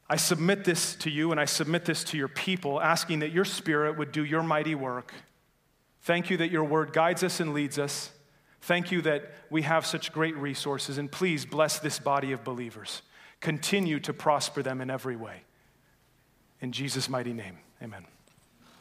I 0.09 0.15
submit 0.15 0.63
this 0.63 0.95
to 0.95 1.09
you 1.09 1.31
and 1.31 1.39
I 1.39 1.45
submit 1.45 1.85
this 1.85 2.03
to 2.05 2.17
your 2.17 2.27
people, 2.27 2.81
asking 2.81 3.19
that 3.19 3.31
your 3.31 3.45
spirit 3.45 3.97
would 3.97 4.11
do 4.11 4.23
your 4.23 4.43
mighty 4.43 4.75
work 4.75 5.13
Thank 6.07 6.29
you 6.29 6.37
that 6.37 6.51
your 6.51 6.63
word 6.63 6.93
guides 6.93 7.21
us 7.21 7.41
and 7.41 7.53
leads 7.53 7.77
us. 7.77 8.11
Thank 8.61 8.93
you 8.93 9.01
that 9.01 9.29
we 9.49 9.63
have 9.63 9.85
such 9.85 10.13
great 10.13 10.37
resources, 10.37 10.97
and 10.97 11.11
please 11.11 11.45
bless 11.45 11.79
this 11.79 11.99
body 11.99 12.31
of 12.31 12.45
believers. 12.45 13.01
Continue 13.41 13.99
to 13.99 14.13
prosper 14.13 14.63
them 14.63 14.79
in 14.79 14.89
every 14.89 15.17
way. 15.17 15.41
In 16.61 16.71
Jesus' 16.71 17.09
mighty 17.09 17.33
name, 17.33 17.57
amen. 17.83 18.05